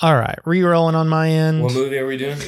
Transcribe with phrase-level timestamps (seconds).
[0.00, 1.62] All right, re-rolling on my end.
[1.62, 2.36] What movie are we doing?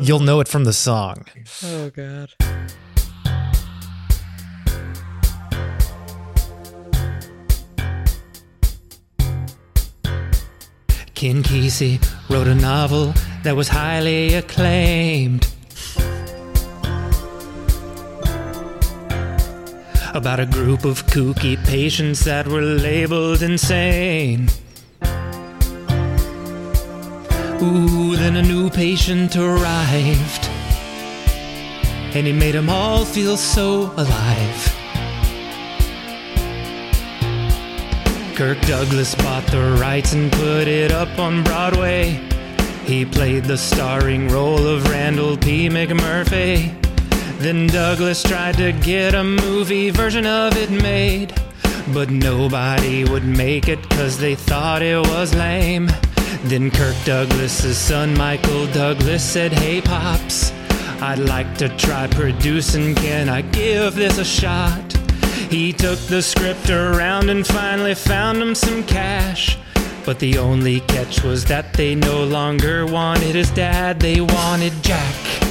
[0.04, 1.24] You'll know it from the song.
[1.62, 2.30] Oh god.
[11.14, 13.12] Ken Kesey wrote a novel
[13.44, 15.46] that was highly acclaimed.
[20.12, 24.48] About a group of kooky patients that were labeled insane.
[27.62, 30.48] Ooh, then a new patient arrived.
[32.12, 34.76] And he made them all feel so alive.
[38.34, 42.18] Kirk Douglas bought the rights and put it up on Broadway.
[42.84, 45.68] He played the starring role of Randall P.
[45.68, 46.74] McMurphy.
[47.40, 51.32] Then Douglas tried to get a movie version of it made.
[51.94, 55.88] But nobody would make it cause they thought it was lame.
[56.44, 60.52] Then Kirk Douglas's son Michael Douglas said, Hey Pops,
[61.00, 62.94] I'd like to try producing.
[62.94, 64.92] Can I give this a shot?
[65.48, 69.56] He took the script around and finally found him some cash.
[70.04, 75.49] But the only catch was that they no longer wanted his dad, they wanted Jack.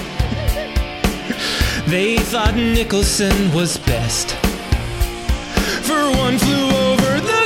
[1.89, 4.31] They thought Nicholson was best.
[5.88, 7.38] For one flew over the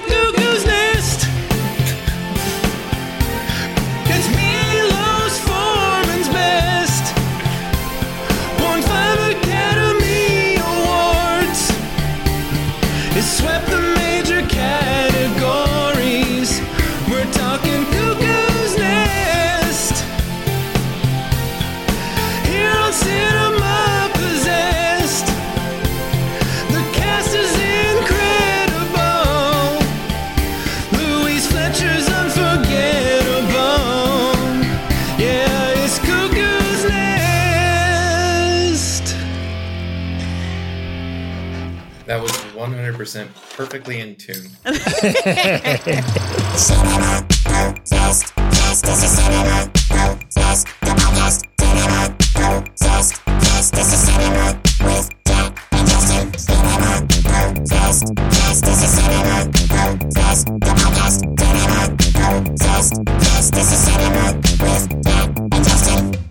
[42.64, 44.50] 100% perfectly in tune.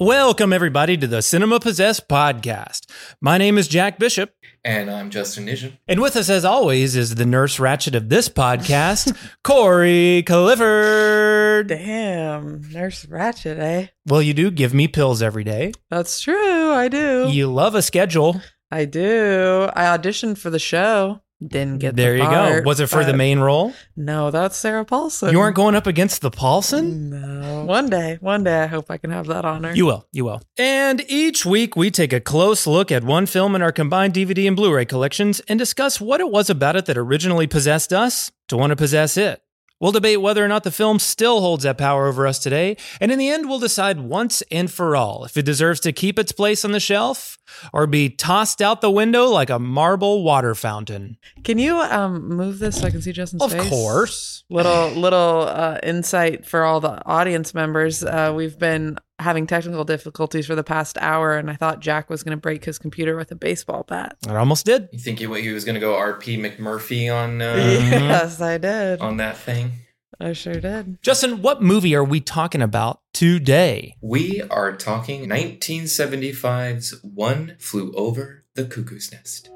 [0.00, 2.88] Welcome, everybody, to the Cinema Possessed podcast.
[3.20, 4.30] My name is Jack Bishop,
[4.64, 5.78] And I'm Justin Nation.
[5.86, 11.68] and with us, as always, is the nurse Ratched of this podcast, Corey Clifford.
[11.68, 13.86] Damn, Nurse Ratched, eh?
[14.06, 15.72] Well, you do give me pills every day.
[15.90, 16.70] That's true.
[16.72, 17.28] I do.
[17.30, 18.40] You love a schedule.
[18.70, 19.68] I do.
[19.74, 21.20] I auditioned for the show.
[21.46, 22.68] Didn't get There the you part, go.
[22.68, 23.72] Was it for the main role?
[23.94, 25.30] No, that's Sarah Paulson.
[25.30, 27.10] You weren't going up against the Paulson?
[27.10, 27.64] No.
[27.64, 29.72] One day, one day, I hope I can have that honor.
[29.72, 30.06] You will.
[30.10, 30.42] You will.
[30.58, 34.48] And each week we take a close look at one film in our combined DVD
[34.48, 38.32] and Blu ray collections and discuss what it was about it that originally possessed us
[38.48, 39.40] to want to possess it.
[39.80, 43.12] We'll debate whether or not the film still holds that power over us today, and
[43.12, 46.32] in the end, we'll decide once and for all if it deserves to keep its
[46.32, 47.38] place on the shelf
[47.72, 51.16] or be tossed out the window like a marble water fountain.
[51.44, 53.68] Can you um move this so I can see Justin's Of face?
[53.68, 54.44] course.
[54.50, 58.02] Little little uh, insight for all the audience members.
[58.02, 62.22] Uh, we've been having technical difficulties for the past hour, and I thought Jack was
[62.22, 64.16] going to break his computer with a baseball bat.
[64.28, 64.88] I almost did.
[64.92, 69.00] You think he, he was going to go RP McMurphy on uh, Yes, I did.
[69.00, 69.72] on that thing?
[70.20, 71.00] I sure did.
[71.02, 73.94] Justin, what movie are we talking about today?
[74.00, 79.48] We are talking 1975's One Flew Over the Cuckoo's Nest.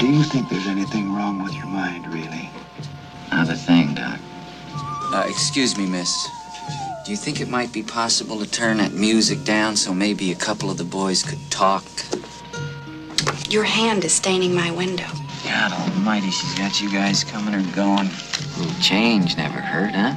[0.00, 2.50] Do you think there's anything wrong with your mind, really?
[3.30, 4.18] Not a thing, Doc.
[5.12, 6.26] Uh, excuse me, miss.
[7.04, 10.34] Do you think it might be possible to turn that music down so maybe a
[10.34, 11.84] couple of the boys could talk?
[13.50, 15.06] Your hand is staining my window.
[15.44, 18.06] God almighty, she's got you guys coming or going.
[18.08, 20.16] A little change never hurt, huh?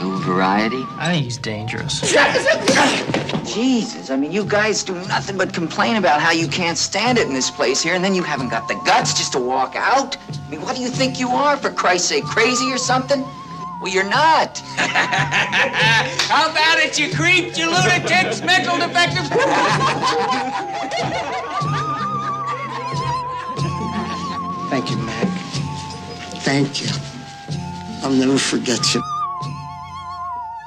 [0.00, 0.82] A little variety?
[0.96, 2.00] I think he's dangerous.
[3.54, 7.28] Jesus, I mean, you guys do nothing but complain about how you can't stand it
[7.28, 10.16] in this place here, and then you haven't got the guts just to walk out?
[10.28, 12.24] I mean, what do you think you are, for Christ's sake?
[12.24, 13.24] Crazy or something?
[13.80, 14.58] Well, you're not.
[14.76, 19.28] How about it, you creeps, you lunatics, mental defectives?
[24.70, 25.28] Thank you, Mac.
[26.42, 26.88] Thank you.
[28.02, 29.02] I'll never forget you.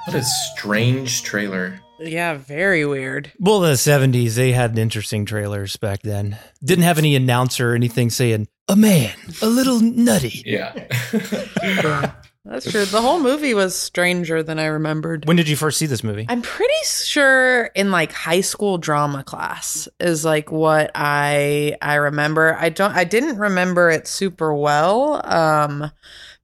[0.05, 1.79] What a strange trailer.
[1.99, 3.31] Yeah, very weird.
[3.39, 6.37] Well, the 70s, they had interesting trailers back then.
[6.63, 10.41] Didn't have any announcer or anything saying, a man, a little nutty.
[10.45, 10.73] Yeah.
[12.43, 12.85] That's true.
[12.85, 15.25] The whole movie was stranger than I remembered.
[15.27, 16.25] When did you first see this movie?
[16.27, 22.55] I'm pretty sure in like high school drama class is like what I I remember.
[22.59, 25.21] I don't I didn't remember it super well.
[25.23, 25.91] Um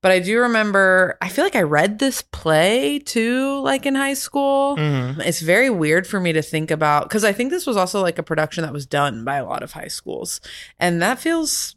[0.03, 4.13] but I do remember I feel like I read this play too like in high
[4.13, 4.77] school.
[4.77, 5.19] Mhm.
[5.25, 8.19] It's very weird for me to think about cuz I think this was also like
[8.19, 10.41] a production that was done by a lot of high schools.
[10.79, 11.75] And that feels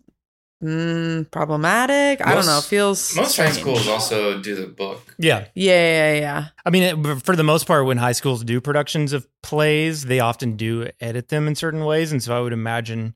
[0.63, 2.25] mm, problematic.
[2.27, 2.59] I don't know.
[2.59, 5.15] It feels most high schools also do the book.
[5.19, 5.47] Yeah.
[5.55, 6.47] Yeah, yeah, yeah.
[6.65, 10.21] I mean, it- for the most part, when high schools do productions of plays, they
[10.21, 12.13] often do edit them in certain ways.
[12.13, 13.15] And so I would imagine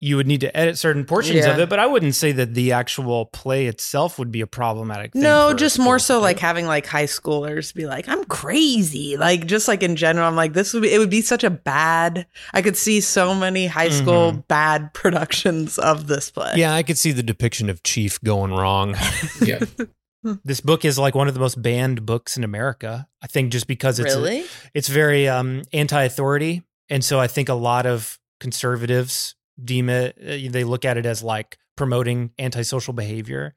[0.00, 1.70] you would need to edit certain portions of it.
[1.70, 5.22] But I wouldn't say that the actual play itself would be a problematic thing.
[5.22, 6.22] No, just more so do.
[6.22, 9.16] like having like high schoolers be like, I'm crazy.
[9.16, 11.50] Like just like in general, I'm like, this would be it would be such a
[11.50, 16.52] bad I could see so many high school bad productions of this play.
[16.56, 18.96] Yeah, I could see the depiction of Chief going wrong.
[19.42, 19.60] Yeah.
[20.44, 23.06] This book is like one of the most banned books in America.
[23.22, 24.44] I think just because it's Really?
[24.74, 30.16] it's very um, anti-authority, and so I think a lot of conservatives deem it.
[30.20, 33.54] uh, They look at it as like promoting antisocial behavior,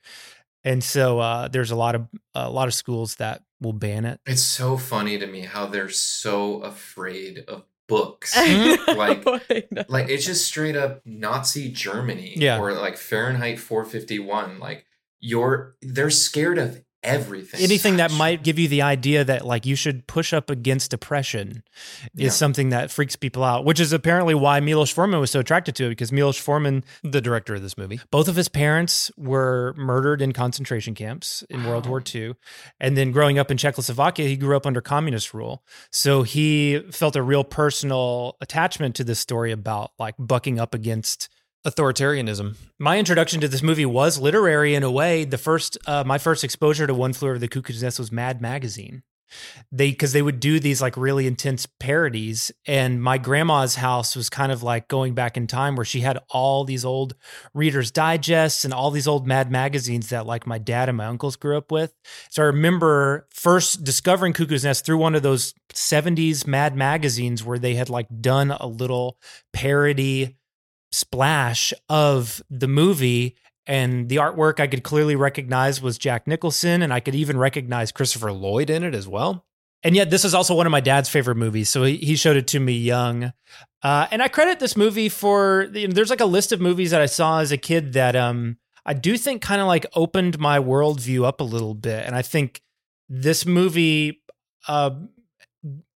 [0.63, 4.19] and so uh, there's a lot of a lot of schools that will ban it.
[4.25, 8.35] It's so funny to me how they're so afraid of books.
[8.87, 9.25] Like
[9.89, 12.59] like it's just straight up Nazi Germany Yeah.
[12.59, 14.59] or like Fahrenheit 451.
[14.59, 14.85] Like
[15.19, 17.61] you're they're scared of everything.
[17.61, 21.63] Anything that might give you the idea that like you should push up against oppression
[22.15, 22.29] is Yeah.
[22.29, 25.85] something that freaks people out, which is apparently why Milos Forman was so attracted to
[25.85, 27.99] it because Milos Forman, the director of this movie.
[28.11, 32.33] both of his parents were murdered in concentration camps in World War II.
[32.79, 35.63] And then growing up in Czechoslovakia, he grew up under communist rule.
[35.91, 41.29] So he felt a real personal attachment to this story about like bucking up against
[41.65, 42.55] Authoritarianism.
[42.79, 45.25] my introduction to this movie was literary in a way.
[45.25, 48.41] The first, uh, my first exposure to One Flew Over the Cuckoo's Nest was Mad
[48.41, 49.03] Magazine.
[49.71, 54.29] They because they would do these like really intense parodies, and my grandma's house was
[54.29, 57.13] kind of like going back in time where she had all these old
[57.53, 61.35] Reader's Digests and all these old Mad magazines that like my dad and my uncles
[61.35, 61.93] grew up with.
[62.29, 67.59] So I remember first discovering Cuckoo's Nest through one of those '70s Mad magazines where
[67.59, 69.19] they had like done a little
[69.53, 70.38] parody
[70.91, 73.35] splash of the movie
[73.67, 77.91] and the artwork I could clearly recognize was Jack Nicholson and I could even recognize
[77.91, 79.45] Christopher Lloyd in it as well.
[79.83, 82.35] And yet this is also one of my dad's favorite movies, so he, he showed
[82.35, 83.31] it to me young.
[83.81, 86.91] Uh, and I credit this movie for you know, there's like a list of movies
[86.91, 90.39] that I saw as a kid that um I do think kind of like opened
[90.39, 92.05] my worldview up a little bit.
[92.05, 92.61] And I think
[93.07, 94.21] this movie
[94.67, 94.91] uh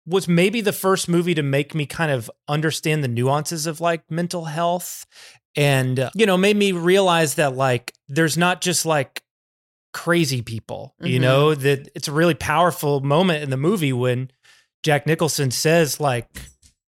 [0.05, 4.03] was maybe the first movie to make me kind of understand the nuances of like
[4.12, 5.05] mental health
[5.55, 9.22] and uh, you know made me realize that like there's not just like
[9.93, 11.22] crazy people you Mhm.
[11.22, 14.31] know that it's a really powerful moment in the movie when
[14.81, 16.27] Jack Nicholson says like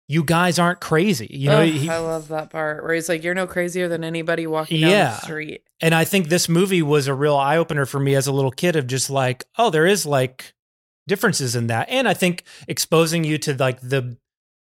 [0.10, 1.27] you guys aren't crazy.
[1.31, 4.45] You know, he- I love that part where he's like, "You're no crazier than anybody
[4.45, 5.10] walking down Yeah.
[5.12, 8.27] the street." And I think this movie was a real eye opener for me as
[8.27, 10.53] a little kid of just like, oh, there is like
[11.07, 11.89] differences in that.
[11.89, 14.17] And I think exposing you to like the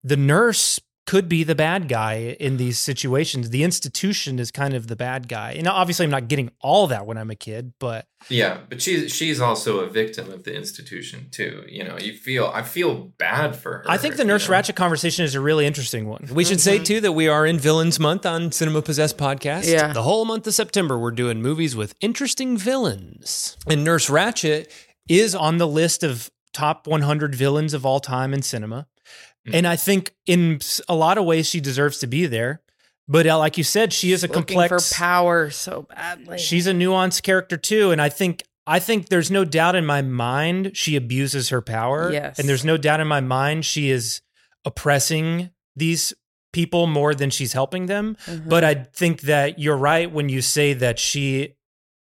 [0.04, 3.50] the nurse could be the bad guy in these situations.
[3.50, 5.52] The institution is kind of the bad guy.
[5.52, 9.12] And obviously I'm not getting all that when I'm a kid, but Yeah, but she's
[9.12, 11.64] she's also a victim of the institution too.
[11.68, 13.84] You know, you feel I feel bad for her.
[13.88, 16.28] I think the Nurse Ratched conversation is a really interesting one.
[16.32, 16.84] We should say mm-hmm.
[16.84, 19.70] too that we are in Villains Month on Cinema Possessed podcast.
[19.70, 19.92] Yeah.
[19.92, 23.56] The whole month of September, we're doing movies with interesting villains.
[23.66, 24.68] And Nurse Ratched
[25.08, 28.86] is on the list of top 100 villains of all time in cinema.
[29.48, 29.54] Mm.
[29.54, 32.60] And I think in a lot of ways she deserves to be there.
[33.08, 36.38] But uh, like you said, she is a Looking complex for power so badly.
[36.38, 40.02] She's a nuanced character too, and I think I think there's no doubt in my
[40.02, 42.12] mind she abuses her power.
[42.12, 42.38] Yes.
[42.38, 44.20] and there's no doubt in my mind she is
[44.64, 46.14] oppressing these
[46.52, 48.16] people more than she's helping them.
[48.26, 48.48] Mhm.
[48.48, 51.54] But I think that you're right when you say that she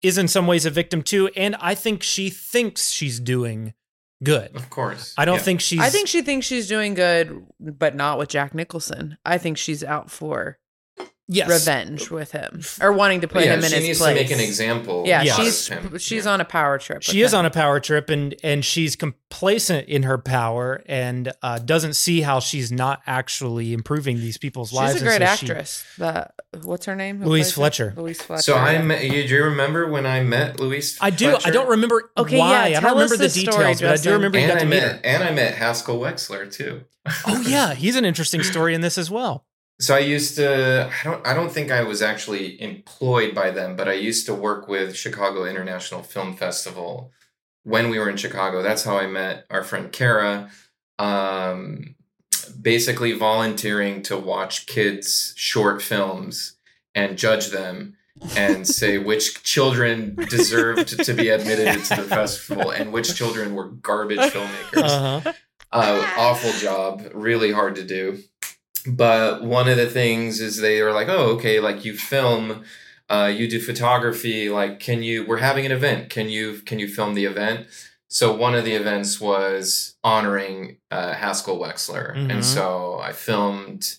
[0.04, 3.74] is in some ways a victim too, and I think she thinks she's doing
[4.24, 4.56] good.
[4.56, 5.14] Of course.
[5.18, 5.42] I don't Yeah.
[5.44, 5.80] think she's.
[5.80, 9.18] I think she thinks she's doing good, but not with Jack Nicholson.
[9.26, 10.60] I think she's out for
[11.36, 11.50] yes.
[11.50, 14.18] revenge with him or wanting to put yeah, him in she his needs place.
[14.18, 15.04] to make an example.
[15.06, 15.34] Yeah, Yeah.
[15.36, 15.98] she's of him.
[15.98, 17.02] she's on a power trip.
[17.04, 21.60] She is on a power trip and and she's complacent in her power and uh,
[21.60, 24.94] doesn't see how she's not actually improving these people's lives.
[24.94, 25.86] She's a great so she- actress.
[25.98, 27.20] That what's her name?
[27.20, 27.92] Who Louise plays her?
[27.92, 28.02] Fletcher.
[28.02, 28.42] Louise Fletcher.
[28.44, 30.98] So I met, you, do you remember when I met Louise?
[31.02, 31.36] I do.
[31.44, 32.68] I don't remember Okay, why.
[32.68, 34.14] yeah, I tell don't remember the, the story, details, but I do Justin.
[34.14, 35.02] remember you And got I to meet met her.
[35.04, 36.84] and I met Haskell Wexler too.
[37.26, 39.46] Oh yeah, he's an interesting story in this as well.
[39.80, 43.76] So I used to I don't I don't think I was actually employed by them,
[43.76, 47.12] but I used to work with Chicago International Film Festival
[47.64, 48.62] when we were in Chicago.
[48.62, 50.50] That's how I met our friend Kara.
[51.00, 51.96] Um
[52.62, 56.56] basically volunteering to watch kids short films
[56.94, 57.96] and judge them
[58.36, 63.70] and say which children deserved to be admitted into the festival and which children were
[63.70, 65.34] garbage filmmakers Uh-huh.
[65.72, 68.20] uh, awful job, really hard to do.
[68.88, 72.64] But one of the things is they are like, oh, okay, like you film,
[73.10, 74.50] uh, you do photography.
[74.50, 75.26] Like, can you?
[75.26, 76.10] We're having an event.
[76.10, 76.62] Can you?
[76.66, 77.68] Can you film the event?
[78.10, 82.32] So one of the events was honoring uh, Haskell Wexler, Mhm.
[82.32, 83.98] and so I filmed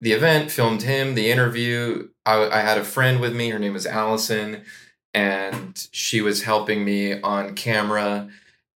[0.00, 2.08] the event, filmed him, the interview.
[2.24, 3.50] I, I had a friend with me.
[3.50, 4.62] Her name was Allison,
[5.14, 8.28] and she was helping me on camera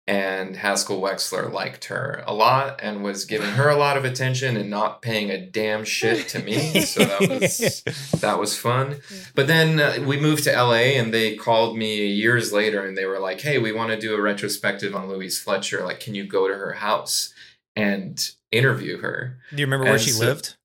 [0.08, 4.56] and Haskell Wexler liked her a lot and was giving her a lot of attention
[4.56, 6.82] and not paying a damn shit to me.
[6.82, 7.84] So that was
[8.22, 9.00] that was fun.
[9.34, 13.06] But then uh, we moved to LA and they called me years later and they
[13.06, 15.84] were like, "Hey, we want to do a retrospective on Louise Fletcher.
[15.84, 17.34] Like, can you go to her house
[17.76, 20.56] and interview her?" Do you remember where she so- lived?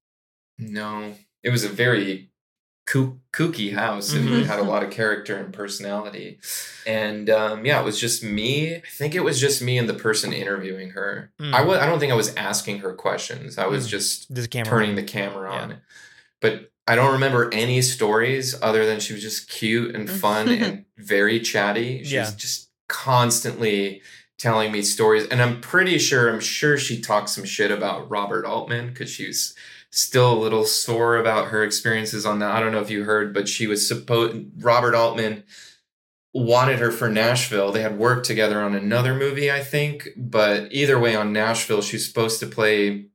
[0.58, 2.29] No, it was a very
[3.32, 4.12] kooky house.
[4.12, 4.40] and Mhm.
[4.40, 6.38] It had a lot of character and personality.
[6.86, 8.76] And um, yeah, it was just me.
[8.76, 11.30] I think it was just me and the person interviewing her.
[11.40, 11.54] Mm.
[11.54, 11.78] I was.
[11.78, 13.58] I don't think I was asking her questions.
[13.58, 13.90] I was Mm.
[13.90, 14.96] just The turning on.
[14.96, 15.60] the camera Yeah.
[15.62, 15.76] on.
[16.40, 20.84] But I don't remember any stories other than she was just cute and fun and
[20.98, 22.02] very chatty.
[22.04, 24.02] She was just constantly
[24.38, 25.26] telling me stories.
[25.30, 29.26] And I'm pretty sure, I'm sure she talked some shit about Robert Altman because she
[29.26, 29.54] was
[29.90, 32.52] still a little sore about her experiences on that.
[32.52, 35.44] I don't know if you heard, but she was supposed, Robert Altman
[36.32, 37.72] wanted her for Nashville.
[37.72, 40.08] They had worked together on another movie, I think.
[40.16, 43.06] But either way, on Nashville, she's supposed to play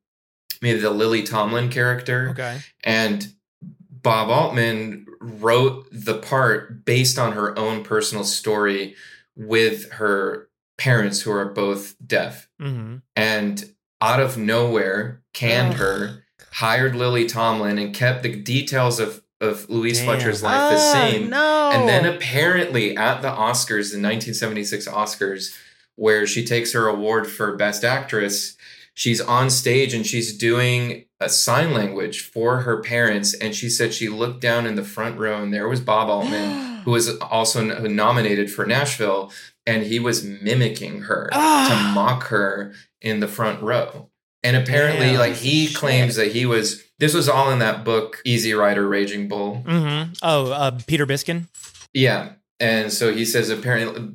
[0.62, 2.30] maybe the Lily Tomlin character.
[2.32, 2.60] Okay.
[2.84, 8.96] And Bob Altman wrote the part based on her own personal story
[9.36, 12.50] with her parents who are both deaf.
[12.62, 12.98] Mm-hmm.
[13.16, 15.80] And out of nowhere, canned Ugh.
[15.80, 16.25] her,
[16.56, 20.06] hired Lily Tomlin, and kept the details of, of Louise Damn.
[20.08, 21.30] Fletcher's life the Ah, same.
[21.30, 21.72] No.
[21.74, 25.56] And then apparently at the Oscars, the 1976 Oscars,
[25.96, 28.56] where she takes her award for Best Actress,
[28.94, 33.34] she's on stage and she's doing a sign language for her parents.
[33.34, 36.78] And she said she looked down in the front row and there was Bob Altman,
[36.86, 39.32] who was also nominated for Nashville,
[39.66, 41.68] and he was mimicking her Ah.
[41.70, 44.10] to mock her in the front row.
[44.46, 46.84] And apparently, like he claims that he was.
[47.00, 49.64] This was all in that book, Easy Rider, Raging Bull.
[49.66, 50.14] Mm-hmm.
[50.22, 51.48] Oh, uh, Peter Biskind.
[51.94, 52.34] Yeah.
[52.60, 54.12] And so he says apparently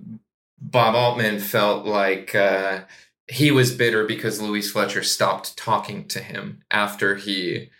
[0.60, 2.84] Bob Altman felt like uh,
[3.28, 7.70] he was bitter because Louise Fletcher stopped talking to him after he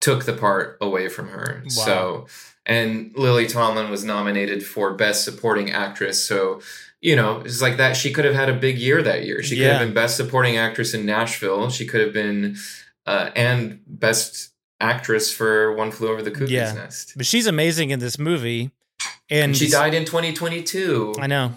[0.00, 1.62] took the part away from her.
[1.64, 1.68] Wow.
[1.68, 2.26] So,
[2.66, 6.24] and Lily Tomlin was nominated for Best Supporting Actress.
[6.24, 6.60] So,
[7.02, 7.96] you know, it's like that.
[7.96, 9.42] She could have had a big year that year.
[9.42, 9.72] She could Yeah.
[9.78, 11.68] have been Best Supporting Actress in Nashville.
[11.68, 12.56] She could have been
[13.06, 17.12] uh, and best actress for One Flew Over the Cuckoo's yeah, Nest.
[17.16, 18.70] but she's amazing in this movie,
[19.28, 21.14] and, And she died in 2022.
[21.18, 21.52] I know.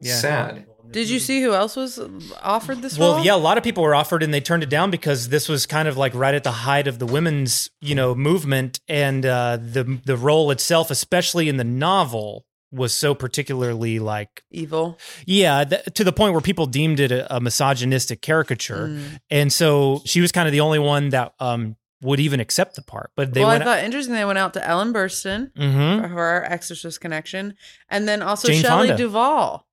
[0.00, 0.14] Yeah.
[0.16, 0.66] Sad.
[0.90, 1.98] Did you see who else was
[2.42, 3.24] offered this Well, role?
[3.24, 5.66] yeah, a lot of people were offered and they turned it down because this was
[5.66, 9.56] kind of like right at the height of the women's, you know, movement and uh,
[9.60, 14.98] the the role itself, especially in the novel, was so particularly like Evil.
[15.24, 19.18] yeah, th- to the point where people deemed it a, a misogynistic caricature, Mm.
[19.30, 22.82] and so she was kind of the only one that um, would even accept the
[22.82, 23.10] part.
[23.16, 26.00] But they well, went I thought interesting they went out to Ellen Burstyn Mhm.
[26.02, 27.54] for her Exorcist connection,
[27.88, 29.02] and then also Jane Shelley Fonda.
[29.02, 29.66] Duvall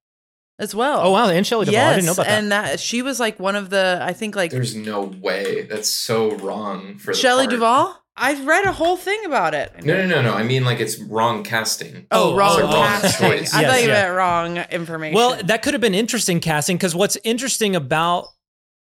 [0.59, 1.01] as well.
[1.03, 1.81] Oh, wow, and Shelley Duvall.
[1.81, 2.37] I didn't know about that.
[2.39, 5.63] and that she was like one of the I think like There's no way.
[5.63, 7.55] That's so wrong for the Shelley part.
[7.55, 8.02] Duvall.
[8.15, 9.83] I read a whole thing about it.
[9.83, 10.33] No, no, no, no.
[10.33, 12.05] I mean, like it's wrong casting.
[12.11, 13.29] Oh, wrong It's wrong casting.
[13.29, 13.53] choice.
[13.53, 14.03] I thought you yeah.
[14.03, 15.15] meant wrong information.
[15.15, 18.27] Well, that could have been interesting casting because what's interesting about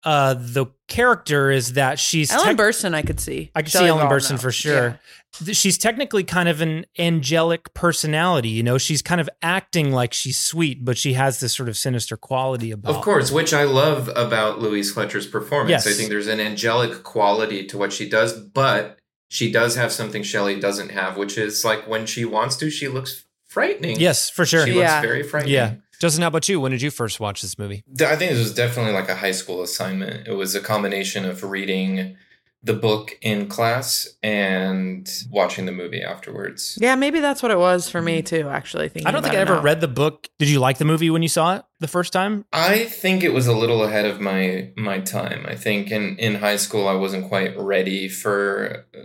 [0.04, 3.50] uh, the character is that she's Ellen tec- Burstyn, I could see.
[3.54, 4.38] I could Shelley see Ellen Duvall, Burstyn no.
[4.38, 4.98] for sure.
[5.44, 8.48] Th- She's technically kind of an angelic personality.
[8.48, 11.76] You know, she's kind of acting like she's sweet, but she has this sort of
[11.76, 12.96] sinister quality about.
[12.96, 15.70] Of course, which I love about Louise Fletcher's performance.
[15.70, 15.86] Yes.
[15.86, 18.98] I think there's an angelic quality to what she does, but
[19.30, 22.88] she does have something Shelley doesn't have, which is like when she wants to, she
[22.88, 23.99] looks frightening.
[24.00, 24.66] Yes, for sure.
[24.66, 24.96] She Yeah.
[24.96, 25.54] looks very frightening.
[25.54, 25.75] Yeah.
[26.00, 26.58] Justin, how about you?
[26.60, 27.84] When did you first watch this movie?
[28.00, 30.26] I think this was definitely like a high school assignment.
[30.26, 32.16] It was a combination of reading
[32.62, 36.76] the book in class and watching the movie afterwards.
[36.81, 38.49] Yeah, maybe that's what it was for me too.
[38.49, 39.62] Actually, thinking I don't think I ever now.
[39.62, 40.29] read the book.
[40.38, 42.45] Did you like the movie when you saw it the first time?
[42.52, 45.47] I think it was a little ahead of my my time.
[45.49, 48.99] I think in in high school I wasn't quite ready for uh,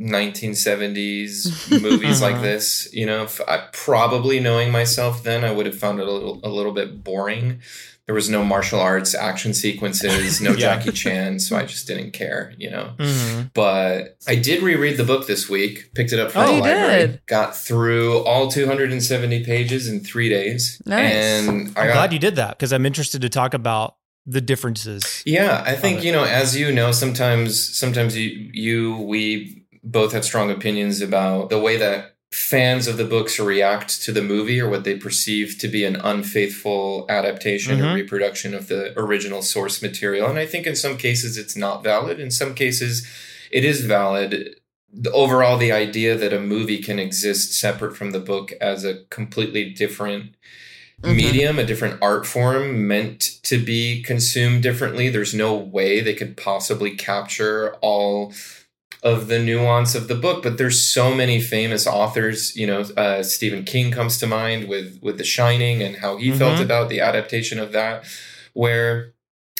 [0.00, 2.88] 1970s movies like this.
[2.92, 6.40] You know, if I, probably knowing myself then, I would have found it a little
[6.42, 7.60] a little bit boring.
[8.06, 10.76] There was no martial arts action sequences, no Yeah.
[10.76, 12.54] Jackie Chan, so I just didn't care.
[12.56, 12.92] You know.
[12.98, 13.48] Mm-hmm.
[13.52, 15.92] But I did reread the book this week.
[15.94, 17.06] Picked it up from Oh, the library.
[17.08, 17.26] did?
[17.26, 20.80] Got through all 270 pages in three days.
[20.86, 21.12] Nice.
[21.12, 24.40] And I I'm got glad you did that because I'm interested to talk about the
[24.40, 25.22] differences.
[25.24, 30.24] yeah, I think you know, as you know, sometimes sometimes you you we both have
[30.24, 34.68] strong opinions about the way that fans of the books react to the movie or
[34.68, 37.94] what they perceive to be an unfaithful adaptation or Mhm.
[37.94, 40.28] reproduction of the original source material.
[40.28, 42.18] And I think in some cases it's not valid.
[42.20, 43.06] In some cases
[43.50, 44.56] it is valid.
[44.92, 49.00] The- Overall, the idea that a movie can exist separate from the book as a
[49.10, 50.34] completely different
[51.02, 51.16] Mhm.
[51.16, 55.08] medium, a different art form meant to be consumed differently.
[55.10, 58.32] There's no way they could possibly capture all
[59.06, 62.56] of the nuance of the book, but there's so many famous authors.
[62.56, 66.32] You know, uh, Stephen King comes to mind with with The Shining and how he
[66.32, 66.62] felt Mhm.
[66.64, 68.04] about the adaptation of that.
[68.52, 69.12] Where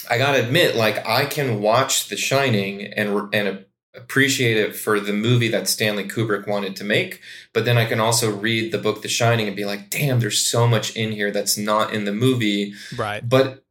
[0.09, 5.13] I gotta admit, like I can watch The Shining and and appreciate it for the
[5.13, 7.19] movie that Stanley Kubrick wanted to make,
[7.53, 10.39] but then I can also read the book The Shining and be like, damn, there's
[10.45, 12.73] so much in here that's not in the movie.
[12.95, 13.27] Right.
[13.27, 13.63] But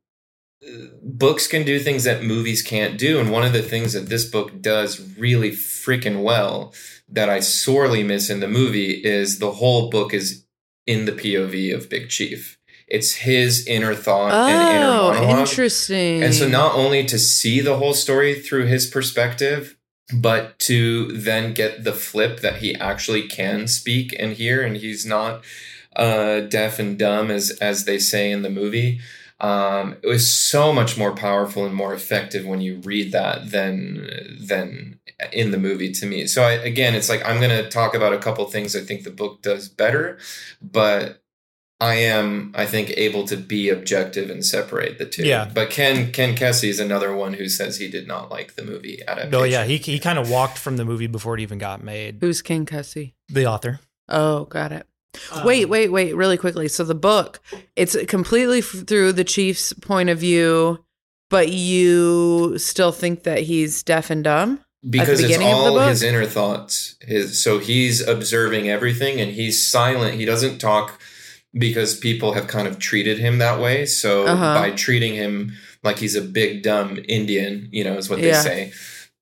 [1.02, 3.18] books can do things that movies can't do.
[3.20, 6.74] And one of the things that this book does really freaking well
[7.08, 10.44] that I sorely miss in the movie is the whole book is
[10.86, 12.58] in the POV of Big Chief.
[12.88, 15.40] It's his inner thought and inner Oh, monologue.
[15.40, 16.22] interesting.
[16.22, 19.76] And so not only to see the whole story through his perspective,
[20.14, 25.04] but to then get the flip that he actually can speak and hear and he's
[25.04, 25.42] not
[25.96, 29.00] uh, deaf and dumb as as they say in the movie.
[29.38, 34.08] Um, it was so much more powerful and more effective when you read that than
[34.40, 34.98] than
[35.32, 36.26] in the movie to me.
[36.26, 39.04] So I, again, it's like I'm going to talk about a couple things I think
[39.04, 40.18] the book does better,
[40.62, 41.22] but
[41.78, 45.26] I am, I think, able to be objective and separate the two.
[45.26, 45.50] Yeah.
[45.52, 49.02] But Ken Ken Kesey is another one who says he did not like the movie
[49.06, 49.34] adaptation.
[49.34, 52.18] Oh yeah, he he kind of walked from the movie before it even got made.
[52.20, 53.14] Who's Ken Cussy?
[53.28, 53.80] The author.
[54.08, 54.86] Oh, got it.
[55.44, 56.68] Wait, wait, wait, really quickly.
[56.68, 57.40] So the book,
[57.76, 60.84] it's completely f- through the chief's point of view,
[61.30, 64.60] but you still think that he's deaf and dumb?
[64.88, 65.88] because it's the beginning of the all book?
[65.88, 66.94] his inner thoughts.
[67.00, 70.14] His so he's observing everything and he's silent.
[70.14, 71.00] He doesn't talk
[71.52, 73.84] because people have kind of treated him that way.
[73.86, 74.54] So Uh-huh.
[74.54, 75.52] by treating him
[75.82, 78.42] like he's a big dumb Indian, you know, is what they Yeah.
[78.42, 78.72] say.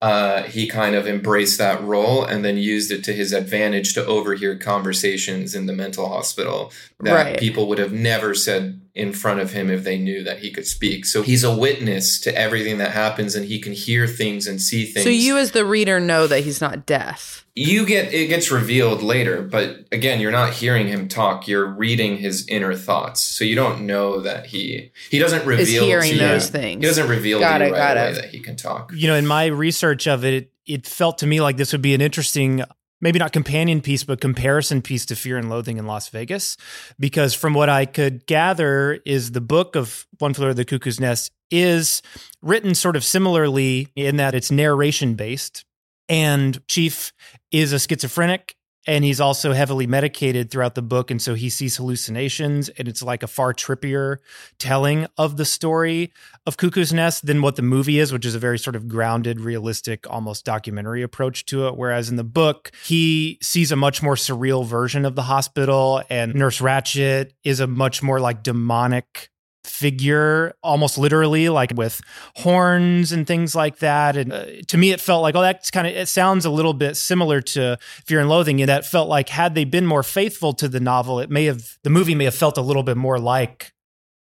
[0.03, 4.05] Uh, he kind of embraced that role and then used it to his advantage to
[4.05, 7.39] overhear conversations in the mental hospital that Right.
[7.39, 10.67] people would have never said in front of him if they knew that he could
[10.67, 11.05] speak.
[11.05, 14.85] So he's a witness to everything that happens and he can hear things and see
[14.87, 15.03] things.
[15.05, 17.45] So you as the reader know that he's not deaf.
[17.57, 21.49] you get it gets revealed later, but again, you're not hearing him talk.
[21.49, 23.21] You're reading his inner thoughts.
[23.21, 26.81] So you don't know that he he doesn't reveal hearing to you- those things.
[26.81, 28.15] He doesn't reveal Got to you it, right got away it.
[28.15, 28.93] that he can talk.
[28.95, 31.95] you know, in my research of it, it felt to me like this would be
[31.95, 32.63] an interesting,
[33.05, 36.57] maybe not companion piece, but comparison piece to Fear and Loathing in Las Vegas.
[36.99, 40.99] Because from what I could gather, is the book of One Flew Over the Cuckoo's
[40.99, 42.01] Nest is
[42.41, 45.67] written sort of similarly in that it's narration based.
[46.09, 47.13] And Chief
[47.53, 48.54] is a schizophrenic
[48.87, 51.11] and he's also heavily medicated throughout the book.
[51.11, 54.19] And so he sees hallucinations and it's like a far trippier
[54.59, 56.13] telling of the story
[56.47, 59.41] of Cuckoo's Nest than what the movie is, which is a very sort of grounded,
[59.41, 61.77] realistic, almost documentary approach to it.
[61.77, 66.35] Whereas in the book, he sees a much more surreal version of the hospital, and
[66.35, 69.31] Nurse Ratched is a much more like demonic
[69.65, 72.01] figure almost literally like with
[72.37, 74.17] horns and things like that.
[74.17, 76.75] And uh, to me it felt like oh that's kind of it sounds a little
[76.75, 80.53] bit similar to fear and loathing and that felt like had they been more faithful
[80.55, 83.19] to the novel it may have the movie may have felt a little bit more
[83.19, 83.74] like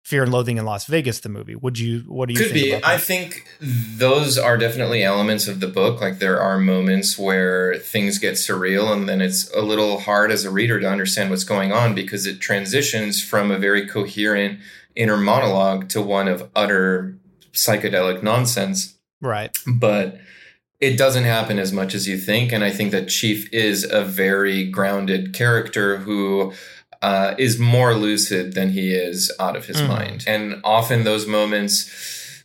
[0.05, 2.81] fear and loathing in las vegas the movie would you what do you Could think
[2.81, 2.85] be.
[2.85, 5.99] I think those are definitely elements of the book.
[5.99, 10.45] Like there are moments where things get surreal, and then it's a little hard as
[10.45, 14.59] a reader to understand what's going on because it transitions from a very coherent
[14.95, 17.17] inner monologue to one of utter
[17.51, 18.95] psychedelic nonsense.
[19.21, 20.19] right But
[20.79, 24.03] it doesn't happen as much as you think, and I think that Chief is a
[24.03, 26.53] very grounded character who.
[27.01, 29.87] Uh, is more lucid than he is out of his Mhm.
[29.87, 30.23] mind.
[30.25, 31.89] And often those moments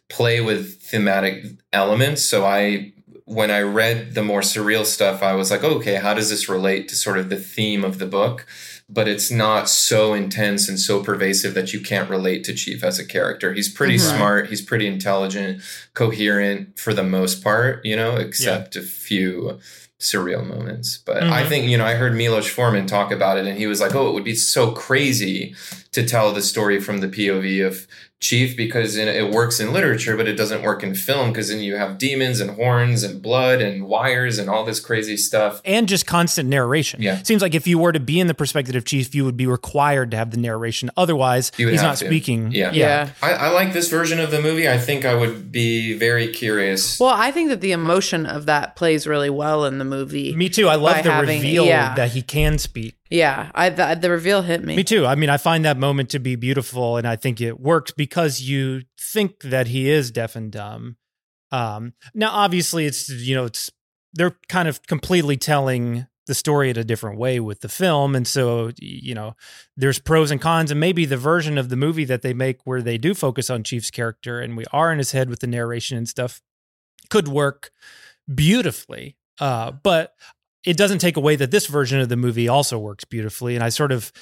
[0.08, 2.22] play with thematic elements.
[2.22, 2.92] So I
[3.26, 6.88] when I read the more surreal stuff, I was like, okay, how does this relate
[6.88, 8.44] to sort of the theme of the book?
[8.88, 12.98] But it's not so intense and so pervasive that you can't relate to Chief as
[12.98, 13.52] a character.
[13.52, 14.16] He's pretty Mhm.
[14.16, 15.62] smart, he's pretty intelligent,
[15.94, 19.60] coherent for the most part, you know, except a few
[20.00, 20.98] surreal moments.
[21.04, 21.48] But I Mhm.
[21.48, 24.08] think, you know, I heard Milos Forman talk about it and he was like, oh,
[24.08, 25.54] it would be so crazy
[25.92, 27.86] to tell the story from the POV of
[28.20, 31.60] Chief because it, it works in literature, but it doesn't work in film because then
[31.60, 35.62] you have demons and horns and blood and wires and all this crazy stuff.
[35.64, 37.00] and just constant narration.
[37.00, 37.22] Yeah.
[37.22, 39.46] Seems like if you were to be in the perspective of Chief, you would be
[39.46, 40.90] required to have the narration.
[40.98, 42.06] Otherwise, he's not to.
[42.06, 42.52] speaking.
[42.52, 42.72] Yeah.
[42.72, 43.10] Yeah.
[43.22, 44.68] I, I like this version of the movie.
[44.68, 47.00] I think I would be very curious.
[47.00, 50.36] Well, I think that the emotion of that plays really well in the movie.
[50.36, 50.68] Me too.
[50.68, 51.94] I love the having- reveal yeah.
[51.94, 52.96] that he can speak.
[53.10, 54.76] Yeah, I the, the reveal hit me.
[54.76, 55.04] Me too.
[55.04, 58.40] I mean, I find that moment to be beautiful, and I think it works because
[58.40, 60.96] you think that he is deaf and dumb.
[61.50, 63.68] Um, now, obviously, it's you know, it's
[64.12, 68.28] they're kind of completely telling the story in a different way with the film, and
[68.28, 69.34] so you know,
[69.76, 72.80] there's pros and cons, and maybe the version of the movie that they make where
[72.80, 75.98] they do focus on Chief's character and we are in his head with the narration
[75.98, 76.40] and stuff
[77.08, 77.72] could work
[78.32, 79.16] beautifully.
[79.40, 80.14] Uh, but
[80.64, 83.54] it doesn't take away that this version of the movie also works beautifully.
[83.54, 84.12] And I sort of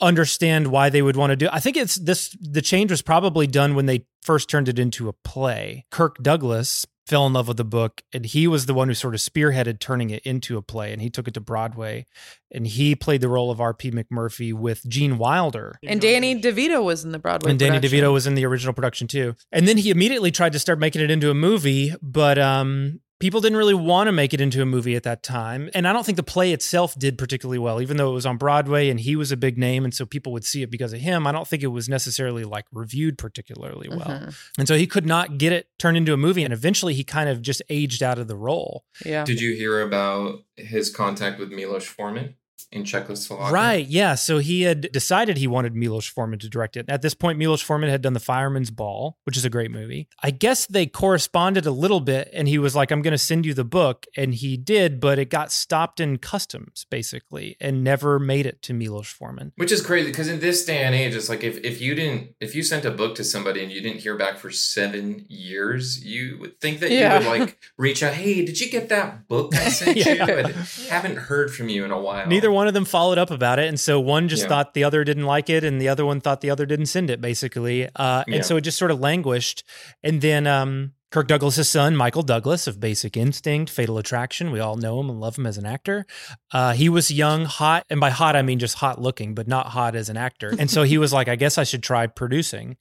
[0.00, 1.48] understand why they would want to do.
[1.52, 2.36] I think it's this.
[2.40, 5.86] The change was probably done when they first turned it into a play.
[5.90, 9.14] Kirk Douglas fell in love with the book, and he was the one who sort
[9.14, 10.92] of spearheaded turning it into a play.
[10.92, 12.06] And he took it to Broadway,
[12.50, 13.90] and he played the role of R.P.
[13.90, 15.78] McMurphy with Gene Wilder.
[15.86, 17.50] and Danny DeVito was in the Broadway.
[17.50, 17.98] And Danny production.
[18.00, 19.36] DeVito was in the original production too.
[19.52, 23.40] And then he immediately tried to start making it into a movie, but um, people
[23.40, 25.70] didn't really want to make it into a movie at that time.
[25.72, 28.36] And I don't think the play itself did particularly well, even though it was on
[28.36, 29.82] Broadway and he was a big name.
[29.82, 31.26] And so people would see it because of him.
[31.26, 34.00] I don't think it was necessarily like reviewed particularly well.
[34.00, 34.34] Mhm.
[34.58, 36.44] And so he could not get it turned into a movie.
[36.44, 38.84] And eventually he kind of just aged out of the role.
[39.06, 39.24] Yeah.
[39.24, 42.34] Did you hear about his contact with Milos Forman
[42.72, 43.52] in Czechoslovakia?
[43.52, 43.86] Right.
[43.86, 44.14] Yeah.
[44.14, 46.86] So he had decided he wanted Milos Forman to direct it.
[46.88, 50.08] At this point, Milos Forman had done The Fireman's Ball, which is a great movie.
[50.22, 53.46] I guess they corresponded a little bit, and he was like, I'm going to send
[53.46, 54.06] you the book.
[54.16, 58.74] And he did, but it got stopped in customs, basically, and never made it to
[58.74, 59.52] Milos Forman.
[59.56, 62.34] Which is crazy because in this day and age, it's like if, if you didn't
[62.40, 66.04] if you sent a book to somebody and you didn't hear back for seven years,
[66.04, 67.18] you would think that Yeah.
[67.20, 70.26] you would like reach out, hey, did you get that book I sent Yeah.
[70.26, 70.32] you?
[70.34, 70.54] And
[70.88, 72.26] haven't heard from you in a while.
[72.26, 73.68] Neither one of them followed up about it.
[73.68, 74.48] And so one just Yeah.
[74.48, 77.10] thought the other didn't like it, and the other one thought the other didn't send
[77.10, 77.88] it, basically.
[77.96, 78.36] Uh, Yeah.
[78.36, 79.62] And so it just sort of languished.
[80.02, 84.76] And then um, Kirk Douglas's son, Michael Douglas of Basic Instinct, Fatal Attraction, we all
[84.76, 86.06] know him and love him as an actor.
[86.52, 89.68] Uh, he was young, hot, and by hot, I mean just hot looking, but not
[89.68, 90.52] hot as an actor.
[90.58, 92.76] And so he was like, I guess I should try producing.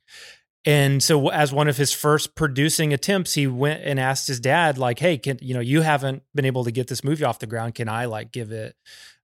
[0.65, 4.77] And so as one of his first producing attempts, he went and asked his dad,
[4.77, 7.47] like, hey, can you know, you haven't been able to get this movie off the
[7.47, 7.75] ground.
[7.75, 8.75] Can I like give it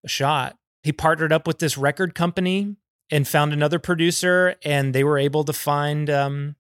[0.03, 0.57] a shot?
[0.83, 2.75] He partnered up with this record company
[3.09, 6.55] and found another producer, and they were able to find um,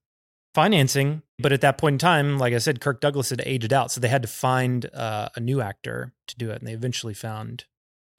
[0.55, 1.23] financing.
[1.37, 4.01] But at that point in time, like I said, Kirk Douglas had aged out, so
[4.01, 7.65] they had to find uh, a new actor to do it, and they eventually found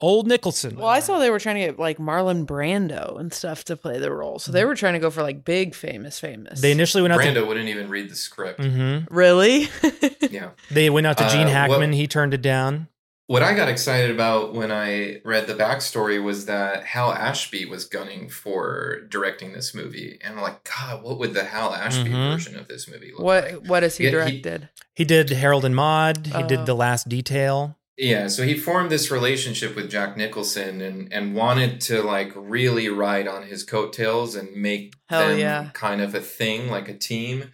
[0.01, 0.77] Old Nicholson.
[0.77, 3.99] Well, I saw they were trying to get like Marlon Brando and stuff to play
[3.99, 4.39] the role.
[4.39, 6.59] So they were trying to go for like big, famous, famous.
[6.59, 8.59] They initially went out Brando to wouldn't even read the script.
[8.59, 9.07] Mhm.
[9.11, 9.69] Really?
[10.31, 10.51] Yeah.
[10.71, 11.93] they went out to Gene Uh, what- Hackman.
[11.93, 12.87] he turned it down.
[13.27, 17.85] What I got excited about when I read the backstory was that Hal Ashby was
[17.85, 22.33] gunning for directing this movie, and I'm like, God, what would the Hal Ashby Mhm.
[22.33, 23.65] version of this movie look what like?
[23.67, 24.69] What has he Yeah, he- directed?
[24.95, 26.27] He did Harold and Maude.
[26.27, 26.47] He Oh.
[26.47, 27.77] did The Last Detail.
[27.97, 32.89] Yeah, so he formed this relationship with Jack Nicholson and and wanted to like really
[32.89, 35.69] ride on his coattails and make Hell them yeah.
[35.73, 37.51] kind of a thing, like a team.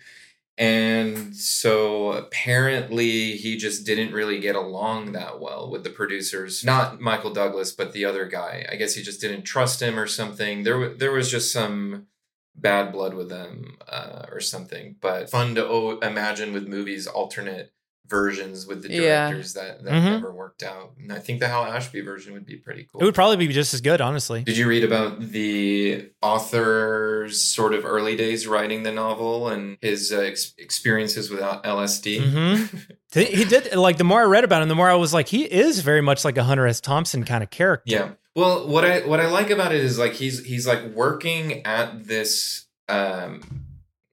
[0.60, 6.64] And so apparently he just didn't really get along that well with the producers.
[6.64, 8.66] Not Michael Douglas, but the other guy.
[8.72, 10.64] I guess he just didn't trust him or something.
[10.64, 12.08] There there was just some
[12.56, 14.96] bad blood with them uh, or something.
[15.00, 17.72] But fun to o- imagine with movies alternate
[18.10, 19.30] versions with the Yeah.
[19.30, 20.04] directors that that Mhm.
[20.14, 20.94] never worked out.
[21.00, 23.02] And I think the Hal Ashby version would be pretty cool.
[23.02, 24.44] It would probably be just as good, honestly.
[24.44, 30.12] Did you read about the author's sort of early days writing the novel and his
[30.12, 32.20] uh, ex- experiences with L- LSD?
[32.20, 32.78] hmm
[33.14, 35.28] he he did like the more I read about him, the more I was like,
[35.28, 36.80] he is very much like a Hunter S.
[36.82, 37.92] Thompson kind of character.
[37.92, 38.10] Yeah.
[38.36, 42.06] Well, what I what I like about it is like he's he's like working at
[42.08, 43.42] this um,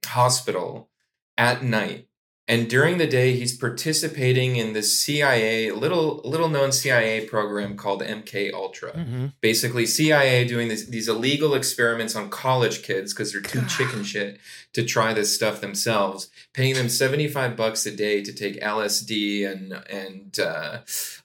[0.05, 0.89] hospital
[1.37, 2.07] at night,
[2.47, 8.01] and during the day he's participating in this CIA little little known CIA program called
[8.03, 8.91] MK Ultra.
[8.93, 9.33] Mhm.
[9.41, 14.39] Basically, CIA doing this, these illegal experiments on college kids because they're too chicken shit
[14.73, 19.45] to try this stuff themselves, paying them seventy five bucks a day to take LSD
[19.45, 20.79] and and uh,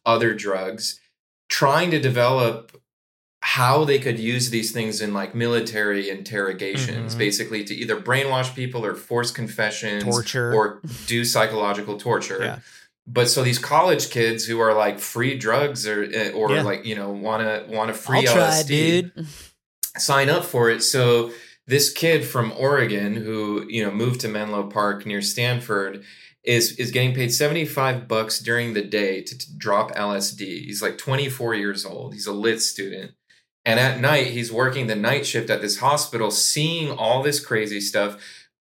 [0.07, 1.01] other drugs,
[1.49, 2.80] trying to develop
[3.43, 7.19] how they could use these things in like military interrogations, Mhm.
[7.19, 10.53] basically to either brainwash people or force confessions, Torture.
[10.53, 12.39] or do psychological torture.
[12.43, 12.59] Yeah.
[13.07, 16.63] But so these college kids who are like free drugs or eh, or Yeah.
[16.63, 19.27] like you know want to want to free I'll try, LSD, dude.
[19.97, 20.83] sign up for it.
[20.83, 21.33] So
[21.67, 26.05] this kid from Oregon who you know moved to Menlo Park near Stanford
[26.45, 30.65] is is getting paid 75 bucks during the day to, to drop LSD.
[30.67, 32.13] He's like 24 years old.
[32.15, 33.13] He's a lit student.
[33.65, 37.81] And at night he's working the night shift at this hospital seeing all this crazy
[37.81, 38.19] stuff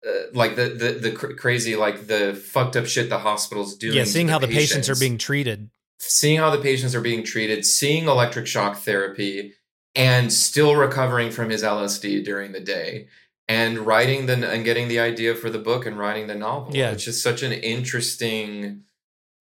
[0.07, 3.95] uh, like the the the cr- crazy like the fucked up shit the hospital's doing.
[3.95, 5.69] Yeah, seeing how the patients are being treated.
[5.99, 9.53] seeing how the patients are being treated, seeing electric shock therapy,
[9.95, 13.07] and still recovering from his LSD during the day,
[13.47, 16.75] and writing the and getting the idea for the book and writing the novel.
[16.75, 16.91] Yeah.
[16.91, 18.83] it's just such an interesting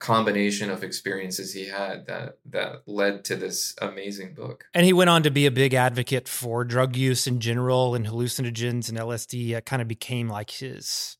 [0.03, 4.65] combination of experiences he had that that led to this amazing book.
[4.73, 8.05] And he went on to be a big advocate for drug use in general and
[8.05, 9.51] hallucinogens and LSD.
[9.55, 11.17] It kind of became like his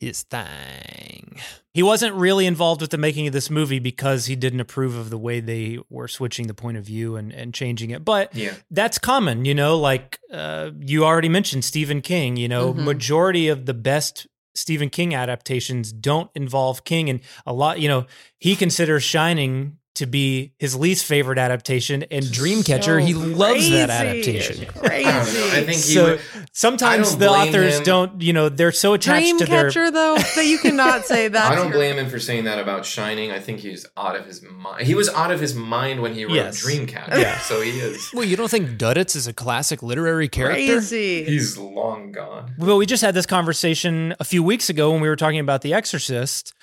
[0.00, 1.38] his thing.
[1.74, 5.10] He wasn't really involved with the making of this movie because he didn't approve of
[5.10, 8.04] the way they were switching the point of view and, and changing it.
[8.04, 8.54] But Yeah.
[8.70, 12.84] that's common, you know, like uh, you already mentioned Stephen King, you know, Mhm.
[12.84, 14.26] majority of the best
[14.58, 17.08] Stephen King adaptations don't involve King.
[17.08, 18.06] And a lot, you know,
[18.38, 23.90] he considers Shining to be his least favorite adaptation and Dreamcatcher, So he loves that
[23.90, 24.66] adaptation.
[24.66, 25.04] Crazy.
[25.06, 25.18] I.
[25.20, 25.22] I
[25.64, 26.20] think he So would.
[26.52, 27.84] sometimes don't the blame authors him.
[27.84, 31.52] don't, you know, they're so attached to their Dreamcatcher, though, that you cannot say that.
[31.52, 33.30] I don't blame him for saying that about Shining.
[33.30, 34.86] I think he's out of his mind.
[34.86, 36.64] He was out of his mind when he wrote Yes.
[36.64, 37.18] Dreamcatcher.
[37.18, 37.38] Yeah.
[37.40, 38.10] so he is.
[38.14, 40.54] Well, you don't think Duddits is a classic literary character?
[40.74, 41.24] Crazy.
[41.24, 42.54] He's long gone.
[42.58, 45.62] Well, we just had this conversation a few weeks ago when we were talking about
[45.62, 46.54] The Exorcist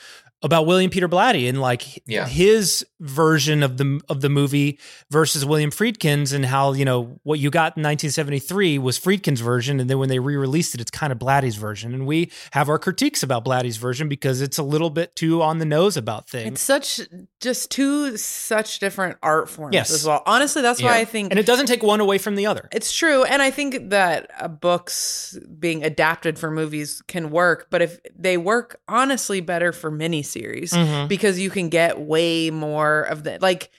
[0.46, 2.28] about William Peter Blatty and like Yeah.
[2.28, 4.80] his version of the of the movie
[5.12, 9.80] versus William Friedkin's and how you know what you got in 1973 was Friedkin's version
[9.80, 12.80] and then when they re-released it it's kind of Blatty's version and we have our
[12.80, 16.54] critiques about Blatty's version because it's a little bit too on the nose about things.
[16.54, 17.02] It's such
[17.42, 19.92] just two such different art forms Yes.
[19.92, 20.22] as well.
[20.26, 22.70] Honestly, that's why I think and it doesn't take one away from the other.
[22.72, 27.82] It's true, and I think that uh, books being adapted for movies can work, but
[27.82, 29.90] if they work honestly better for
[30.36, 31.08] miniseries Mhm.
[31.08, 33.70] because you can get way more of the like.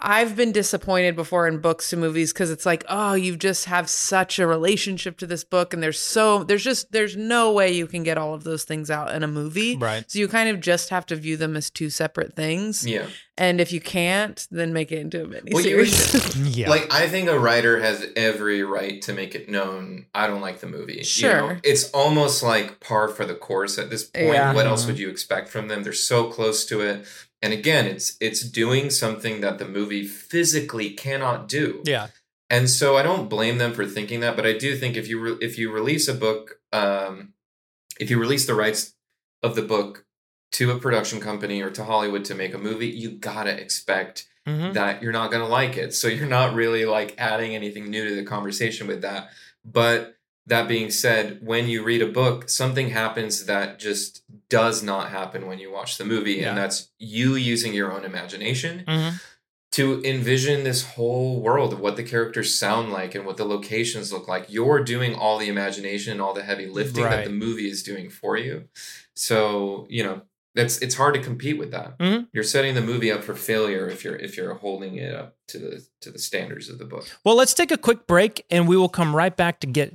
[0.00, 3.90] I've been disappointed before in books to movies because it's like, oh, you just have
[3.90, 7.88] such a relationship to this book, and there's so there's just there's no way you
[7.88, 10.08] can get all of those things out in a movie, Right.
[10.08, 13.06] So you kind of just have to view them as two separate things, Yeah.
[13.36, 15.52] and if you can't, then make it into a miniseries.
[15.52, 16.70] Well, you Yeah.
[16.70, 20.60] Like I think a writer has every right to make it known I don't like
[20.60, 20.98] the movie.
[20.98, 21.54] You Sure.
[21.54, 24.26] know, it's almost like par for the course at this point.
[24.26, 24.54] Yeah.
[24.54, 24.92] What else mm-hmm.
[24.92, 25.82] would you expect from them?
[25.82, 27.04] They're so close to it.
[27.42, 31.82] And again, it's it's doing something that the movie physically cannot do.
[31.84, 32.08] yeah.
[32.50, 35.20] And so I don't blame them for thinking that, but I do think if you
[35.20, 37.34] re- if you release a book, um,
[38.00, 38.94] if you release the rights
[39.42, 40.06] of the book
[40.52, 44.72] to a production company or to Hollywood to make a movie, you gotta expect Mhm.
[44.72, 45.92] that you're not gonna like it.
[45.92, 49.28] So you're not really like adding anything new to the conversation with that.
[49.64, 50.16] But
[50.48, 55.46] that being said, when you read a book, something happens that just does not happen
[55.46, 56.48] when you watch the movie, Yeah.
[56.50, 59.20] and that's you using your own imagination Mhm.
[59.72, 64.10] to envision this whole world of what the characters sound like and what the locations
[64.12, 64.46] look like.
[64.48, 67.10] You're doing all the imagination and all the heavy lifting Right.
[67.16, 68.64] that the movie is doing for you.
[69.14, 70.22] So, you know,
[70.54, 71.98] that's it's hard to compete with that.
[71.98, 72.28] Mhm.
[72.32, 75.58] You're setting the movie up for failure if you're if you're holding it up to
[75.58, 77.06] the to the standards of the book.
[77.24, 79.94] Well, let's take a quick break and we will come right back to get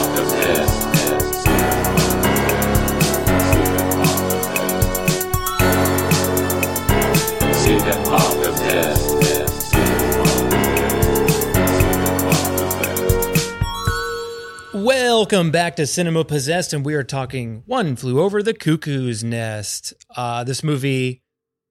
[14.93, 19.93] Welcome back to Cinema Possessed, and we are talking One Flew Over the Cuckoo's Nest.
[20.17, 21.21] Uh, this movie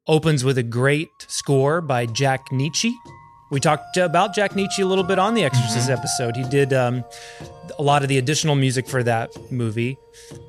[0.06, 2.90] opens with a great score by Jack Nitzsche.
[3.50, 6.34] We talked about Jack Nitzsche a little bit on the Exorcist episode.
[6.34, 7.04] He did um,
[7.80, 9.96] a lot of the additional music for that movie.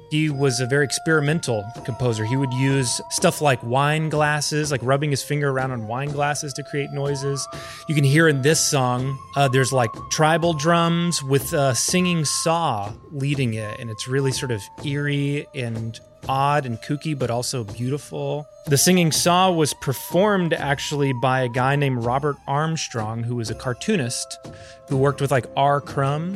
[0.09, 2.25] He was a very experimental composer.
[2.25, 6.51] He would use stuff like wine glasses, like rubbing his finger around on wine glasses
[6.55, 7.47] to create noises.
[7.87, 12.91] You can hear in this song, uh, there's like tribal drums with a singing saw
[13.11, 18.45] leading it, and it's really sort of eerie and odd and kooky, but also beautiful.
[18.65, 23.55] The singing saw was performed actually by a guy named Robert Armstrong, who was a
[23.55, 24.37] cartoonist
[24.89, 25.79] who worked with like R.
[25.79, 26.35] Crumb.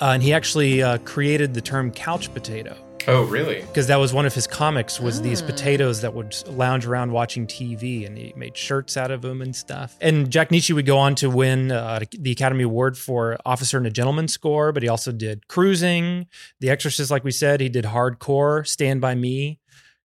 [0.00, 2.76] Uh, and he actually uh, created the term couch potato
[3.08, 3.62] Oh, really?
[3.62, 7.48] because that was one of his comics was these potatoes that would lounge around watching
[7.48, 9.96] TV and he made shirts out of them and stuff.
[10.00, 13.86] And Jack Nitzsche would go on to win uh, the Academy Award for Officer and
[13.88, 16.28] a Gentleman score, but he also did Cruising,
[16.60, 19.58] The Exorcist like we said, he did Hardcore, Stand by Me,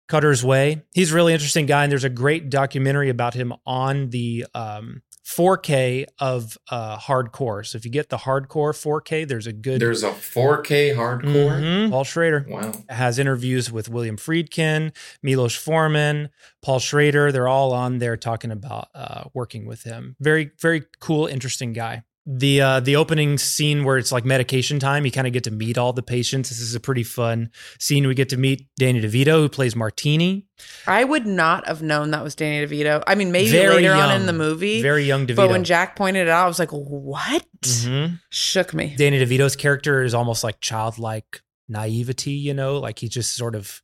[0.08, 0.84] Cutter's Way.
[0.94, 5.02] He's a really interesting guy and there's a great documentary about him on the um
[5.26, 7.66] 4K of uh hardcore.
[7.66, 11.60] So if you get the hardcore 4K, there's a good There's a 4K hardcore.
[11.62, 11.90] Mhm.
[11.90, 12.46] Paul Schrader.
[12.48, 12.72] Wow.
[12.90, 16.30] Has interviews with William Friedkin, Milos Forman,
[16.62, 17.32] Paul Schrader.
[17.32, 20.16] They're all on there talking about uh, working with him.
[20.20, 22.04] Very, very cool, interesting guy.
[22.28, 25.52] The uh, the opening scene where it's like medication time, you kind of get to
[25.52, 26.50] meet all the patients.
[26.50, 28.08] This is a pretty fun scene.
[28.08, 30.48] We get to meet Danny DeVito, who plays Martini.
[30.88, 33.04] I would not have known that was Danny DeVito.
[33.06, 34.82] I mean, maybe Very later on in the movie.
[34.82, 35.36] Very young DeVito.
[35.36, 37.46] But when Jack pointed it out, I was like, what?
[37.62, 38.20] Mhm.
[38.32, 38.96] Shook me.
[38.98, 43.82] Danny DeVito's character is almost like childlike naivety, you know, like he's just sort of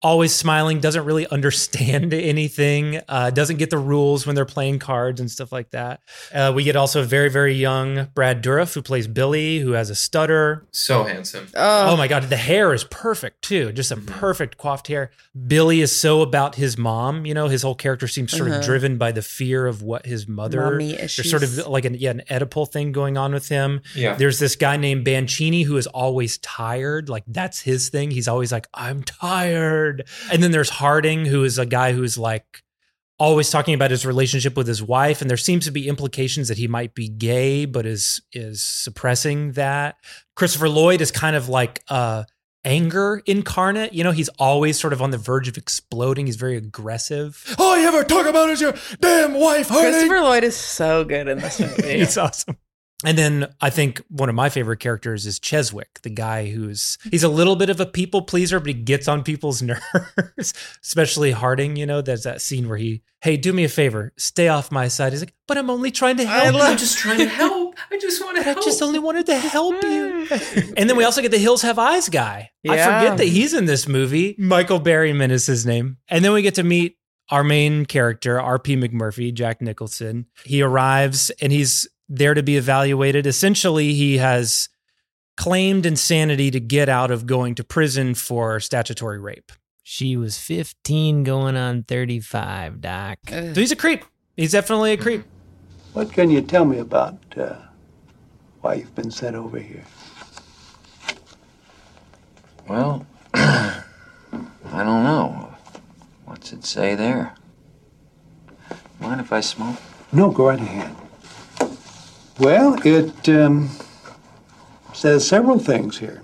[0.00, 5.20] always smiling, doesn't really understand anything, uh, doesn't get the rules when they're playing cards
[5.20, 6.00] and stuff like that.
[6.32, 9.90] Uh, we get also a very, very young Brad Dourif who plays Billy, who has
[9.90, 10.66] a stutter.
[10.70, 11.48] So handsome.
[11.56, 13.72] Oh my god, the hair is perfect too.
[13.72, 15.10] Just a perfect coiffed hair.
[15.46, 17.26] Billy is so about his mom.
[17.26, 18.58] You know, his whole character seems sort Uh-huh.
[18.60, 20.60] of driven by the fear of what his mother.
[20.60, 23.80] Mommy There's sort of like an yeah an Oedipal thing going on with him.
[23.94, 24.14] Yeah.
[24.14, 27.08] There's this guy named Bancini who is always tired.
[27.08, 28.10] Like that's his thing.
[28.10, 29.87] He's always like I'm tired.
[30.32, 32.62] And then there's Harding who is a guy who's like
[33.18, 36.56] always talking about his relationship with his wife and there seems to be implications that
[36.56, 39.96] he might be gay but is is suppressing that.
[40.36, 42.24] Christopher lloyd is kind of like uh
[42.64, 43.92] anger incarnate.
[43.92, 46.26] You know he's always sort of on the verge of exploding.
[46.26, 47.56] He's very aggressive.
[47.58, 49.92] All you ever talk about is your damn wife Harding.
[49.92, 51.82] Christopher Lloyd is so good in this movie.
[51.98, 52.56] he's awesome
[53.04, 57.22] And then I think one of my favorite characters is Cheswick, the guy who's he's
[57.22, 61.76] a little bit of a people pleaser, but he gets on people's nerves, especially Harding.
[61.76, 64.88] You know, there's that scene where he, hey, do me a favor, stay off my
[64.88, 65.12] side.
[65.12, 66.56] He's like, but I'm only trying to help.
[66.60, 67.76] I'm just trying to help.
[67.92, 68.58] I just want to help.
[68.58, 70.26] I just only wanted to help you.
[70.76, 72.50] and then we also get the Hills Have Eyes guy.
[72.68, 74.34] I forget that he's in this movie.
[74.38, 75.98] Michael Berryman is his name.
[76.08, 76.96] And then we get to meet
[77.30, 78.76] our main character, R.P.
[78.76, 80.26] McMurphy, Jack Nicholson.
[80.44, 83.26] He arrives and he's there to be evaluated.
[83.26, 84.68] Essentially, he has
[85.36, 89.52] claimed insanity to get out of going to prison for statutory rape.
[89.82, 93.18] She was 15 going on 35, Doc.
[93.28, 94.04] So he's a creep.
[94.36, 95.24] He's definitely a creep.
[95.92, 97.56] What can you tell me about uh,
[98.60, 99.84] why you've been sent over here?
[102.68, 103.82] Well, I
[104.72, 105.54] don't know.
[106.26, 107.34] What's it say there?
[109.00, 109.76] Mind if I smoke?
[110.12, 110.94] No, go right ahead.
[112.38, 113.68] Well, it um,
[114.94, 116.22] says several things here.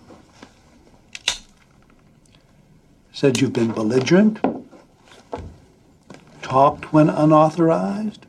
[3.12, 4.38] Said you've been belligerent,
[6.40, 8.26] talked when unauthorized,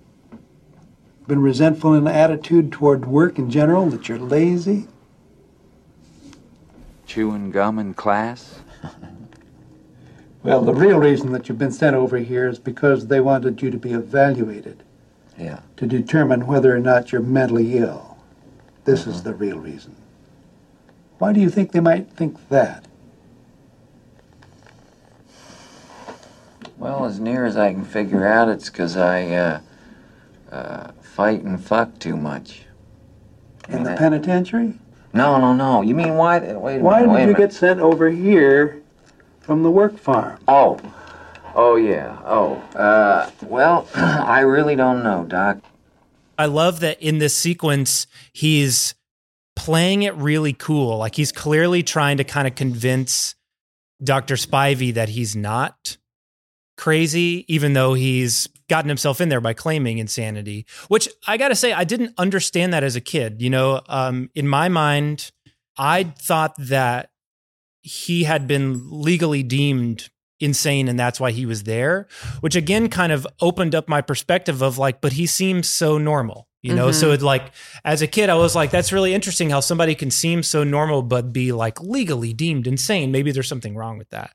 [1.28, 4.88] been resentful in attitude toward work in general, that you're lazy.
[7.06, 8.62] Chewing gum in class?
[10.42, 13.70] Well, the real reason that you've been sent over here is because they wanted you
[13.70, 14.85] to be evaluated
[15.38, 15.60] Yeah.
[15.78, 18.18] to determine whether or not you're mentally ill.
[18.86, 19.96] This is the real reason.
[21.18, 22.86] Why do you think they might think that?
[26.78, 29.60] Well, as near as I can figure out, it's because I, uh,
[30.52, 32.64] uh, fight and fuck too much.
[33.70, 34.76] In the penitentiary?
[35.14, 35.82] No, no, no.
[35.82, 36.40] You mean why?
[36.40, 37.06] Wait a Why minute.
[37.08, 37.38] did wait you minute.
[37.38, 38.82] get sent over here
[39.40, 40.38] from the work farm?
[40.48, 40.78] Oh.
[41.56, 42.20] Oh, yeah.
[42.26, 42.56] Oh.
[42.76, 45.60] Uh, well, I really don't know, Doc.
[46.38, 48.94] I love that in this sequence, he's
[49.56, 50.98] playing it really cool.
[50.98, 53.36] Like he's clearly trying to kind of convince
[54.04, 54.36] Dr.
[54.36, 55.98] Spivey that he's not
[56.78, 61.56] crazy, even though he's gotten himself in there by claiming insanity, which I got to
[61.56, 63.42] say, I didn't understand that as a kid.
[63.42, 65.32] You know, um, in my mind,
[65.78, 67.12] I thought that
[67.82, 70.10] he had been legally deemed
[70.40, 72.08] insane and that's why he was there
[72.42, 76.48] which again kind of opened up my perspective of like but he seems so normal
[76.62, 76.92] you know?
[76.92, 77.14] So Mhm.
[77.14, 77.52] it like
[77.84, 81.04] as a kid i was like that's really interesting how somebody can seem so normal
[81.04, 83.12] but be like legally deemed insane.
[83.12, 84.32] Maybe there's something wrong with that.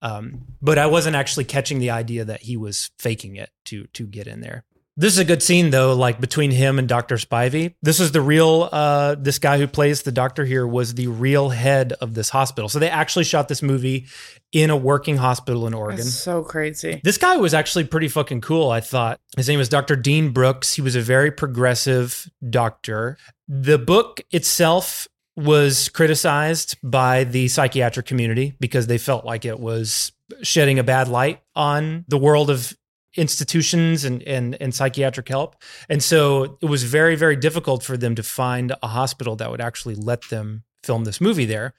[0.00, 4.06] Um, but i wasn't actually catching the idea that he was faking it to to
[4.06, 4.64] get in there
[4.96, 7.16] this is a good scene though, like between him and Dr.
[7.16, 7.74] Spivey.
[7.82, 11.48] This is the real uh this guy who plays the doctor here was the real
[11.48, 12.68] head of this hospital.
[12.68, 14.06] So they actually shot this movie
[14.52, 16.04] in a working hospital in Oregon.
[16.04, 17.00] That's so crazy.
[17.02, 19.20] This guy was actually pretty fucking cool, I thought.
[19.36, 19.96] His name was Dr.
[19.96, 20.74] Dean Brooks.
[20.74, 23.18] He was a very progressive doctor.
[23.48, 30.12] The book itself was criticized by the psychiatric community because they felt like it was
[30.42, 32.72] shedding a bad light on the world of
[33.16, 35.56] institutions and, and, and psychiatric help.
[35.88, 39.60] And so it was very, very difficult for them to find a hospital that would
[39.60, 41.74] actually let them film this movie there.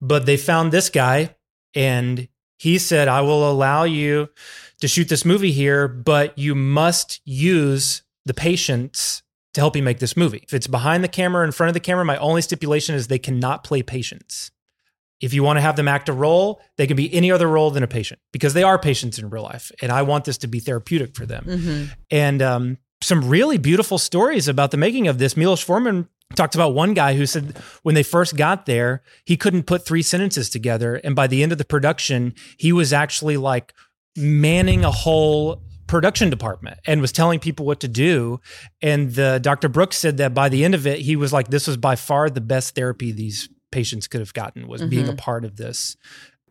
[0.00, 1.34] But they found this guy
[1.74, 4.28] and he said, I will allow you
[4.80, 9.22] to shoot this movie here, but you must use the patients
[9.54, 10.40] to help you make this movie.
[10.42, 13.18] If it's behind the camera, in front of the camera, my only stipulation is they
[13.18, 14.50] cannot play patients.
[15.24, 17.70] If you want to have them act a role, they can be any other role
[17.70, 19.72] than a patient because they are patients in real life.
[19.80, 21.44] And I want this to be therapeutic for them.
[21.46, 21.90] Mhm.
[22.10, 25.36] And um, some really beautiful stories about the making of this.
[25.36, 29.64] Milos Forman talked about one guy who said when they first got there, he couldn't
[29.64, 30.96] put three sentences together.
[30.96, 33.72] And by the end of the production, he was actually like
[34.16, 38.40] manning a whole production department and was telling people what to do.
[38.80, 39.68] And the Dr.
[39.68, 42.30] Brooks said that by the end of it, he was like, this was by far
[42.30, 45.18] the best therapy these patients could have gotten was being a Mhm.
[45.18, 45.96] part of this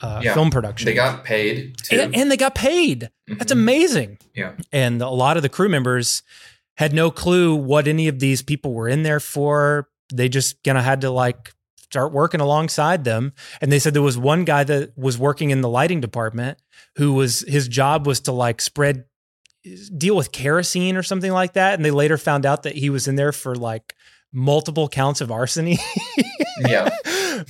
[0.01, 0.34] uh, Yeah.
[0.34, 0.86] film production.
[0.86, 1.97] They got paid too.
[2.01, 3.09] and, and they got paid.
[3.28, 4.17] That's amazing.
[4.36, 4.51] Yeah.
[4.74, 6.24] And a lot of the crew members
[6.76, 9.88] had no clue what any of these people were in there for.
[10.13, 11.53] They just kind of had to like
[11.84, 13.32] start working alongside them.
[13.61, 16.57] And they said there was one guy that was working in the lighting department
[16.97, 19.05] who was his job was to like spread
[19.97, 21.76] deal with kerosene or something like that.
[21.76, 23.95] And they later found out that he was in there for like
[24.34, 25.78] multiple counts of arsony.
[26.67, 26.89] Yeah.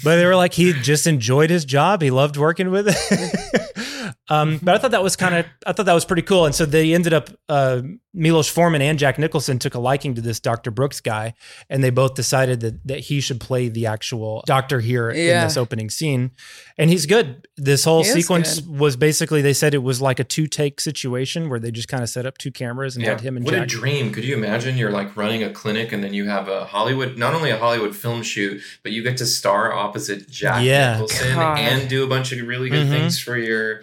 [0.03, 2.01] But they were like he just enjoyed his job.
[2.01, 4.15] He loved working with it.
[4.29, 6.45] um, but I thought that was kind of I thought that was pretty cool.
[6.45, 7.81] And so they ended up uh,
[8.13, 10.69] Milos Forman and Jack Nicholson took a liking to this Dr.
[10.69, 11.33] Brooks guy,
[11.69, 15.57] and they both decided that that he should play the actual doctor here in this
[15.57, 16.31] opening scene.
[16.77, 17.47] And he's good.
[17.57, 21.49] This whole He sequence was basically they said it was like a two take situation
[21.49, 23.11] where they just kind of set up two cameras and Yeah.
[23.11, 24.11] had him and what a dream.
[24.11, 27.33] Could you imagine you're like running a clinic and then you have a Hollywood, not
[27.33, 30.93] only a Hollywood film shoot, but you get to star opposite Jack Yeah.
[30.93, 31.57] Nicholson God.
[31.59, 32.89] and do a bunch of really good Mhm.
[32.91, 33.81] things for your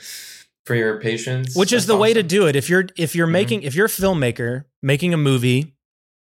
[0.67, 1.57] for your patients.
[1.57, 3.33] which is That's the way to do it if you're if you're Mhm.
[3.33, 5.75] making if you're a filmmaker making a movie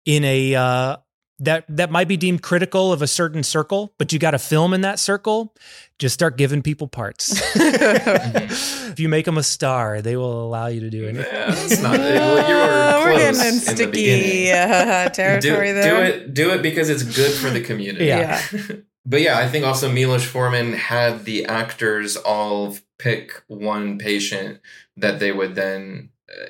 [0.06, 0.98] in a uh
[1.40, 4.74] that that might be deemed critical of a certain circle but you got to film
[4.74, 5.54] in that circle
[6.00, 10.80] just start giving people parts if you make them a star they will allow you
[10.82, 11.98] to do anything Yeah, it's not.
[12.00, 16.04] well, you were we're getting in in the sticky uh, do, territory do there.
[16.06, 18.42] it do it because it's good for the community Yeah.
[19.06, 24.60] but yeah i think also milos forman had the actors all pick one patient
[24.95, 26.45] that they would then uh,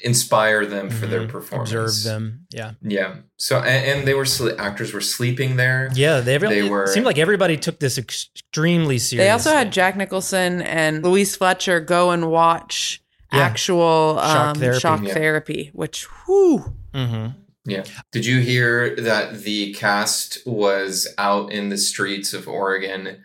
[0.00, 1.28] inspire them for their Mhm.
[1.28, 1.72] performance.
[1.72, 2.46] observe them.
[2.50, 2.72] Yeah.
[2.82, 3.16] Yeah.
[3.36, 5.90] So and, and they were sle- actors were sleeping there.
[5.94, 9.18] Yeah they, They it were- seemed like everybody took this extremely seriously.
[9.26, 13.40] They also had Jack Nicholson and Louise Fletcher go and watch Yeah.
[13.40, 14.80] actual Shock um, therapy.
[14.80, 15.14] shock Yeah.
[15.14, 17.26] therapy, which whew, hmm
[17.64, 17.84] yeah.
[18.12, 23.18] Did you hear that the cast was out in the streets of oregon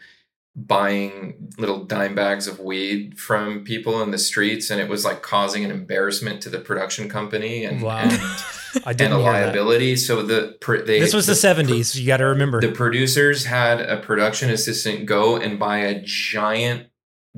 [0.55, 5.23] buying little dime bags of weed from people in the streets and it was like
[5.23, 7.97] causing an embarrassment to the production company and, Wow.
[7.97, 8.11] and,
[8.85, 9.45] i and didn't a hear that.
[9.47, 13.81] liability so the they, this was the 70s you got to remember the producers had
[13.81, 16.87] a production assistant go and buy a giant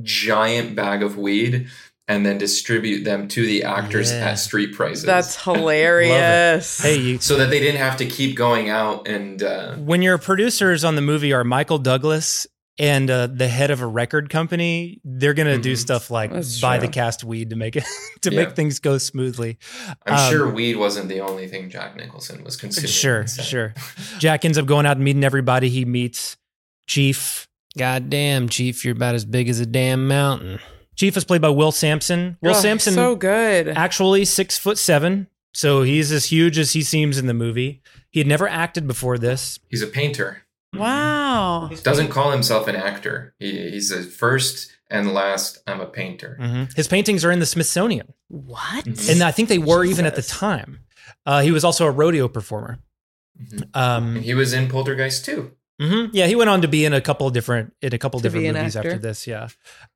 [0.01, 1.67] giant bag of weed
[2.07, 4.31] and then distribute them to the actors Yeah.
[4.31, 6.81] at street prices that's hilarious.
[6.81, 10.17] hey you so that they didn't have to keep going out and uh, when your
[10.17, 12.45] producers on the movie are Michael Douglas
[12.77, 15.77] and uh, the head of a record company, they're gonna do Mhm.
[15.77, 16.87] stuff like That's buy true.
[16.87, 17.85] the cast weed to make it
[18.21, 18.43] to Yeah.
[18.45, 19.57] make things go smoothly.
[20.05, 23.73] i'm Um, sure weed wasn't the only thing jack nicholson was consuming Sure, sure.
[24.19, 26.37] Jack ends up going out and meeting everybody he meets.
[26.87, 27.47] Chief,
[27.77, 30.59] goddamn Chief, you're about as big as a damn mountain.
[30.95, 32.37] Chief is played by Will Sampson.
[32.41, 33.67] Will Oh, Sampson, so good.
[33.69, 37.81] actually six foot seven, so he's as huge as he seems in the movie.
[38.11, 39.59] He had never acted before this.
[39.69, 40.43] he's a painter
[40.79, 41.69] Wow.
[41.83, 46.73] doesn't call himself an actor he, he's the first and last i'm a painter Mhm.
[46.75, 48.13] His paintings are in the Smithsonian.
[48.27, 48.85] What?
[48.85, 49.11] Mhm.
[49.13, 50.79] and I think they were even at the time.
[51.25, 52.79] Uh, he was also a rodeo performer.
[53.41, 53.63] Mhm.
[53.75, 55.51] Um, and he was in poltergeist too
[55.81, 56.11] Mm-hmm.
[56.15, 58.23] Yeah, he went on to be in a couple of different in a couple To
[58.23, 58.91] different movies actor.
[58.91, 59.27] after this.
[59.27, 59.49] Yeah,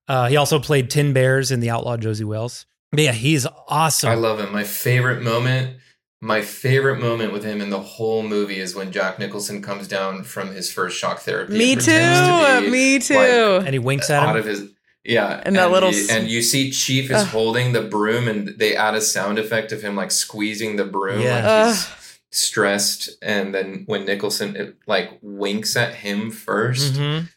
[0.10, 2.66] uh, he also played Ten Bears in The Outlaw Josey Wales.
[2.92, 4.10] But yeah, he's awesome.
[4.10, 4.52] I love him.
[4.52, 5.78] My favorite moment,
[6.22, 10.24] my favorite moment with him in the whole movie is when Jack Nicholson comes down
[10.24, 11.57] from his first shock therapy.
[11.57, 11.82] Me too.
[11.91, 13.15] to be, Me too.
[13.15, 14.39] like, and he winks at out him.
[14.41, 14.70] of his
[15.05, 17.28] yeah, And that little he- and you see Chief is Ugh.
[17.28, 21.22] holding the broom, and they add a sound effect of him like squeezing the broom,
[21.22, 21.36] Yeah.
[21.36, 21.95] like he's Ugh.
[22.32, 23.09] stressed.
[23.22, 27.30] And then when Nicholson it, like winks at him 1st Mhm.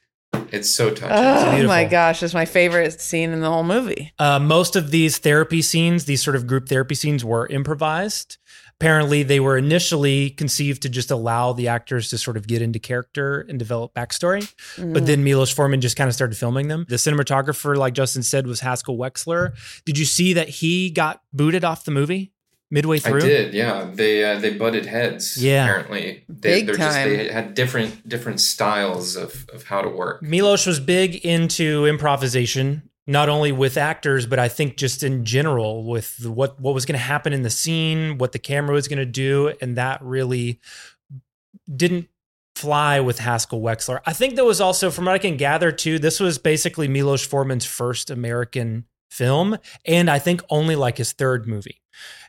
[0.51, 1.09] it's so touching.
[1.17, 1.69] Oh beautiful.
[1.69, 4.13] my gosh, it's my favorite scene in the whole movie.
[4.19, 8.39] Uh, most of these therapy scenes, these sort of group therapy scenes, were improvised.
[8.83, 12.81] Apparently, they were initially conceived to just allow the actors to sort of get into
[12.81, 14.53] character and develop backstory.
[14.77, 14.93] Mm.
[14.93, 16.85] But then Milos Forman just kind of started filming them.
[16.89, 19.55] The cinematographer, like Justin said, was Haskell Wexler.
[19.85, 22.33] Did you see that he got booted off the movie
[22.73, 23.89] midway through I did, yeah.
[23.93, 25.41] They uh, they butted heads.
[25.41, 25.65] Yeah.
[25.65, 27.09] apparently, they, Big they're just time.
[27.09, 30.23] they had different different styles of of how to work.
[30.23, 35.85] Milos was big into improvisation, not only with actors, but I think just in general
[35.85, 38.87] with the- what what was going to happen in the scene, what the camera was
[38.89, 40.61] going to do, and that really
[41.75, 42.09] didn't
[42.55, 44.01] fly with Haskell Wexler.
[44.07, 47.27] I think there was also, from what I can gather, too, this was basically Milos
[47.27, 51.81] Forman's first American film, and I think only like his third movie.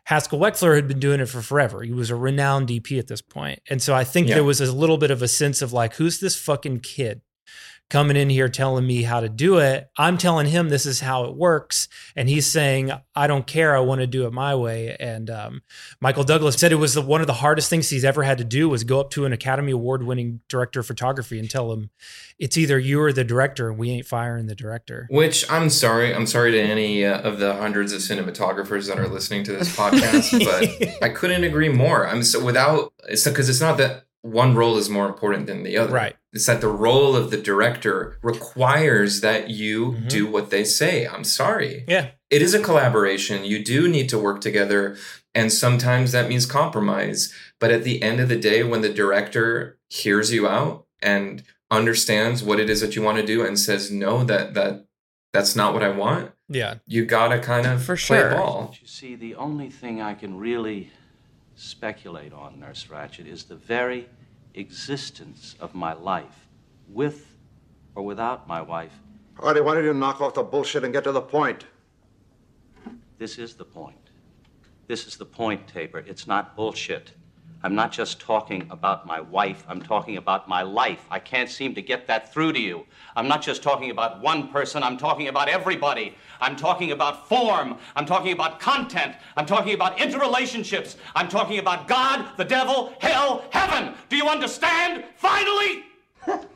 [0.05, 1.82] Haskell Wexler had been doing it for forever.
[1.84, 3.59] He was a renowned DP at this point.
[3.69, 4.36] And so I think Yeah.
[4.36, 7.21] there was a little bit of a sense of like, who's this fucking kid
[7.89, 9.89] coming in here telling me how to do it?
[9.97, 11.88] I'm telling him this is how it works.
[12.15, 13.75] And he's saying, I don't care.
[13.75, 14.95] I want to do it my way.
[14.99, 15.61] And um,
[16.01, 18.43] Michael Douglas said it was the, one of the hardest things he's ever had to
[18.43, 21.89] do was go up to an Academy Award winning director of photography and tell him,
[22.39, 25.07] it's either you or the director, and we ain't firing the director.
[25.09, 29.07] Which I'm sorry, I'm sorry to any uh, of the hundreds of cinematographers that are
[29.07, 30.43] listening to this podcast,
[30.99, 32.07] but I couldn't agree more.
[32.07, 35.78] I'm so without it's because it's not that one role is more important than the
[35.78, 35.93] other.
[35.93, 36.15] Right.
[36.32, 40.09] It's that the role of the director requires that you Mhm.
[40.09, 41.05] do what they say.
[41.05, 41.84] I'm sorry.
[41.88, 42.07] Yeah.
[42.32, 43.45] it is a collaboration.
[43.45, 44.97] You do need to work together.
[45.36, 47.32] And sometimes that means compromise.
[47.59, 52.41] But at the end of the day, when the director hears you out and understands
[52.43, 54.86] what it is that you want to do and says, no, that, that,
[55.32, 56.32] that's not what I want.
[56.49, 56.76] Yeah.
[56.88, 58.32] You gotta kind of For play sure.
[58.32, 58.76] ball.
[58.82, 60.89] You see, the only thing I can really
[61.55, 64.09] speculate on, Nurse Ratched, is the very
[64.53, 66.47] existence of my life,
[66.87, 67.37] with
[67.95, 68.93] or without my wife.
[69.39, 71.65] Artie, why don't you knock off the bullshit and get to the point?
[73.17, 73.97] This is the point.
[74.87, 75.99] This is the point, Taber.
[75.99, 77.13] It's not bullshit.
[77.64, 81.05] I'm not just talking about my wife, I'm talking about my life.
[81.09, 82.86] I can't seem to get that through to you.
[83.16, 86.16] I'm not just talking about one person, I'm talking about everybody.
[86.41, 91.88] I'm talking about form, I'm talking about content, I'm talking about interrelationships, I'm talking about
[91.88, 93.93] God, the devil, hell, heaven.
[94.09, 95.05] Do you understand?
[95.16, 95.86] Finally!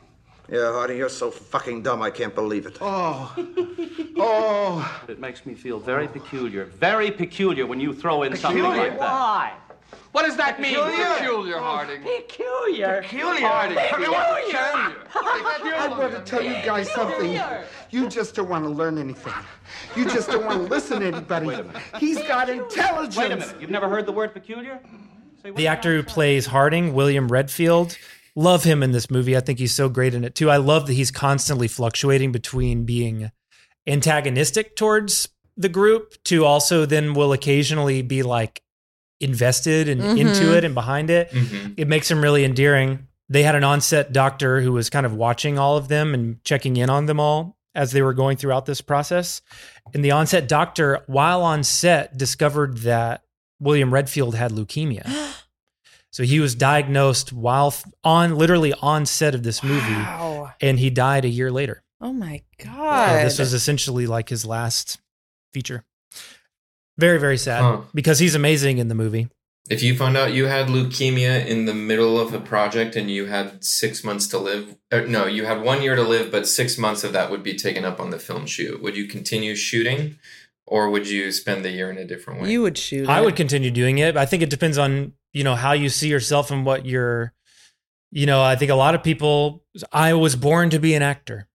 [0.50, 2.78] Yeah, Hardy, you're so fucking dumb, I can't believe it.
[2.80, 3.34] Oh.
[4.16, 5.04] oh.
[5.06, 9.67] It makes me feel very peculiar, very peculiar when you throw in something like that.
[10.12, 10.74] What does that mean?
[10.74, 11.14] Peculiar?
[11.16, 12.02] Peculiar, oh, Harding.
[12.02, 13.02] Peculiar.
[13.02, 13.46] Peculiar.
[13.46, 13.78] Harding.
[13.78, 14.08] Peculiar.
[15.76, 17.40] I want to tell you guys something.
[17.90, 19.32] You just don't want to learn anything.
[19.96, 21.62] You just don't want to listen to anybody.
[21.98, 23.16] He's got intelligence.
[23.16, 23.60] Wait a minute.
[23.60, 24.80] You've never heard the word peculiar?
[25.44, 27.96] The actor who plays Harding, William Redfield,
[28.34, 29.36] love him in this movie.
[29.36, 30.50] I think he's so great in it too.
[30.50, 33.30] I love that he's constantly fluctuating between being
[33.86, 38.62] antagonistic towards the group to also then will occasionally be like
[39.20, 40.18] invested and Mhm.
[40.18, 41.30] into it and behind it.
[41.32, 41.74] Mhm.
[41.76, 43.06] It makes him really endearing.
[43.28, 46.76] They had an on-set doctor who was kind of watching all of them and checking
[46.76, 49.42] in on them all as they were going throughout this process.
[49.92, 53.22] And the on-set doctor, while on set, discovered that
[53.60, 55.04] William Redfield had leukemia.
[56.10, 60.52] So he was diagnosed while on literally on set of this movie, Wow.
[60.58, 61.82] and he died a year later.
[62.00, 63.26] Oh my So god.
[63.26, 64.98] this was essentially like his last
[65.52, 65.84] feature.
[66.98, 67.80] Very very sad Huh.
[67.94, 69.28] because he's amazing in the movie.
[69.70, 73.26] If you found out you had leukemia in the middle of a project and you
[73.26, 76.78] had six months to live, or no, you had one year to live, but six
[76.78, 78.82] months of that would be taken up on the film shoot.
[78.82, 80.16] Would you continue shooting,
[80.66, 82.50] or would you spend the year in a different way?
[82.50, 83.08] you would shoot.
[83.08, 83.24] I it.
[83.26, 84.16] would continue doing it.
[84.16, 87.32] I think it depends on you know how you see yourself and what you're.
[88.10, 89.62] You know, I think a lot of people.
[89.92, 91.47] I was born to be an actor.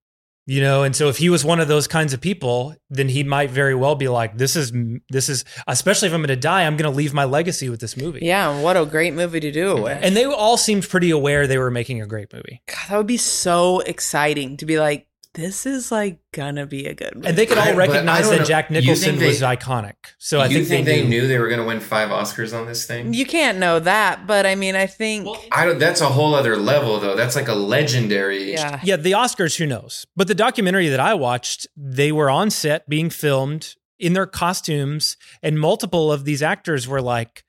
[0.45, 3.23] You know, and so if he was one of those kinds of people, then he
[3.23, 4.73] might very well be like, "This is
[5.09, 7.79] this is." Especially if I'm going to die, I'm going to leave my legacy with
[7.79, 8.19] this movie.
[8.21, 9.99] Yeah, what a great movie to do it with.
[10.01, 12.61] And they all seemed pretty aware they were making a great movie.
[12.67, 16.93] God, that would be so exciting to be like, this is like gonna be a
[16.93, 17.27] good movie.
[17.27, 18.45] And they could all recognize that know.
[18.45, 19.93] Jack Nicholson they- was iconic.
[20.19, 21.21] So I you think, think, they, they, knew.
[21.21, 23.13] knew they were going to win five Oscars on this thing?
[23.13, 25.79] You can't know that, but I mean, I think I don't.
[25.79, 27.15] That's a whole other level, though.
[27.15, 28.51] That's like a legendary.
[28.51, 28.79] yeah.
[28.83, 30.05] Yeah, the Oscars, who knows?
[30.15, 35.17] But the documentary that I watched, they were on set being filmed in their costumes,
[35.41, 37.43] and multiple of these actors were like,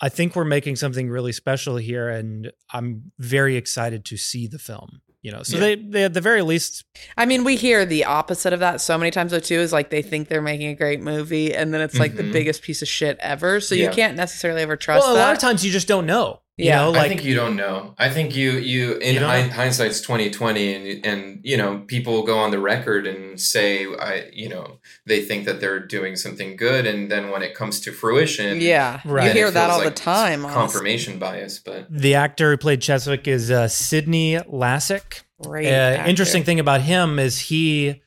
[0.00, 4.58] I think we're making something really special here, and I'm very excited to see the
[4.58, 5.02] film.
[5.22, 5.60] You know, so Yeah.
[5.60, 6.84] they, they at the very least,
[7.16, 9.56] I mean, we hear the opposite of that so many times though too.
[9.60, 12.32] Is like they think they're making a great movie, and then it's like the Mhm.
[12.32, 13.60] biggest piece of shit ever.
[13.60, 13.86] So Yeah.
[13.88, 15.26] you can't necessarily ever trust well, a that.
[15.26, 16.40] lot of times you just don't know.
[16.60, 16.76] You Yeah.
[16.82, 17.94] know, I think you don't know.
[17.98, 21.82] I think you you in You don't hind, hindsight's twenty twenty, and and you know
[21.86, 26.16] people go on the record and say I you know they think that they're doing
[26.16, 29.26] something good, and then when it comes to fruition, yeah, Right.
[29.26, 30.44] you hear that feels all the like time.
[30.44, 30.60] honestly.
[30.60, 35.22] Confirmation bias, but the actor who played Cheswick is uh, Sydney Lassick.
[35.42, 35.66] Great.
[35.72, 38.02] Uh, interesting thing about him is he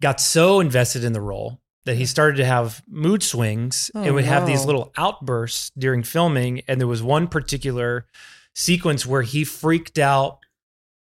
[0.00, 4.14] got so invested in the role that he started to have mood swings Oh, and
[4.14, 6.62] would have these little outbursts during filming.
[6.68, 8.06] And there was one particular
[8.54, 10.38] sequence where he freaked out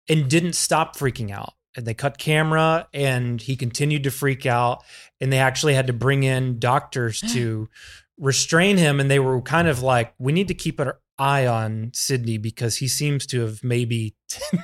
[0.07, 1.53] and didn't stop freaking out.
[1.75, 4.83] And they cut camera and he continued to freak out.
[5.21, 7.69] And they actually had to bring in doctors to
[8.17, 8.99] restrain him.
[8.99, 12.77] And they were kind of like, we need to keep an eye on Sydney because
[12.77, 14.15] he seems to have maybe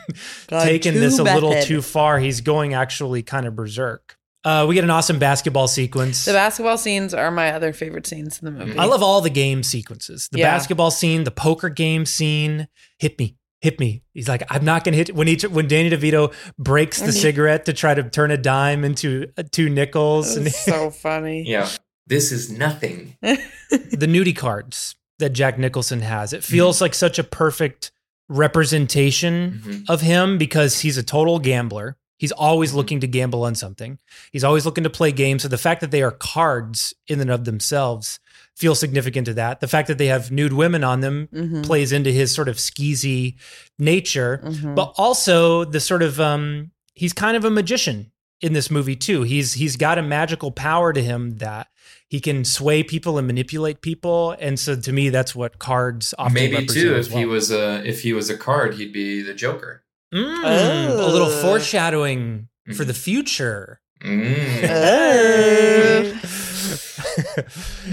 [0.47, 2.19] taken this a little too far.
[2.19, 4.17] He's going actually kind of berserk.
[4.45, 6.23] Uh, we get an awesome basketball sequence.
[6.23, 8.77] The basketball scenes are my other favorite scenes in the movie.
[8.77, 10.29] I love all the game sequences.
[10.31, 10.51] The Yeah.
[10.53, 12.67] basketball scene, the poker game scene.
[12.99, 14.03] Hit me, hit me.
[14.13, 15.15] He's like, I'm not gonna hit.
[15.15, 19.31] When he when Danny DeVito breaks the cigarette to try to turn a dime into
[19.35, 21.43] uh, two nickels, and It's so funny.
[21.47, 21.67] yeah,
[22.05, 23.17] this is nothing.
[23.21, 26.33] the nudie cards that Jack Nicholson has.
[26.33, 27.91] It feels like such a perfect
[28.29, 29.83] representation Mhm.
[29.89, 31.97] of him because he's a total gambler.
[32.17, 33.99] He's always looking to gamble on something.
[34.31, 35.41] He's always looking to play games.
[35.43, 38.19] So the fact that they are cards in and of themselves
[38.55, 39.59] feels significant to that.
[39.59, 41.65] The fact that they have nude women on them Mhm.
[41.65, 43.35] plays into his sort of skeezy
[43.77, 44.75] nature, Mhm.
[44.75, 48.11] but also the sort of um he's kind of a magician
[48.41, 49.23] in this movie too.
[49.23, 51.67] He's he's got a magical power to him that
[52.07, 56.33] he can sway people and manipulate people, and so to me, that's what cards often
[56.33, 59.83] Maybe too, if he was a if he was a card, he'd be the Joker.
[60.15, 61.41] Mm, a little Oh.
[61.41, 63.81] foreshadowing for the future.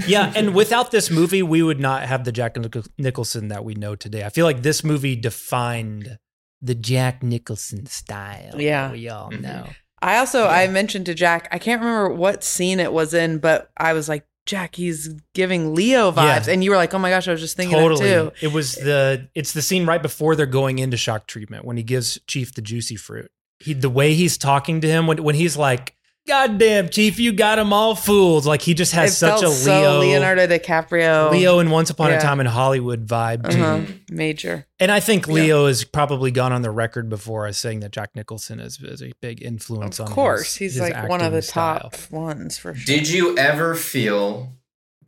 [0.07, 3.75] yeah, and without this movie, we would not have the Jack Nich- Nicholson that we
[3.75, 4.25] know today.
[4.25, 6.19] I feel like this movie defined
[6.61, 8.61] the Jack Nicholson style.
[8.61, 8.93] Yeah.
[8.93, 9.69] we all know.
[10.01, 13.71] I also I mentioned to Jack, I can't remember what scene it was in, but
[13.77, 16.53] I was like, Jack, he's giving Leo vibes, Yeah.
[16.55, 18.47] and you were like, oh my gosh, I was just thinking Totally, that too.
[18.47, 21.83] it was the it's the scene right before they're going into shock treatment when he
[21.83, 23.31] gives Chief the juicy fruit.
[23.61, 25.95] He the way he's talking to him when when he's like,
[26.27, 29.53] "God damn, Chief, you got them all fooled." Like he just has it such felt
[29.53, 32.19] a so Leo, Leonardo DiCaprio, Leo in Once Upon Yeah.
[32.19, 33.47] a Time in Hollywood vibe.
[33.47, 33.77] Uh-huh.
[33.77, 34.05] him.
[34.11, 34.67] major.
[34.79, 38.11] And I think Leo has probably gone on the record before as saying that Jack
[38.15, 41.33] Nicholson is, is a big influence on Of course, his- he's his like one of
[41.33, 41.91] the style.
[41.91, 42.85] top ones for sure.
[42.97, 44.53] Did you ever feel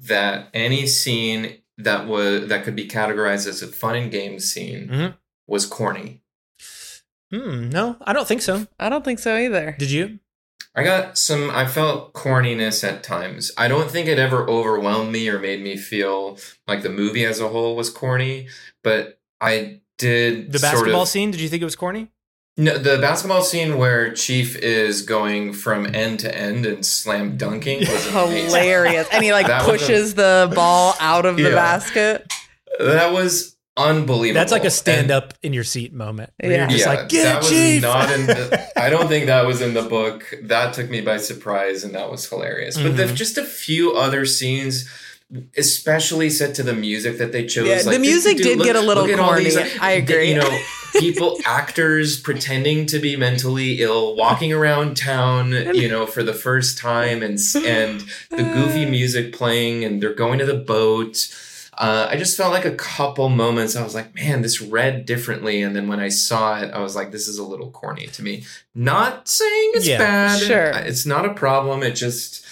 [0.01, 4.89] that any scene that was that could be categorized as a fun and games scene
[4.89, 5.15] Mhm.
[5.47, 6.23] was corny?
[7.33, 8.67] Hmm, no, I don't think so.
[8.79, 9.75] I don't think so either.
[9.79, 10.21] Did you?
[10.77, 11.51] I got some.
[11.51, 13.53] I felt corniness at times.
[13.57, 16.37] I don't think it ever overwhelmed me or made me feel
[16.67, 18.49] like the movie as a whole was corny,
[18.83, 21.31] but I did The sort basketball of- scene?
[21.31, 22.11] Did you think it was corny?
[22.57, 27.81] No, the basketball scene where Chief is going from end to end and slam dunking
[27.81, 28.05] was.
[28.11, 31.55] Hilarious, and he like That was a- pushes the ball out of the Yeah.
[31.55, 32.33] basket.
[32.79, 34.39] That was unbelievable.
[34.41, 36.31] That's like a And- stand up in your seat moment.
[36.41, 36.59] where Yeah.
[36.63, 37.83] You're just yeah, like, get that it, was Chief.
[37.83, 38.73] not in the.
[38.81, 40.33] I don't think that was in the book.
[40.43, 42.77] That took me by surprise, and that was hilarious.
[42.77, 43.15] But the, Mhm.
[43.15, 44.89] just a few other scenes,
[45.57, 47.67] especially set to the music that they chose.
[47.67, 49.71] Yeah, the music dude, did look- get a little look at all these, corny.
[49.81, 50.29] I agree.
[50.31, 50.59] You know,
[50.99, 56.79] people, actors pretending to be mentally ill, walking around town, you know, for the first
[56.79, 61.27] time, and and the goofy music playing, and they're going to the boat.
[61.79, 63.75] Uh, I just felt like a couple moments.
[63.77, 65.63] I was like, man, this read differently.
[65.63, 68.23] And then when I saw it, I was like, this is a little corny to
[68.23, 68.45] me.
[68.75, 70.41] Not saying it's Yeah, bad.
[70.41, 70.71] sure.
[70.71, 71.83] It's not a problem.
[71.83, 72.45] It just.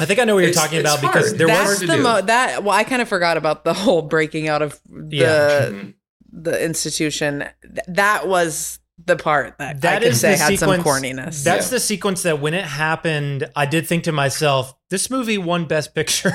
[0.00, 1.38] I think I know what you're It's- talking it's about because hard.
[1.38, 2.02] there It's was hard to the do.
[2.02, 2.64] mo that.
[2.64, 5.60] Well, I kind of forgot about the whole breaking out of the Yeah.
[5.70, 5.94] Mhm.
[6.32, 7.44] the institution.
[7.62, 11.42] Th- that was the part that, I could is say the had some corniness.
[11.44, 11.70] That's Yeah.
[11.70, 15.94] the sequence that when it happened, I did think to myself, this movie won Best
[15.94, 16.32] Picture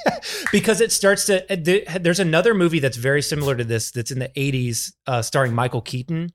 [0.52, 1.44] because it starts to.
[2.00, 5.80] There's another movie that's very similar to this that's in the 80s, uh, starring Michael
[5.82, 6.30] Keaton,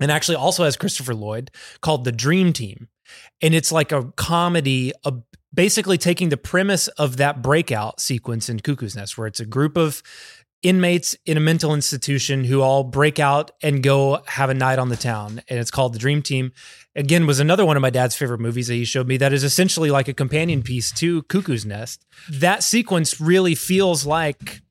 [0.00, 1.50] and actually also has Christopher Lloyd
[1.80, 2.88] called The Dream Team,
[3.42, 5.22] and it's like a comedy of
[5.52, 9.76] basically taking the premise of that breakout sequence in Cuckoo's Nest, where it's a group
[9.78, 10.02] of
[10.62, 14.88] inmates in a mental institution who all break out and go have a night on
[14.88, 16.52] the town and it's called the dream team.
[16.96, 19.44] Again was another one of my dad's favorite movies that he showed me that is
[19.44, 22.04] essentially like a companion piece to cuckoo's nest.
[22.28, 24.62] That sequence really feels like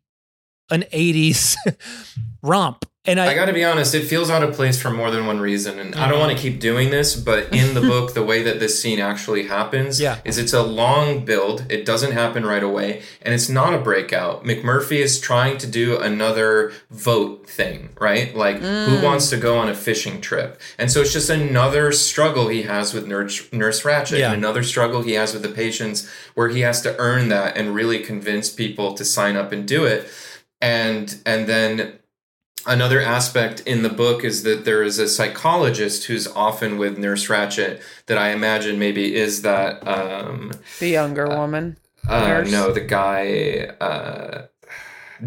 [0.70, 1.56] an 80s
[2.42, 5.10] romp and i, I got to be honest, it feels out of place for more
[5.10, 5.80] than one reason.
[5.80, 6.28] And I don't mm-hmm.
[6.28, 9.44] want to keep doing this, but in the book, the way that this scene actually
[9.44, 10.20] happens Yeah.
[10.26, 11.66] is it's a long build.
[11.70, 13.02] It doesn't happen right away.
[13.22, 14.44] And it's not a breakout.
[14.44, 18.36] McMurphy is trying to do another vote thing, right?
[18.36, 19.04] Like, who mm.
[19.04, 20.60] wants to go on a fishing trip?
[20.78, 24.28] And so it's just another struggle he has with Nurse, Nurse Ratched Yeah.
[24.28, 27.74] and another struggle he has with the patients where he has to earn that and
[27.74, 30.10] really convince people to sign up and do it.
[30.60, 32.00] And, and then
[32.68, 37.28] Another aspect in the book is that there is a psychologist who's often with Nurse
[37.28, 41.78] Ratched that I imagine maybe is that um the younger woman.
[42.08, 44.48] uh no the guy uh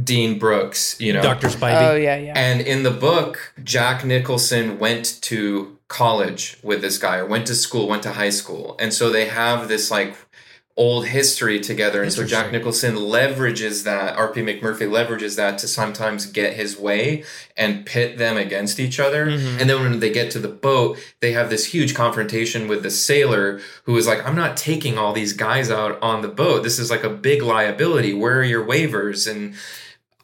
[0.05, 1.22] Dean Brooks, you know.
[1.22, 2.32] dr spivey Oh yeah, yeah.
[2.36, 7.55] And in the book, Jack Nicholson went to college with this guy or went to
[7.55, 8.76] school, went to high school.
[8.78, 10.14] And so they have this like
[10.81, 12.03] old history together.
[12.03, 17.22] And so Jack Nicholson leverages that, RP McMurphy leverages that to sometimes get his way
[17.55, 19.26] and pit them against each other.
[19.26, 19.61] Mhm.
[19.61, 22.91] And then when they get to the boat, they have this huge confrontation with the
[22.91, 26.62] sailor who is like, I'm not taking all these guys out on the boat.
[26.62, 28.14] This is like a big liability.
[28.14, 29.31] Where are your waivers?
[29.31, 29.55] And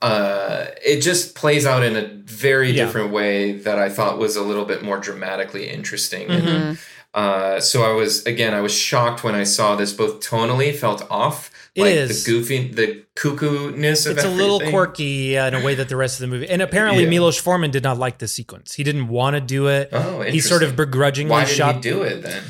[0.02, 2.84] uh, it just plays out in a very Yeah.
[2.86, 6.28] different way that I thought was a little bit more dramatically interesting.
[6.28, 6.48] Mm-hmm.
[6.48, 6.78] And,
[7.14, 9.92] uh, so I was again, I was shocked when I saw this.
[9.92, 12.24] Both tonally felt off, It like is.
[12.24, 15.96] the goofy, the cuckoo-ness of it's a little quirky uh, in a way that the
[15.96, 17.10] rest of the movie and apparently Yeah.
[17.10, 20.40] milos forman did not like this sequence he didn't want to do it Oh, he
[20.40, 22.42] sort of begrudgingly Why did shot he do it then?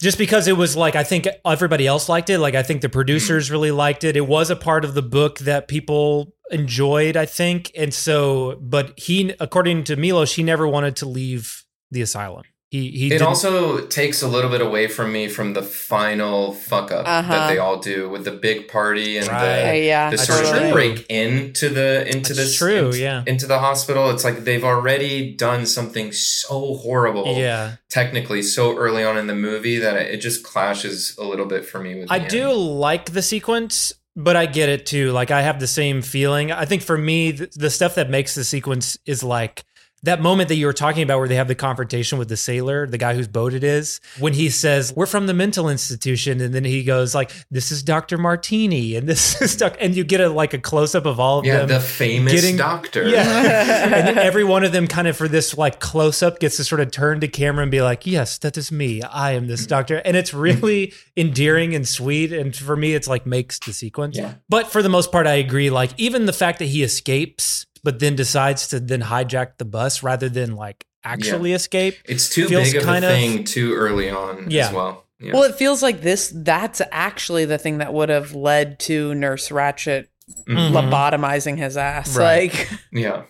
[0.00, 2.38] just because it was like I think everybody else liked it.
[2.38, 4.16] Like I think the producers really liked it.
[4.16, 7.70] It was a part of the book that people enjoyed, I think.
[7.76, 12.42] And so, but he, according to Milos, he never wanted to leave the asylum.
[12.74, 16.52] He he it didn't- also takes a little bit away from me from the final
[16.52, 17.32] fuck up Uh-huh.
[17.32, 19.70] that they all do with the big party and Right.
[19.72, 20.58] the, Yeah, the that's sort true.
[20.66, 23.22] of break into the into That's this true, into, yeah.
[23.26, 24.10] into the hospital.
[24.10, 27.76] It's like they've already done something so horrible, Yeah.
[27.88, 31.78] technically so early on in the movie that it just clashes a little bit for
[31.80, 32.10] me with.
[32.10, 35.12] I the do like the sequence, but I get it too.
[35.12, 36.50] Like I have the same feeling.
[36.50, 39.64] I think for me, the, the stuff that makes the sequence is like
[40.04, 42.86] that moment that you were talking about where they have the confrontation with the sailor,
[42.86, 46.40] the guy whose boat it is, when he says, We're from the mental institution.
[46.40, 48.18] And then he goes, like, this is Dr.
[48.18, 51.44] Martini, and this is Doc and you get a like a close-up of all of
[51.44, 51.70] Yeah, them.
[51.70, 53.08] Yeah, the famous doctor.
[53.08, 54.08] Yeah.
[54.08, 56.90] and every one of them kind of for this like close-up gets to sort of
[56.90, 59.02] turn to camera and be like, Yes, that is me.
[59.02, 59.96] I am this doctor.
[60.04, 62.32] And it's really endearing and sweet.
[62.32, 64.16] And for me, it's like makes the sequence.
[64.16, 64.34] Yeah.
[64.48, 65.70] But for the most part, I agree.
[65.70, 70.02] Like even the fact that he escapes, but then decides to then hijack the bus
[70.02, 71.94] rather than like actually escape.
[72.06, 74.68] It's too feels big of a kind of- thing too early on Yeah.
[74.68, 75.04] as well.
[75.20, 75.32] Yeah.
[75.34, 79.50] Well, it feels like this that's actually the thing that would have led to Nurse
[79.50, 80.06] Ratched
[80.48, 80.72] Mhm.
[80.72, 82.16] lobotomizing his ass.
[82.16, 82.52] Right.
[82.52, 83.22] Like yeah.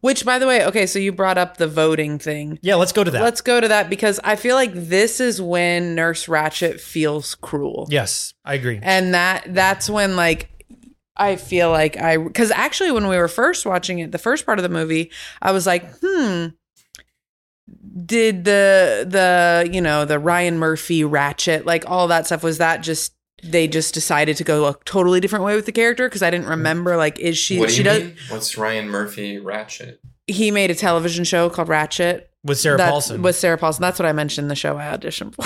[0.00, 2.58] which by the way, okay, so you brought up the voting thing.
[2.62, 3.22] Yeah, let's go to that.
[3.22, 7.88] Let's go to that because I feel like this is when Nurse Ratched feels cruel.
[7.90, 8.78] yes, I agree.
[8.82, 10.48] And that that's when like
[11.18, 14.58] I feel like I because actually when we were first watching it, the first part
[14.58, 15.10] of the movie,
[15.42, 16.46] I was like, hmm,
[18.04, 22.82] did the the you know the Ryan Murphy Ratched like all that stuff was that
[22.82, 26.30] just they just decided to go a totally different way with the character because I
[26.30, 28.16] didn't remember like is she what do she you does mean?
[28.30, 29.98] What's Ryan Murphy Ratched?
[30.26, 33.22] he made a television show called Ratched With Sarah That's- Paulson.
[33.22, 35.42] with Sarah Paulson that's what I mentioned in the show I auditioned for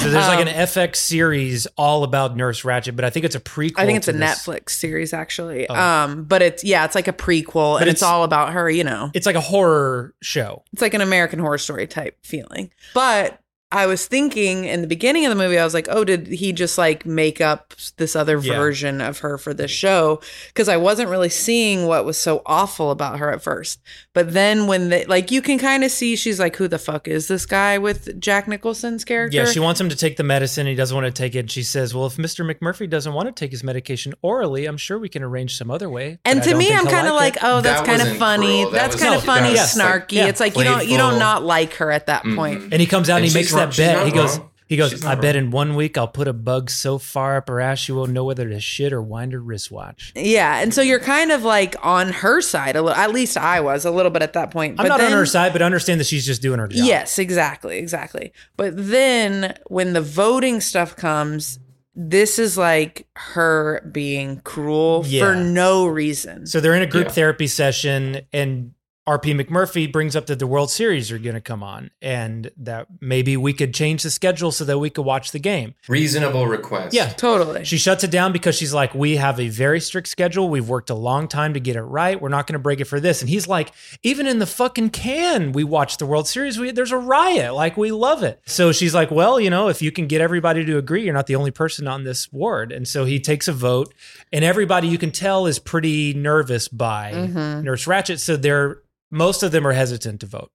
[0.00, 3.36] So there's like Um, an FX series all about Nurse Ratched, but I think it's
[3.36, 3.74] a prequel.
[3.78, 4.20] I think it's a this.
[4.46, 5.68] Netflix series actually.
[5.68, 5.74] Oh.
[5.74, 8.68] Um, but it's yeah, it's like a prequel, and it's, it's- all about her.
[8.68, 10.64] You know, It's like a horror show.
[10.72, 12.70] it's like an American Horror Story type feeling.
[12.94, 13.38] But
[13.74, 16.52] I was thinking in the beginning of the movie, I was like, oh, did he
[16.52, 18.54] just like make up this other Yeah.
[18.56, 20.20] version of her for this show?
[20.48, 23.80] Because I wasn't really seeing what was so awful about her at first.
[24.12, 27.08] But then when they like, you can kind of see she's like, who the fuck
[27.08, 29.36] is this guy with Jack Nicholson's character?
[29.36, 30.66] Yeah, she wants him to take the medicine.
[30.68, 31.50] He doesn't want to take it.
[31.50, 32.48] She says, "Well, if Mr.
[32.48, 35.90] McMurphy doesn't want to take his medication orally, I'm sure we can arrange some other
[35.90, 38.62] way." And to me, I'm kind of like, it." oh, that's That kind of funny.
[38.64, 40.12] That That's kind of no, funny, that was, like, snarky.
[40.12, 42.36] yeah, it's like you don't you don't not like her at that Mhm.
[42.36, 42.62] point.
[42.72, 44.06] And he comes out and, And he makes she's that she's bet.
[44.06, 44.50] He goes, wrong.
[44.66, 47.48] he goes, I not bet in one week I'll put a bug so far up
[47.48, 50.12] her ass she won't know whether to shit or wind her wristwatch.
[50.16, 52.96] Yeah, and so you're kind of like on her side a little.
[52.98, 54.78] At least I was a little bit at that point.
[54.80, 56.84] I'm But not on her side, but understand that she's just doing her job.
[56.86, 58.32] Yes, exactly, exactly.
[58.56, 61.58] But then when the voting stuff comes,
[61.96, 65.24] this is like her being cruel Yeah.
[65.26, 66.44] for no reason.
[66.46, 67.12] So they're in a group Yeah.
[67.12, 68.72] therapy session, and
[69.06, 72.86] RP McMurphy brings up that the World Series are going to come on, and that
[73.02, 75.74] maybe we could change the schedule so that we could watch the game.
[75.88, 76.94] Reasonable request.
[76.94, 77.66] Yeah, totally.
[77.66, 80.48] She shuts it down because she's like, We have a very strict schedule.
[80.48, 82.18] We've worked a long time to get it right.
[82.18, 83.20] We're not going to break it for this.
[83.20, 86.58] And he's like, Even in the fucking can, we watch the World Series.
[86.58, 87.52] We, there's a riot.
[87.54, 88.40] Like, we love it.
[88.46, 91.26] So she's like, Well, you know, if you can get everybody to agree, you're not
[91.26, 92.72] the only person on this ward.
[92.72, 93.92] And so he takes a vote,
[94.32, 97.64] and everybody you can tell is pretty nervous by Mhm.
[97.64, 98.18] Nurse Ratched.
[98.20, 98.78] So they're,
[99.14, 100.50] most of them are hesitant to vote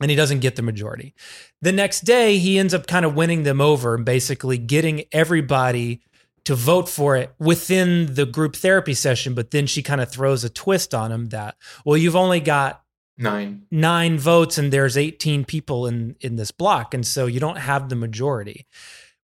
[0.00, 1.14] and he doesn't get the majority.
[1.60, 6.00] The next day, he ends up kind of winning them over and basically getting everybody
[6.44, 9.34] to vote for it within the group therapy session.
[9.34, 12.82] But then she kind of throws a twist on him that, well, you've only got
[13.18, 13.66] Nine.
[13.70, 17.90] nine votes and there's 18 people in in this block and so you don't have
[17.90, 18.66] the majority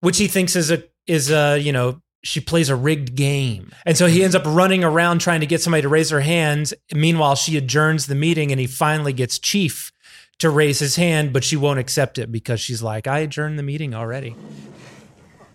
[0.01, 3.97] which he thinks is a is a you know she plays a rigged game and
[3.97, 4.25] so he mm-hmm.
[4.25, 8.07] ends up running around trying to get somebody to raise their hands meanwhile she adjourns
[8.07, 9.93] the meeting and he finally gets chief
[10.39, 13.63] to raise his hand but she won't accept it because she's like i adjourned the
[13.63, 14.35] meeting already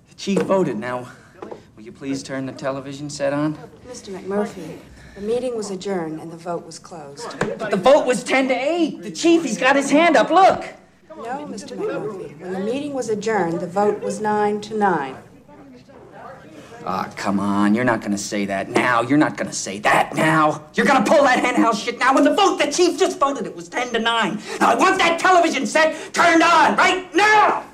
[0.10, 0.78] The chief voted.
[0.78, 1.08] Now,
[1.76, 3.56] will you please turn the television set on?
[3.88, 4.14] Mr.
[4.16, 4.78] McMurphy,
[5.16, 7.28] the meeting was adjourned and the vote was closed.
[7.58, 9.02] But The vote was 10 to 8.
[9.02, 10.30] The chief, he's got his hand up.
[10.30, 10.66] Look.
[11.10, 11.76] No, Mr.
[11.78, 12.40] McMurphy.
[12.40, 15.18] When the meeting was adjourned, the vote was nine to nine.
[16.86, 17.76] Ah, come on.
[17.76, 19.02] You're not gonna say that now.
[19.02, 20.66] You're not gonna say that now.
[20.74, 22.14] You're gonna pull that henhouse shit now.
[22.16, 24.42] When the vote, the chief just voted, it was 10 to 9.
[24.60, 27.66] Now, I want that television set turned on right now!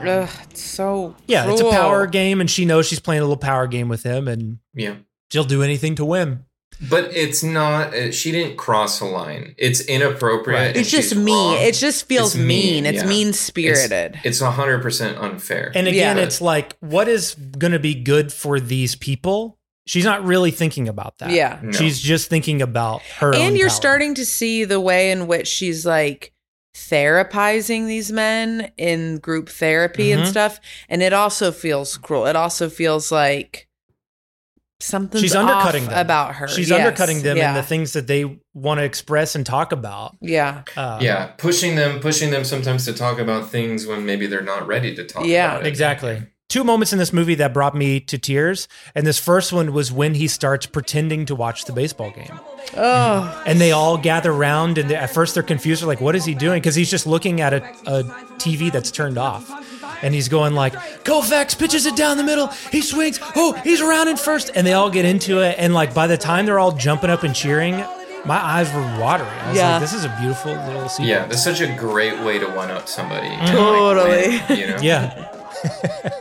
[0.00, 3.36] Ugh, it's so yeah it's a power game and she knows she's playing a little
[3.36, 4.94] power game with him and Yeah.
[5.32, 6.44] she'll do anything to win
[6.80, 7.92] But it's not.
[7.92, 9.54] Uh, she didn't cross a line.
[9.58, 10.60] It's inappropriate.
[10.68, 10.76] Right.
[10.76, 11.34] It's just mean.
[11.34, 11.56] wrong.
[11.66, 12.86] It just feels It's mean.
[12.86, 13.08] It's yeah.
[13.08, 14.20] mean-spirited.
[14.24, 15.72] It's a hundred percent unfair.
[15.74, 16.22] And again, Yeah.
[16.22, 19.58] it's like, what is going to be good for these people?
[19.86, 21.30] She's not really thinking about that.
[21.30, 21.58] Yeah.
[21.62, 21.72] No.
[21.72, 23.34] She's just thinking about her.
[23.34, 23.74] and own you're power.
[23.76, 26.32] starting to see the way in which she's like
[26.76, 30.30] therapizing these men in group therapy and Mhm.
[30.30, 30.60] stuff.
[30.88, 32.26] And it also feels cruel.
[32.26, 33.67] It also feels like
[34.80, 36.48] something's She's undercutting off them about her.
[36.48, 37.50] She's Yes, undercutting them yeah.
[37.50, 40.16] in the things that they want to express and talk about.
[40.20, 40.62] Yeah.
[40.76, 44.66] Uh, yeah, pushing them, pushing them sometimes to talk about things when maybe they're not
[44.66, 45.52] ready to talk Yeah.
[45.52, 45.68] about it.
[45.68, 46.22] Exactly.
[46.48, 48.68] Two moments in this movie that brought me to tears.
[48.94, 52.40] And this first one was when he starts pretending to watch the baseball game.
[52.74, 53.42] Oh.
[53.46, 55.82] And they all gather around, and they- at first they're confused.
[55.82, 56.60] They're like, what is he doing?
[56.60, 58.02] Because he's just looking at a, a
[58.38, 59.46] TV that's turned off.
[60.02, 60.74] And he's going like,
[61.04, 62.46] Koufax pitches it down the middle.
[62.70, 63.18] He swings.
[63.36, 64.50] Oh, he's around in first.
[64.54, 65.56] And they all get into it.
[65.58, 67.76] And like by the time they're all jumping up and cheering,
[68.24, 69.28] my eyes were watering.
[69.30, 69.72] I was Yeah.
[69.72, 71.08] like, this is a beautiful little sequence.
[71.10, 73.28] Yeah, that's such a great way to one up somebody.
[73.50, 74.38] Totally.
[74.38, 74.76] Like, when, you know?
[74.80, 75.34] Yeah.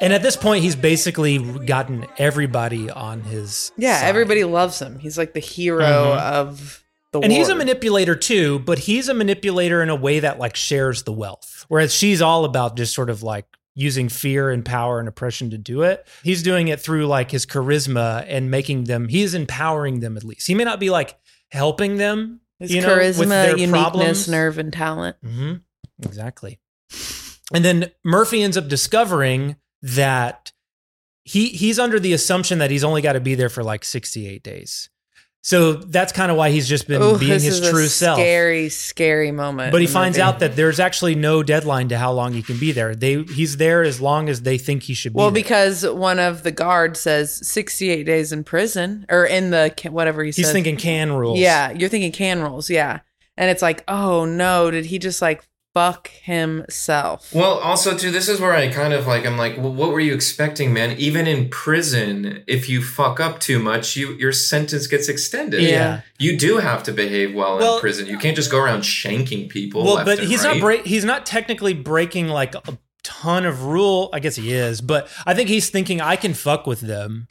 [0.00, 3.72] and at this point, he's basically gotten everybody on his.
[3.76, 4.06] Yeah, side.
[4.08, 4.98] everybody loves him.
[4.98, 6.18] He's like the hero Mhm.
[6.20, 10.38] of the and he's a manipulator too, but he's a manipulator in a way that
[10.38, 11.64] like shares the wealth.
[11.68, 15.58] Whereas she's all about just sort of like using fear and power and oppression to
[15.58, 16.06] do it.
[16.24, 19.08] He's doing it through like his charisma and making them.
[19.08, 20.46] He's empowering them at least.
[20.46, 21.16] He may not be like
[21.50, 22.40] helping them.
[22.58, 24.28] His you know, with charisma, their uniqueness, problems.
[24.28, 25.16] nerve, and talent.
[25.22, 25.54] Mm-hmm.
[26.02, 26.58] Exactly.
[27.52, 30.52] And then Murphy ends up discovering that
[31.24, 34.42] he he's under the assumption that he's only got to be there for like 68
[34.42, 34.88] days.
[35.46, 38.18] So that's kind of why he's just been Ooh, being his true self.
[38.18, 39.70] Scary, scary moment.
[39.70, 40.26] But he finds movie.
[40.26, 42.96] out that there's actually no deadline to how long he can be there.
[42.96, 45.18] They he's there as long as they think he should be.
[45.18, 45.40] Well, there.
[45.40, 50.30] because one of the guards says 68 days in prison or in the whatever he
[50.30, 50.52] he's says.
[50.52, 51.38] thinking can rules.
[51.38, 52.68] Yeah, you're thinking can rules.
[52.68, 52.98] Yeah.
[53.36, 57.34] And it's like, oh no, did he just like fuck himself?
[57.34, 60.00] Well, also too, this is where I kind of like I'm like, well, what were
[60.00, 60.96] you expecting, man?
[60.96, 65.60] Even in prison, if you fuck up too much, you your sentence gets extended.
[65.60, 66.00] Yeah.
[66.18, 68.06] you do have to behave well, Well- in prison.
[68.06, 69.84] You can't just go around shanking people.
[69.84, 70.54] Well, left but and he's right.
[70.54, 70.86] not break.
[70.86, 74.08] He's not technically breaking like a ton of rule.
[74.14, 77.28] I guess he is, but I think he's thinking I can fuck with them,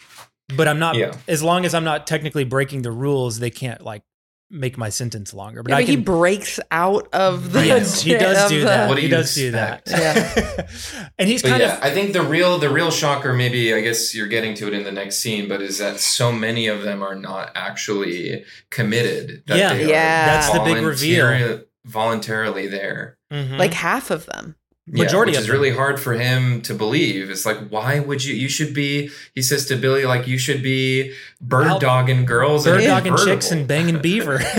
[0.56, 0.98] but I'm not.
[0.98, 1.14] Yeah.
[1.28, 4.04] As long as I'm not technically breaking the rules, they can't like
[4.50, 5.64] make my sentence longer.
[5.64, 7.66] But Yeah, I but he breaks out of the.
[7.66, 8.88] Yes, he does do that.
[8.88, 9.84] What do he you does do that.
[9.88, 10.68] Yeah.
[11.18, 13.82] and he's But kind yeah, of I think the real the real shocker, maybe I
[13.82, 16.84] guess you're getting to it in the next scene, but is that so many of
[16.84, 19.44] them are not actually committed.
[19.48, 19.74] That Yeah.
[19.74, 20.26] Yeah.
[20.26, 21.62] That's the big reveal.
[21.86, 23.18] Voluntarily there.
[23.32, 23.58] Mhm.
[23.60, 24.56] like half of them.
[24.88, 25.56] Majority yeah, of which is them.
[25.56, 27.32] really hard for him to believe.
[27.32, 28.36] It's like, why would you?
[28.36, 29.10] You should be.
[29.34, 32.90] He says to Billy, like, you should be bird Out- dogging girls, bird in a
[32.90, 34.40] dogging chicks and banging beaver.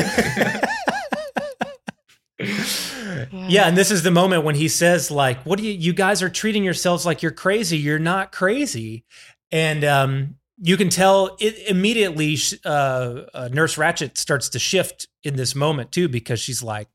[3.33, 6.23] yeah, and this is the moment when he says, like, what do you you guys
[6.23, 7.79] are treating yourselves like you're crazy.
[7.79, 9.05] You're not crazy.
[9.53, 15.37] And um you can tell it immediately uh, uh Nurse Ratched starts to shift in
[15.37, 16.89] this moment too because she's like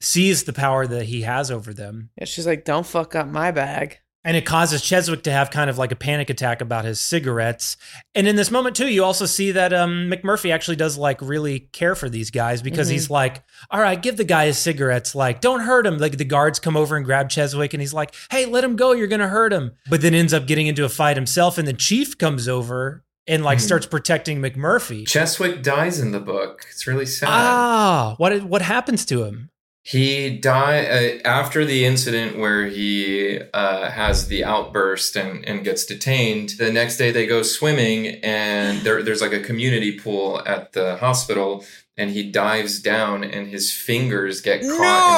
[0.00, 2.10] sees the power that he has over them.
[2.18, 3.98] Yeah, she's like, don't fuck up my bag.
[4.24, 7.76] And it causes Cheswick to have kind of like a panic attack about his cigarettes.
[8.14, 11.60] And in this moment too, you also see that um, McMurphy actually does like really
[11.60, 12.92] care for these guys because Mhm.
[12.92, 15.14] he's like, "All right, give the guy his cigarettes.
[15.14, 18.14] Like, don't hurt him." Like the guards come over and grab Cheswick, and he's like,
[18.30, 18.92] "Hey, let him go.
[18.92, 21.72] You're gonna hurt him." But then ends up getting into a fight himself, and the
[21.72, 23.62] chief comes over and like Mhm.
[23.62, 25.06] starts protecting McMurphy.
[25.06, 26.66] Cheswick dies in the book.
[26.72, 27.28] It's really sad.
[27.30, 29.50] Ah, what what happens to him?
[29.88, 35.86] He died uh, after the incident where he uh, has the outburst and, and gets
[35.86, 36.50] detained.
[36.58, 40.96] The next day they go swimming and there, there's like a community pool at the
[40.96, 41.64] hospital
[41.96, 44.66] and he dives down and his fingers get caught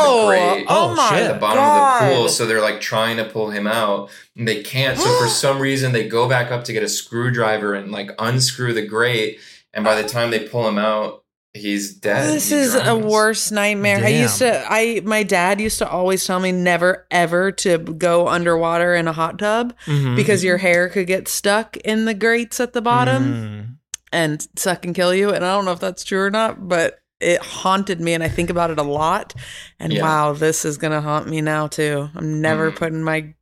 [0.07, 2.03] in the grate Oh my at the bottom God.
[2.05, 2.29] of the pool.
[2.29, 4.97] So they're like trying to pull him out and they can't.
[4.97, 8.73] So for some reason they go back up to get a screwdriver and like unscrew
[8.73, 9.41] the grate.
[9.75, 11.25] And by the time they pull him out,
[11.55, 12.35] he's dead.
[12.35, 13.05] This He is a drowns.
[13.05, 14.05] worst nightmare.
[14.05, 18.29] I used to I my dad used to always tell me never ever to go
[18.29, 20.17] underwater in a hot tub Mhm.
[20.17, 23.75] because your hair could get stuck in the grates at the bottom Mm.
[24.13, 25.31] and suck and kill you.
[25.31, 28.29] And I don't know if that's true or not, but it haunted me and I
[28.29, 29.35] think about it a lot.
[29.79, 30.03] And Yeah.
[30.03, 32.09] wow, this is gonna haunt me now too.
[32.15, 32.77] I'm never Mm.
[32.77, 33.35] putting my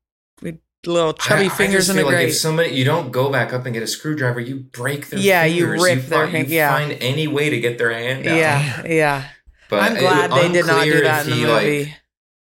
[0.86, 2.28] little chubby I- I fingers just in feel like grate.
[2.30, 5.44] If somebody, you don't go back up and get a screwdriver, you break their Yeah,
[5.44, 5.82] you fingers.
[5.82, 6.70] rip their fi- hand- you yeah.
[6.76, 8.36] find any way to get their hand out.
[8.36, 9.24] yeah, yeah.
[9.70, 11.78] But I'm it- glad they did not do that in the movie.
[11.84, 11.94] Like,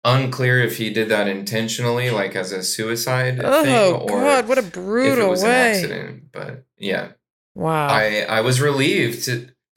[0.04, 4.56] unclear if he did that intentionally, like as a suicide Oh thing, or god, what
[4.58, 6.22] a brutal if it was an accident.
[6.32, 7.08] But yeah,
[7.54, 7.88] Wow.
[7.88, 9.28] I I was relieved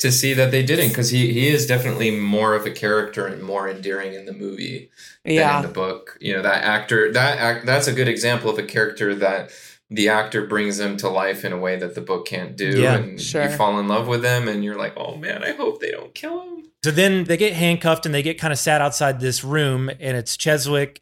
[0.02, 3.28] to to see that they didn't because he he is definitely more of a character
[3.28, 4.90] and more endearing in the movie
[5.24, 5.58] than Yeah.
[5.58, 6.18] in the book.
[6.20, 9.52] You know that actor that act, that's a good example of a character that
[9.90, 12.82] the actor brings them to life in a way that the book can't do.
[12.82, 13.44] Yeah, and sure.
[13.44, 16.14] you fall in love with them, and you're like, oh man, I hope they don't
[16.16, 16.64] kill him.
[16.84, 20.18] So then they get handcuffed and they get kind of sat outside this room, and
[20.18, 21.02] it's Cheswick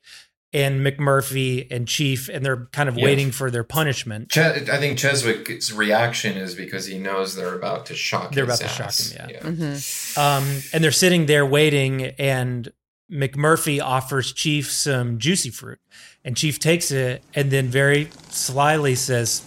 [0.52, 3.04] and McMurphy and Chief, and they're kind of Yeah.
[3.06, 4.30] waiting for their punishment.
[4.32, 8.30] Ch- I think Cheswick's reaction is because he knows they're about to shock.
[8.30, 8.36] Him.
[8.36, 9.40] They're his about to shock him, yeah.
[9.42, 10.20] Mm-hmm.
[10.20, 12.72] Um, and they're sitting there waiting, and
[13.12, 15.80] McMurphy offers Chief some juicy fruit,
[16.26, 19.42] and Chief takes it, and then very slyly says,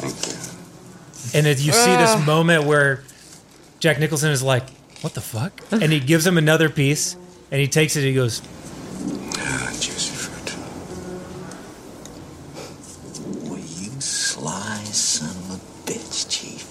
[0.00, 1.38] Thank you.
[1.38, 3.02] and as you see this moment where
[3.80, 4.68] Jack Nicholson is like,
[5.02, 7.16] "What the fuck?" and he gives him another piece,
[7.50, 8.42] and he takes it, and he goes,
[9.38, 10.54] Ah, juicy fruit.
[13.48, 16.66] Well, you sly son of a bitch, Chief.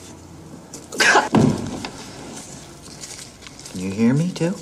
[3.71, 4.53] Can you hear me too?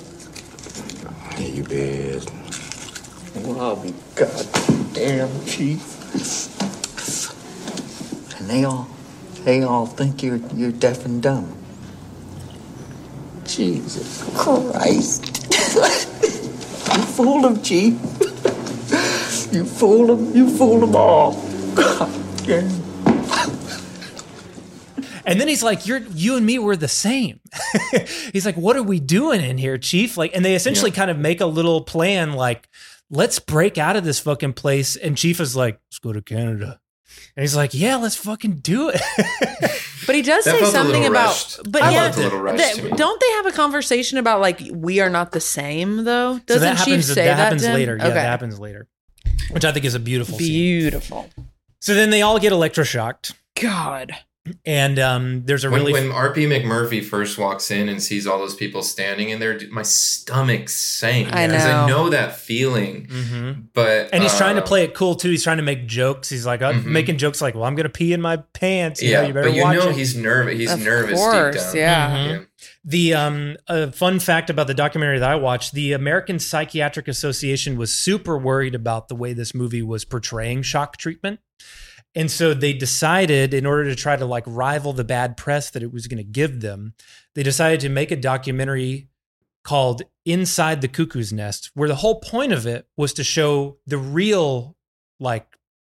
[1.38, 2.30] Yeah, you bet.
[3.44, 5.82] Well, I'll be goddamn, Chief.
[8.38, 8.88] And they all,
[9.44, 11.54] they all think you're you're deaf and dumb.
[13.44, 15.24] Jesus Christ!
[16.94, 17.94] you fool them, Chief.
[19.52, 20.34] You fool them.
[20.34, 21.32] You fool them all.
[25.28, 27.40] And then he's like, "You're you and me were the same."
[28.32, 31.18] he's like, "What are we doing in here, Chief?" Like, and they essentially kind of
[31.18, 32.66] make a little plan, like,
[33.10, 36.80] "Let's break out of this fucking place." And Chief is like, "Let's go to Canada."
[37.36, 39.02] And he's like, "Yeah, let's fucking do it."
[40.06, 41.26] But he does That say something about.
[41.28, 41.60] rushed.
[41.70, 42.90] But I yeah, felt a little rushed that- to me.
[42.96, 46.38] don't they have a conversation about like we are not the same though?
[46.46, 47.06] Doesn't so that Chief happens.
[47.06, 47.74] say that, that, happens to him?
[47.74, 47.96] later.
[47.96, 48.14] Yeah, okay.
[48.14, 48.88] that happens later,
[49.50, 50.38] which I think is a beautiful.
[50.38, 50.48] scene.
[50.80, 51.28] Beautiful.
[51.80, 54.12] So then they all get electroshocked, God.
[54.64, 58.38] And um, there's a When, really when RP McMurphy first walks in and sees all
[58.38, 61.86] those people standing in there, my stomach sank I because I know.
[61.86, 63.06] know that feeling.
[63.06, 63.64] Mhm.
[63.74, 65.30] But and he's trying to uh, play it cool too.
[65.30, 66.28] He's trying to make jokes.
[66.28, 66.84] He's like uh, Mhm.
[66.84, 69.48] making jokes like, "Well, I'm gonna pee in my pants." You know, Yeah, you better
[69.48, 69.96] but you watch know it.
[69.96, 70.58] he's nervous.
[70.58, 72.28] He's Of nervous course, deep down.
[72.30, 72.38] yeah.
[72.84, 77.76] The um, a fun fact about the documentary that I watched: the American Psychiatric Association
[77.76, 81.40] was super worried about the way this movie was portraying shock treatment,
[82.14, 85.82] and so they decided, in order to try to like rival the bad press that
[85.82, 86.94] it was going to give them,
[87.34, 89.08] they decided to make a documentary
[89.62, 93.98] called "Inside the Cuckoo's Nest," where the whole point of it was to show the
[93.98, 94.76] real
[95.20, 95.58] like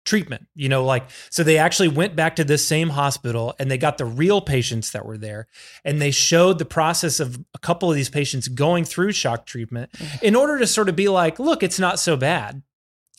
[0.08, 3.76] treatment you know like so they actually went back to this same hospital and they
[3.76, 5.46] got the real patients that were there
[5.84, 9.92] and they showed the process of a couple of these patients going through shock treatment
[9.92, 10.22] mm.
[10.22, 12.62] in order to sort of be like look it's not so bad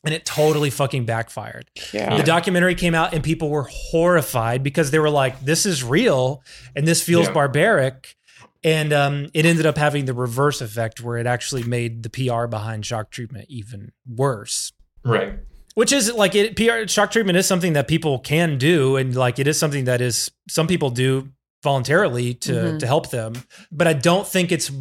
[0.05, 2.15] and it totally fucking backfired Yeah.
[2.17, 6.41] the documentary came out and people were horrified because they were like this is real
[6.75, 7.33] and this feels Yeah.
[7.33, 8.15] barbaric
[8.63, 12.45] and um, it ended up having the reverse effect where it actually made the pr
[12.47, 14.71] behind shock treatment even worse
[15.03, 15.39] Right.
[15.75, 19.39] which is like it PR shock treatment is something that people can do and like
[19.39, 21.29] it is something that is some people do
[21.63, 22.79] voluntarily to Mhm.
[22.79, 23.33] to help them
[23.71, 24.71] but I don't think it's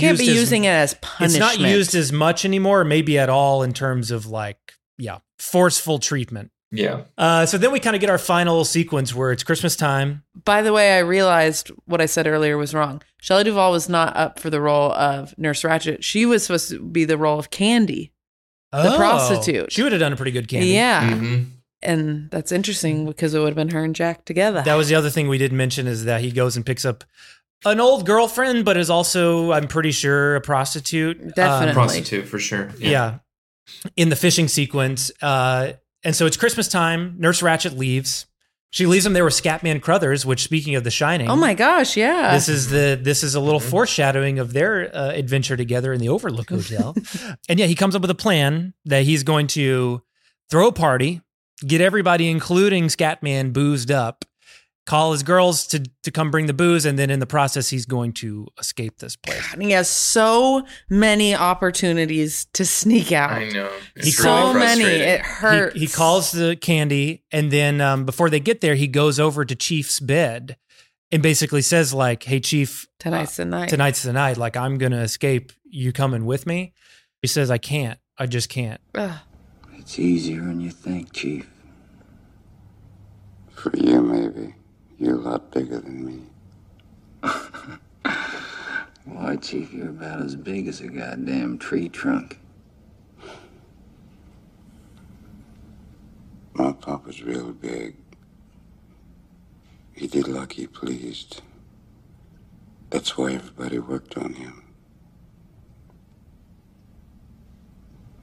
[0.00, 1.50] Can't be as- using it as punishment.
[1.50, 4.58] it's not used as much anymore maybe at all in terms of like
[4.98, 7.02] yeah forceful treatment Yeah.
[7.18, 10.62] uh, so then we kind of get our final sequence where it's Christmas time By
[10.62, 13.02] the way, I realized what I said earlier was wrong.
[13.20, 16.02] Shelley Duvall was not up for the role of Nurse Ratched.
[16.02, 18.12] She was supposed to be the role of Candy,
[18.72, 19.72] the Oh, prostitute.
[19.72, 21.10] she would have done a pretty good candy Yeah.
[21.10, 21.46] Mhm.
[21.82, 24.62] And that's interesting because it would have been her and Jack together.
[24.64, 27.04] That was the other thing we didn't mention is that he goes and picks up
[27.64, 31.34] an old girlfriend, but is also, I'm pretty sure, a prostitute.
[31.34, 31.68] Definitely.
[31.68, 32.70] Um, Prostitute for sure.
[32.78, 33.18] yeah.
[33.96, 35.10] In the fishing sequence.
[35.22, 37.14] Uh, and so it's Christmas time.
[37.18, 38.26] Nurse Ratched leaves.
[38.70, 41.30] She leaves him there with Scatman Crothers, which speaking of the shining.
[41.30, 42.34] oh my gosh, yeah.
[42.34, 43.70] This is the this is a little Mm-hmm.
[43.70, 46.94] foreshadowing of their uh, adventure together in the Overlook Hotel.
[47.48, 50.02] and yeah, he comes up with a plan that he's going to
[50.50, 51.22] throw a party,
[51.64, 54.24] get everybody, including Scatman, boozed up,
[54.86, 57.86] call his girls to to come bring the booze, and then in the process, he's
[57.86, 59.42] going to escape this place.
[59.52, 63.30] and he has so many opportunities to sneak out.
[63.32, 63.70] I know.
[63.96, 64.84] He so really many.
[64.84, 65.74] It hurts.
[65.74, 69.44] He, he calls the candy, and then um, before they get there, he goes over
[69.44, 70.56] to Chief's bed
[71.10, 73.68] and basically says, like, "Hey, Chief, tonight's the night.
[73.68, 74.36] tonight's the night.
[74.36, 75.52] Like, I'm gonna escape.
[75.64, 76.72] You coming with me?"
[77.22, 77.98] He says, "I can't.
[78.18, 79.18] I just can't." Ugh.
[79.78, 81.48] It's easier than you think, Chief.
[83.50, 84.54] For you, maybe.
[84.98, 86.22] You're a lot bigger than me.
[89.04, 92.38] Why, Chief, you're about as big as a goddamn tree trunk.
[96.54, 97.96] My papa's real big.
[99.94, 101.42] He did like he pleased.
[102.90, 104.62] That's why everybody worked on him.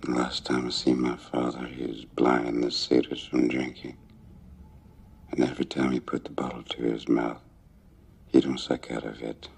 [0.02, 3.98] The last time I seen my father, he was blinding the satyrs from drinking.
[5.32, 7.41] And every time he put the bottle to his mouth,
[8.28, 9.49] he don't suck out of it.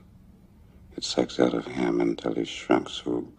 [0.98, 3.34] It sucks out of him until he's shrunk so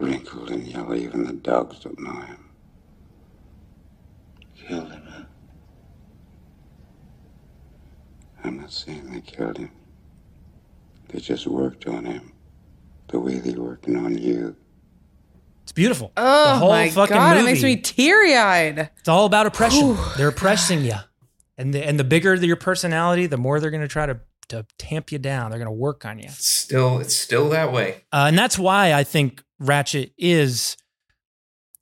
[0.00, 2.50] wrinkled and yellow, even the dogs don't know him.
[4.68, 5.24] Killed him, huh?
[8.44, 9.72] I'm not saying they killed him.
[11.08, 12.32] They just worked on him
[13.08, 14.56] the way they're working on you.
[15.70, 16.10] It's beautiful.
[16.16, 17.48] Oh the whole my fucking god, movie.
[17.48, 18.90] it makes me teary eyed.
[18.98, 19.96] It's all about oppression.
[20.16, 20.96] They're oppressing you,
[21.56, 24.18] and the, and the bigger your personality, the more they're going to try to
[24.48, 25.50] to tamp you down.
[25.52, 26.24] They're going to work on you.
[26.24, 28.02] It's Still, it's still that way.
[28.12, 30.76] Uh, and that's why I think Ratched is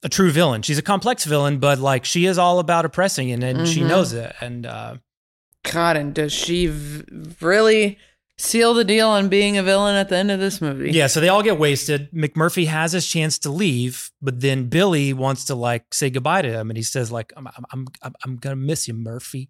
[0.03, 0.61] a true villain.
[0.61, 3.87] She's a complex villain, but like she is all about oppressing, and, and she Mhm.
[3.87, 4.35] knows it.
[4.39, 4.97] And uh,
[5.63, 7.05] God, and does she v-
[7.41, 7.97] really
[8.39, 10.91] seal the deal on being a villain at the end of this movie?
[10.91, 12.09] yeah, so they all get wasted.
[12.11, 16.49] McMurphy has his chance to leave, but then Billy wants to like say goodbye to
[16.51, 19.49] him, and he says like, "I'm I'm I'm, I'm gonna miss you, Murphy,"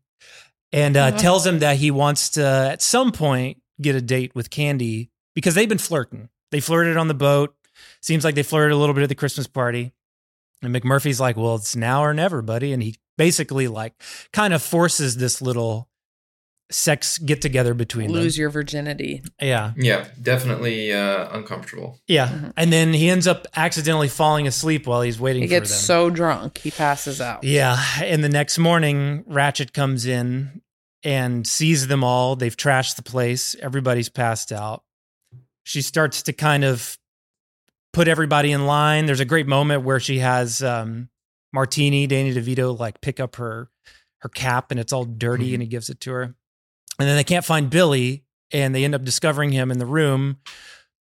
[0.74, 1.18] and uh, Uh-huh.
[1.18, 5.56] tells him that he wants to at some point get a date with Candy because
[5.56, 6.30] they've been flirting.
[6.52, 7.56] They flirted on the boat.
[8.02, 9.94] Seems like they flirted a little bit at the Christmas party.
[10.62, 12.74] And McMurphy's like, well, it's now or never, buddy.
[12.74, 13.94] And he basically like
[14.34, 15.89] kind of forces this little
[16.72, 18.22] sex get together between them.
[18.22, 18.42] Lose them.
[18.42, 19.24] your virginity.
[19.42, 19.74] Yeah.
[19.76, 22.00] Yeah, definitely uh, uncomfortable.
[22.08, 22.52] Yeah.
[22.56, 25.50] And then he ends up accidentally falling asleep while he's waiting for it.
[25.50, 25.80] He for gets them.
[25.80, 27.44] so drunk, he passes out.
[27.44, 27.78] Yeah.
[28.04, 30.62] And the next morning, Ratched comes in
[31.04, 32.36] and sees them all.
[32.36, 33.56] They've trashed the place.
[33.62, 34.84] Everybody's passed out.
[35.64, 36.98] She starts to kind of
[37.94, 39.06] put everybody in line.
[39.06, 41.10] There's a great moment where she has um,
[41.52, 43.70] Martini, Danny DeVito, like pick up her
[44.22, 46.36] her cap and it's all dirty and he gives it to her.
[47.00, 50.38] And then they can't find Billy and they end up discovering him in the room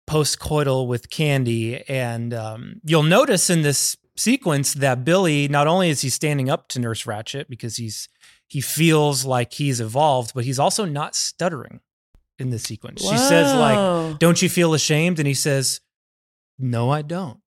[0.07, 1.83] post coital with Candy.
[1.87, 6.67] And um, you'll notice in this sequence that Billy not only is he standing up
[6.69, 8.07] to Nurse Ratched because he's
[8.47, 11.79] he feels like he's evolved, but he's also not stuttering
[12.37, 13.01] in this sequence.
[13.01, 15.79] She says like, "Don't you feel ashamed?" And he says,
[16.59, 17.39] "No, I don't."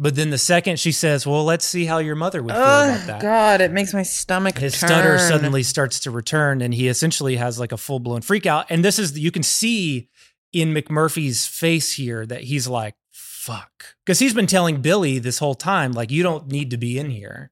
[0.00, 3.00] But then the second she says, "Well, let's see how your mother would feel about
[3.02, 4.88] Oh that." God, it makes my stomach his turn.
[4.88, 8.84] stutter suddenly starts to return and he essentially has like a full-blown freak out and
[8.84, 10.08] this is you can see
[10.52, 15.54] in mcmurphy's face here that he's like fuck because he's been telling billy this whole
[15.54, 17.50] time like you don't need to be in here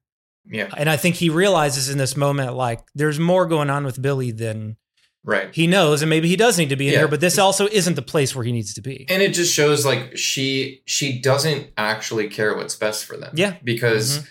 [0.49, 0.69] Yeah.
[0.77, 4.31] and i think he realizes in this moment like there's more going on with billy
[4.31, 4.77] than
[5.27, 5.53] Right.
[5.53, 6.99] he knows and maybe he does need to be in Yeah.
[7.01, 9.53] here but this also isn't the place where he needs to be And it just
[9.53, 13.33] shows like she she doesn't actually care what's best for them.
[13.35, 13.57] Yeah.
[13.65, 14.27] Because Mhm.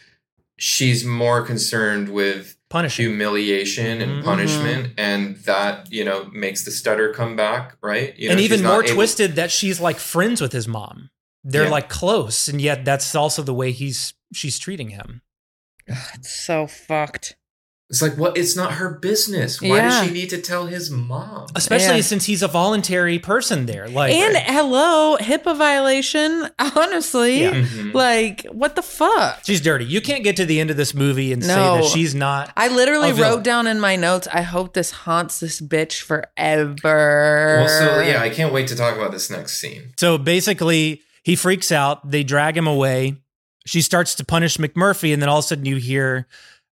[0.57, 4.23] she's more concerned with punishing humiliation and Mhm.
[4.23, 8.17] punishment and that, you know, makes the stutter come back, right?
[8.17, 11.09] You know, and even more able- twisted that she's like friends with his mom
[11.47, 11.69] they're Yeah.
[11.69, 15.21] like close and yet that's also the way he's she's treating him
[16.15, 17.35] It's so fucked.
[17.91, 19.61] It's like what it's not her business.
[19.61, 19.89] Why Yeah.
[19.89, 21.45] does she need to tell his mom?
[21.55, 22.01] especially Yeah.
[22.01, 26.49] since he's a voluntary person there like and hello, HIPAA violation.
[26.59, 27.51] Honestly, Yeah.
[27.53, 27.91] Mm-hmm.
[27.91, 29.41] like what the fuck?
[29.45, 32.15] she's dirty you can't get to the end of this movie and say that she's
[32.15, 34.27] not I literally a wrote down in my notes.
[34.33, 37.57] I hope this haunts this bitch forever.
[37.61, 39.93] Well, so yeah, I can't wait to talk about this next scene.
[39.97, 43.15] so basically he freaks out they drag him away
[43.67, 46.27] she starts to punish mcmurphy and then all of a sudden you hear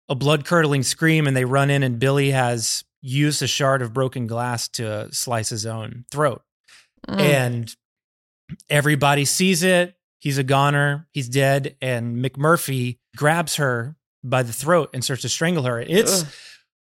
[0.10, 3.94] a blood curdling scream and they run in and billy has used a shard of
[3.94, 6.42] broken glass to slice his own throat
[7.08, 7.20] Mm.
[7.20, 7.76] and
[8.70, 9.96] everybody sees it.
[10.20, 11.08] He's a goner.
[11.14, 11.78] He's dead.
[11.82, 15.80] And McMurphy grabs her by the throat and starts to strangle her.
[15.80, 16.28] It's Ugh.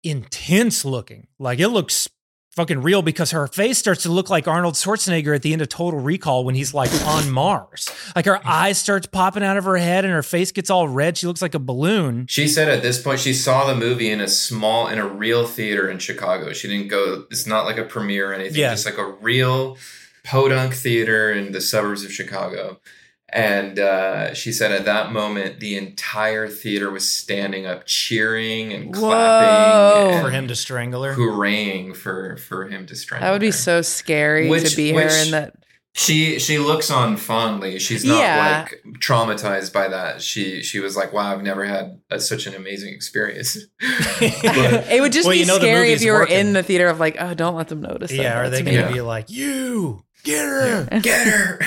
[0.04, 1.26] intense looking.
[1.40, 2.08] Like it looks
[2.56, 5.68] fucking real because her face starts to look like Arnold Schwarzenegger at the end of
[5.68, 7.88] Total Recall when he's like on Mars.
[8.16, 11.18] Like her eyes starts popping out of her head and her face gets all red.
[11.18, 12.26] She looks like a balloon.
[12.28, 15.46] She said at this point she saw the movie in a small in a real
[15.46, 16.52] theater in Chicago.
[16.54, 18.70] She didn't go it's not like a premiere or anything, Yeah.
[18.70, 19.76] just like a real
[20.24, 22.80] podunk theater in the suburbs of Chicago.
[23.28, 28.94] And uh, she said at that moment the entire theater was standing up cheering and
[28.94, 31.12] clapping and For him to strangle her.
[31.12, 33.52] hooray for for him to strangle that would be her.
[33.52, 35.54] so scary Which- to be which- her in that.
[35.98, 37.78] She she looks on fondly.
[37.78, 38.66] She's not Yeah.
[38.68, 40.20] like traumatized by that.
[40.20, 43.56] She she was like, "Wow, I've never had a, such an amazing experience."
[44.20, 44.20] But-
[44.92, 46.36] It would just Well, be you know scary if you were working.
[46.38, 48.10] in the theater of like, oh, don't let them notice.
[48.10, 48.92] that Yeah, are they that's going to me.
[48.92, 50.86] be like, you get her?
[51.00, 51.60] Get her.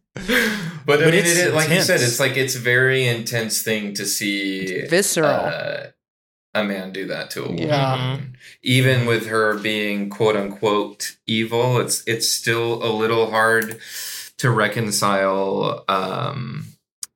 [0.86, 3.94] but I mean, it's it, like you said, it's like it's a very intense thing
[3.94, 5.28] to see Visceral.
[5.28, 5.86] uh,
[6.54, 7.68] a man do that to a woman.
[7.68, 8.18] Yeah.
[8.62, 13.78] Even with her being quote unquote evil, it's it's still a little hard
[14.38, 15.84] to reconcile.
[15.88, 16.66] Um,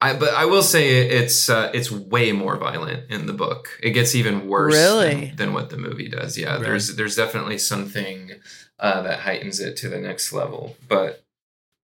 [0.03, 3.69] I but I will say it's uh, it's way more violent in the book.
[3.83, 5.27] It gets even worse Really?
[5.27, 6.37] than, than what the movie does.
[6.39, 6.65] Yeah, Really?
[6.65, 8.33] there's there's definitely something
[8.79, 10.77] uh, that heightens it to the next level.
[10.89, 11.25] But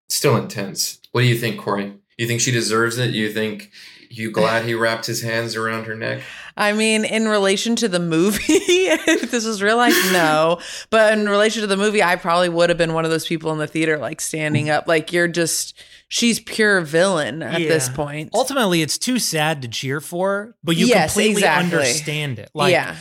[0.09, 0.99] still intense.
[1.17, 1.93] What do you think, Corey?
[2.19, 3.09] You think she deserves it?
[3.09, 3.71] You think
[4.11, 6.21] you glad he wrapped his hands around her neck?
[6.55, 10.59] I mean, in relation to the movie, if this was real life, no.
[10.91, 13.51] But in relation to the movie, I probably would have been one of those people
[13.51, 14.87] in the theater, like standing up.
[14.87, 15.73] Like you're just,
[16.07, 18.29] she's pure villain at this point.
[18.35, 21.77] Ultimately, it's too sad to cheer for, but you Yes, completely exactly.
[21.79, 22.51] understand it.
[22.53, 22.95] Like, Yeah.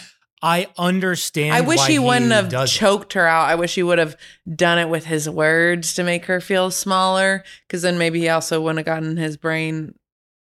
[0.46, 1.54] I understand.
[1.54, 2.78] I wish why he wouldn't have does it.
[2.78, 3.48] choked her out.
[3.48, 4.16] I wish he would have
[4.54, 8.60] done it with his words to make her feel smaller, because then maybe he also
[8.60, 9.94] wouldn't have gotten his brain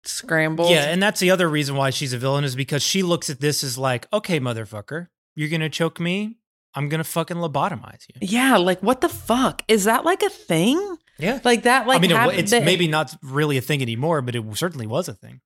[0.04, 0.70] scrambled.
[0.72, 3.40] Yeah, and that's the other reason why she's a villain is because she looks at
[3.40, 6.38] this as like, okay, motherfucker, you're gonna choke me.
[6.76, 8.28] I'm gonna fucking lobotomize you.
[8.28, 10.06] Yeah, like what the fuck is that?
[10.06, 10.98] Like a thing?
[11.20, 11.88] Yeah, like that.
[11.88, 14.88] Like I mean, it, it's that- maybe not really a thing anymore, but it certainly
[14.88, 15.42] was a thing.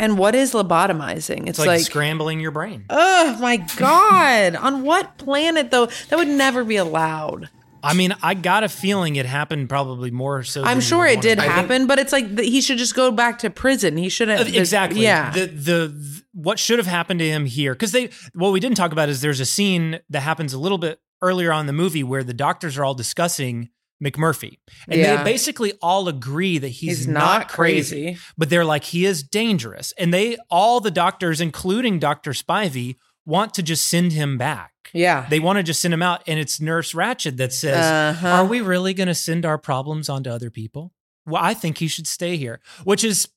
[0.00, 1.40] And what is lobotomizing?
[1.42, 2.86] It's, It's, like, like, scrambling your brain.
[2.90, 4.56] oh my god!
[4.56, 5.86] On what planet though?
[6.08, 7.48] That would never be allowed.
[7.82, 10.62] I mean, I got a feeling it happened probably more so.
[10.62, 11.50] I'm than sure it did to believe.
[11.50, 13.96] happen, but it's like th- he should just go back to prison.
[13.96, 14.40] He shouldn't.
[14.40, 15.02] Uh, exactly.
[15.02, 15.30] Yeah.
[15.30, 15.52] The, the
[15.88, 19.08] the what should have happened to him here because they what we didn't talk about
[19.08, 22.22] is there's a scene that happens a little bit earlier on in the movie where
[22.24, 23.68] the doctors are all discussing
[24.02, 24.58] McMurphy
[24.88, 25.16] and Yeah.
[25.22, 28.18] they basically all agree that he's, He's not, not crazy, crazy.
[28.38, 32.30] but they're like he is dangerous and they all the doctors including Dr.
[32.32, 32.96] Spivey
[33.26, 34.72] want to just send him back.
[34.94, 35.26] Yeah.
[35.28, 37.76] They want to just send him out and it's Nurse Ratched that says,
[38.16, 38.28] Uh-huh.
[38.28, 40.92] "Are we really going to send our problems onto other people?"
[41.26, 43.28] Well, I think he should stay here, which is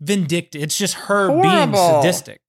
[0.00, 0.62] vindictive.
[0.62, 2.40] It's just her being sadistic.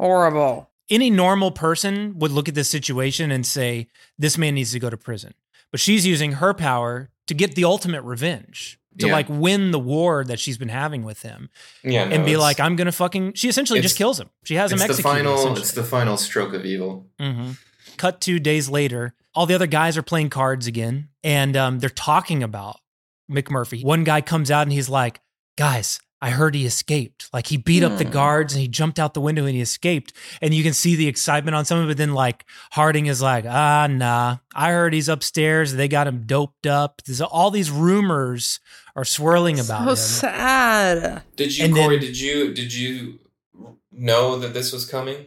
[0.00, 0.70] Horrible.
[0.90, 3.88] Any normal person would look at this situation and say,
[4.18, 5.34] "This man needs to go to prison."
[5.70, 9.12] But she's using her power to get the ultimate revenge, to Yeah.
[9.12, 11.50] like win the war that she's been having with him.
[11.84, 14.30] Yeah, no, and be like, "I'm going to fucking." She essentially just kills him.
[14.44, 15.56] She has him it's the final.
[15.56, 17.06] It's the final stroke of evil.
[17.20, 17.52] hmm
[17.96, 21.90] Cut two days later, all the other guys are playing cards again, and um, they're
[21.90, 22.76] talking about
[23.30, 23.84] McMurphy.
[23.84, 25.20] One guy comes out and he's like,
[25.56, 27.28] "Guys, I heard he escaped.
[27.32, 28.10] Like he beat up the Hmm.
[28.10, 30.12] guards and he jumped out the window and he escaped."
[30.42, 31.96] And you can see the excitement on some of it.
[31.96, 35.74] Then like Harding is like, "Ah, nah, I heard he's upstairs.
[35.74, 37.02] They got him doped up.
[37.06, 38.58] There's all these rumors
[38.96, 41.22] are swirling about So him." sad.
[41.36, 43.20] Did you, And then- did you did you
[43.92, 45.26] know that this was coming?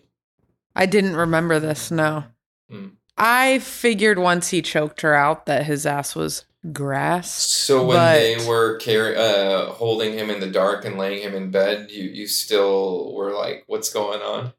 [0.75, 1.91] I didn't remember this.
[1.91, 2.25] No.
[2.69, 2.87] Hmm.
[3.17, 7.31] I figured once he choked her out that his ass was grass.
[7.31, 11.33] So when but they were carry, uh, holding him in the dark and laying him
[11.35, 14.53] in bed, you you still were like, "What's going on?"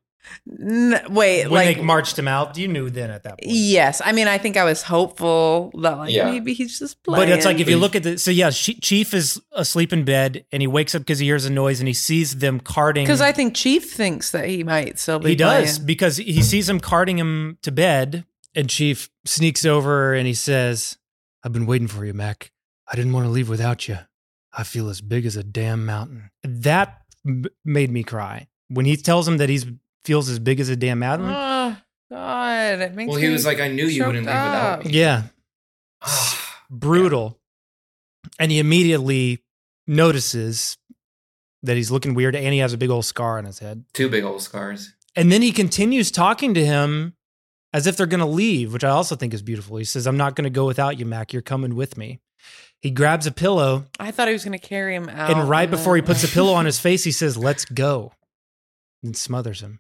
[0.49, 3.43] N- wait, when like they marched him out, you knew then at that point.
[3.55, 4.01] yes.
[4.05, 6.31] I mean, I think I was hopeful that like Yeah.
[6.31, 7.29] maybe he's just playing.
[7.29, 10.05] But it's like if you look at the so yeah, she, Chief is asleep in
[10.05, 13.05] bed and he wakes up because he hears a noise and he sees them carting.
[13.05, 15.31] because I think Chief thinks that he might still be.
[15.31, 15.87] he does playing.
[15.87, 18.25] because he sees him carting him to bed,
[18.55, 20.97] and Chief sneaks over and he says,
[21.45, 22.53] "I've been waiting for you, Mac.
[22.91, 23.99] I didn't want to leave without you.
[24.53, 28.97] I feel as big as a damn mountain." That m- made me cry when he
[28.97, 29.61] tells him that he
[30.05, 31.29] feels as big as a damn mountain.
[31.31, 31.77] Oh
[32.11, 32.81] God!
[32.81, 34.91] It makes Well, he me was like, "I knew you wouldn't choked leave without me."
[34.93, 35.23] Yeah.
[36.03, 37.39] Ah, Brutal.
[38.39, 39.43] And he immediately
[39.87, 40.79] notices
[41.63, 43.85] that he's looking weird and he has a big old scar on his head.
[43.93, 44.93] Two big old scars.
[45.15, 47.15] And then he continues talking to him
[47.73, 49.77] as if they're going to leave, which I also think is beautiful.
[49.77, 51.33] He says, I'm not going to go without you, Mac.
[51.33, 52.21] You're coming with me.
[52.81, 55.31] He grabs a pillow, I thought he was going to carry him out.
[55.31, 58.13] and right before he puts a pillow on his face, he says, Let's go.
[59.05, 59.79] And smothers him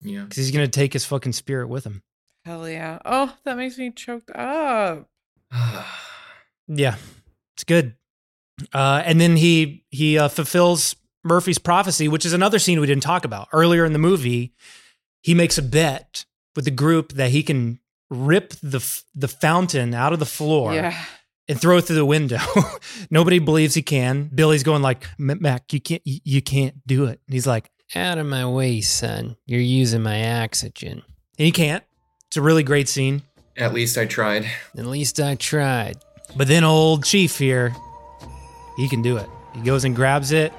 [0.00, 0.22] Yeah.
[0.22, 2.02] because he's going to take his fucking spirit with him.
[2.44, 2.98] Hell yeah!
[3.04, 5.08] Oh, that makes me choked up.
[6.68, 6.96] Yeah,
[7.56, 7.96] it's good.
[8.72, 13.02] Uh, and then he he uh, fulfills Murphy's prophecy, which is another scene we didn't
[13.02, 14.52] talk about earlier in the movie.
[15.22, 16.24] He makes a bet
[16.56, 17.78] with the group that he can
[18.10, 20.94] rip the f- the fountain out of the floor Yeah.
[21.48, 22.38] and throw it through the window.
[23.10, 24.30] Nobody believes he can.
[24.34, 27.20] Billy's going like, Mac, you can't you, you can't do it.
[27.26, 29.36] And he's like, Out of my way, son.
[29.46, 31.02] You're using my oxygen.
[31.38, 31.84] and he can't.
[32.28, 33.22] It's a really great scene.
[33.56, 34.46] At least I tried.
[34.76, 35.96] At least I tried.
[36.36, 37.74] But then old Chief here,
[38.78, 39.28] he can do it.
[39.54, 40.50] He goes and grabs it.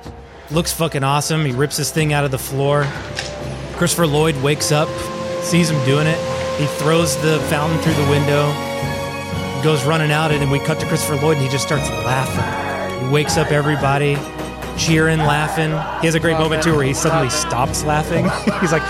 [0.52, 1.44] Looks fucking awesome.
[1.46, 2.84] He rips this thing out of the floor.
[3.78, 4.88] Christopher Lloyd wakes up,
[5.44, 6.18] sees him doing it.
[6.60, 8.48] He throws the fountain through the window,
[9.64, 13.06] goes running out, and then we cut to Christopher Lloyd and he just starts laughing.
[13.08, 14.18] He wakes up everybody,
[14.78, 15.72] cheering, laughing.
[16.02, 18.26] He has a great moment too where he suddenly stops laughing.
[18.62, 18.84] He's like,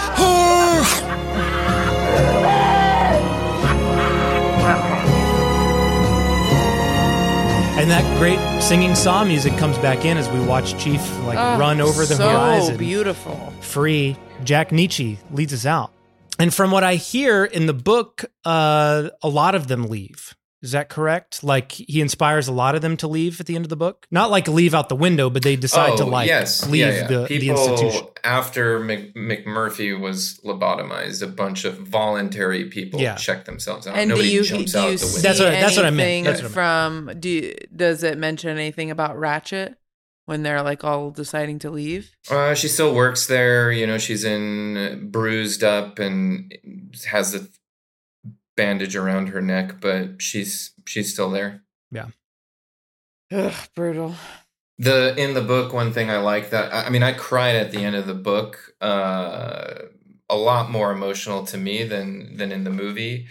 [7.76, 11.58] And that great singing saw music comes back in as we watch Chief like Oh,
[11.60, 12.78] run over the so horizon.
[12.78, 13.52] beautiful.
[13.62, 14.16] Free.
[14.44, 15.92] Jack Nitzsche leads us out.
[16.40, 20.36] And from what I hear in the book, uh, a lot of them leave.
[20.64, 21.44] Is that correct?
[21.44, 24.08] Like he inspires a lot of them to leave at the end of the book.
[24.12, 26.66] Not like leave out the window, but they decide to Oh, like yes.
[26.70, 27.08] leave Yeah, yeah.
[27.08, 28.08] The, the People, institution.
[28.24, 33.16] After Mc, McMurphy was lobotomized, a bunch of voluntary people Yeah.
[33.16, 33.98] checked themselves out.
[33.98, 35.22] And Nobody do you, jumps do out you the window.
[35.22, 36.00] That's what- that's what I meant.
[36.08, 39.76] anything That's what I from do you, does it mention anything about Ratched
[40.26, 42.12] when they're like all deciding to leave?
[42.30, 43.72] Uh, she still works there.
[43.72, 46.54] You know, she's in bruised up and
[47.06, 47.48] has a
[48.56, 51.64] bandage around her neck, but she's she's still there.
[51.92, 52.08] Yeah.
[53.32, 54.16] Ugh, brutal.
[54.80, 57.72] The in the book, one thing I like that I I mean, I cried at
[57.72, 58.74] the end of the book.
[58.82, 59.74] Uh,
[60.30, 63.28] a lot more emotional to me than than in the movie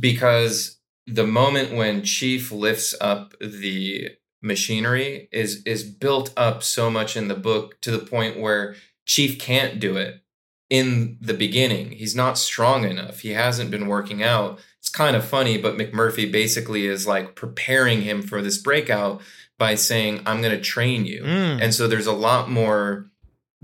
[0.00, 4.10] because the moment when Chief lifts up the
[4.44, 8.76] machinery is is built up so much in the book to the point where
[9.06, 10.22] Chief can't do it
[10.70, 11.92] in the beginning.
[11.92, 13.20] He's not strong enough.
[13.20, 14.58] He hasn't been working out.
[14.78, 19.22] It's kind of funny, but McMurphy basically is like preparing him for this breakout
[19.58, 21.22] by saying, I'm going to train you.
[21.22, 21.62] Mm.
[21.62, 23.10] And so there's a lot more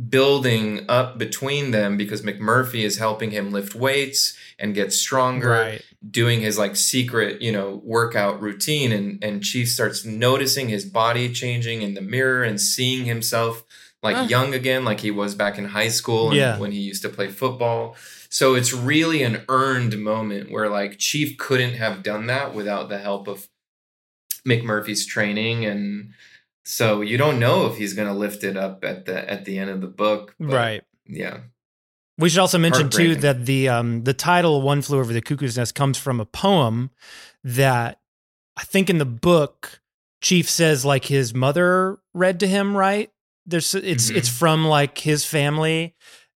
[0.09, 5.83] building up between them because McMurphy is helping him lift weights and get stronger, Right.
[6.11, 8.93] doing his like secret, you know, workout routine.
[8.93, 13.65] And, and Chief starts noticing his body changing in the mirror and seeing himself
[14.03, 14.27] like Ah.
[14.27, 16.59] young again, like he was back in high school and Yeah.
[16.59, 17.97] when he used to play football.
[18.29, 22.99] So it's really an earned moment where like Chief couldn't have done that without the
[22.99, 23.49] help of
[24.47, 26.13] McMurphy's training and
[26.65, 29.59] so you don't know if he's going to lift it up at the at the
[29.59, 30.35] end of the book.
[30.39, 30.83] but Right.
[31.07, 31.41] Yeah.
[32.21, 35.57] We should also mention too that the um the title "One Flew Over the Cuckoo's
[35.57, 36.91] Nest" comes from a poem
[37.43, 37.99] that
[38.57, 39.81] I think in the book
[40.21, 42.77] Chief says like his mother read to him.
[42.77, 43.11] Right?
[43.47, 44.17] There's it's Mhm.
[44.17, 45.95] it's from like his family.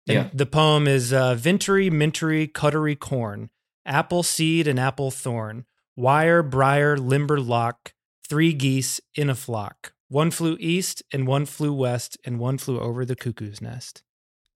[0.07, 0.29] And Yeah.
[0.33, 3.49] The poem is uh, "Vintry, mintery, cuttery corn,
[3.85, 5.65] apple seed and apple thorn,
[5.95, 7.93] wire, briar, limber lock,
[8.27, 9.93] three geese in a flock.
[10.07, 14.01] One flew east and one flew west and one flew over the cuckoo's nest."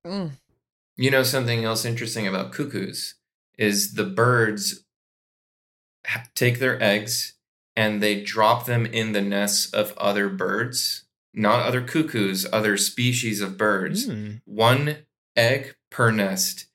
[0.05, 0.31] Mm.
[0.97, 3.15] You know something else interesting about cuckoos
[3.57, 4.83] is the birds
[6.35, 7.35] take their eggs
[7.75, 13.41] and they drop them in the nests of other birds, not other cuckoos, other species
[13.41, 14.07] of birds.
[14.07, 14.37] Hmm.
[14.45, 14.97] One
[15.35, 16.65] egg per nest.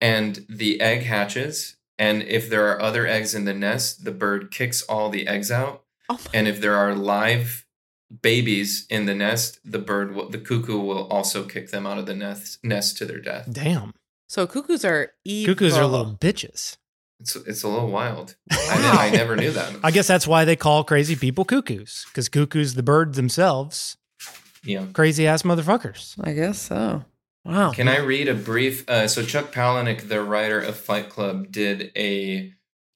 [0.00, 1.76] And the egg hatches.
[1.98, 5.50] And if there are other eggs in the nest, the bird kicks all the eggs
[5.50, 5.84] out.
[6.08, 7.66] Oh and if there are live
[8.20, 12.06] babies in the nest, the bird, will, the cuckoo will also kick them out of
[12.06, 13.48] the nest, nest to their death.
[13.50, 13.92] Damn.
[14.28, 15.54] So cuckoos are evil.
[15.54, 16.76] Cuckoos are little bitches.
[17.20, 18.34] It's it's a little wild.
[18.50, 19.76] I, ne- I never knew that.
[19.84, 23.96] I guess that's why they call crazy people cuckoos, because cuckoos, the birds themselves,
[24.64, 24.86] Yeah.
[24.92, 26.14] crazy ass motherfuckers.
[26.22, 27.04] I guess so.
[27.44, 27.72] Wow.
[27.72, 28.88] Can I read a brief?
[28.88, 32.52] Uh, so Chuck Palahniuk, the writer of Fight Club, did a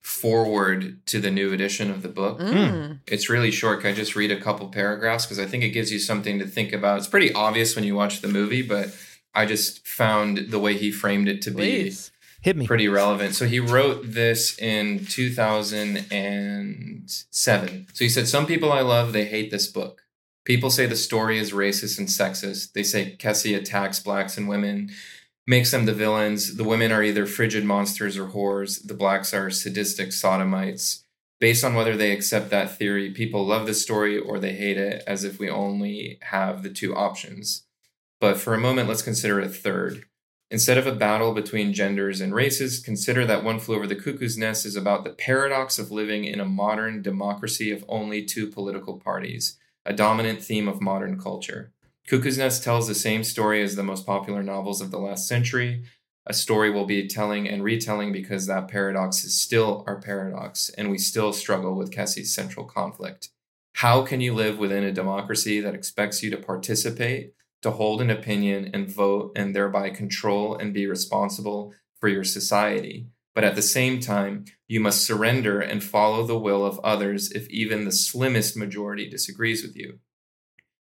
[0.06, 2.38] foreword to the new edition of the book.
[2.38, 3.00] Mm.
[3.08, 3.80] It's really short.
[3.80, 6.46] Can I just read a couple paragraphs because I think it gives you something to
[6.46, 6.98] think about.
[6.98, 8.94] It's pretty obvious when you watch the movie, but
[9.34, 11.92] I just found the way he framed it to be
[12.40, 12.68] Hit me.
[12.68, 13.34] pretty relevant.
[13.34, 17.86] So he wrote this in 2007.
[17.92, 20.02] So he said, Some people I love, they hate this book.
[20.44, 22.74] People say the story is racist and sexist.
[22.74, 24.90] They say Kesey attacks blacks and women,
[25.46, 26.56] makes them the villains.
[26.56, 28.86] The women are either frigid monsters or whores.
[28.86, 31.04] The blacks are sadistic sodomites.
[31.38, 35.02] Based on whether they accept that theory, people love the story or they hate it,
[35.06, 37.64] as if we only have the two options.
[38.20, 40.06] But for a moment, let's consider a third.
[40.50, 44.38] Instead of a battle between genders and races, consider that One Flew Over the Cuckoo's
[44.38, 48.98] Nest is about the paradox of living in a modern democracy of only two political
[48.98, 51.72] parties, a dominant theme of modern culture.
[52.06, 55.82] Cuckoo's Nest tells the same story as the most popular novels of the last century.
[56.24, 60.90] A story we'll be telling and retelling because that paradox is still our paradox, and
[60.90, 63.30] we still struggle with Kesey's central conflict.
[63.74, 68.10] How can you live within a democracy that expects you to participate, to hold an
[68.10, 73.08] opinion and vote, and thereby control and be responsible for your society?
[73.34, 77.48] But at the same time, you must surrender and follow the will of others if
[77.50, 79.98] even the slimmest majority disagrees with you.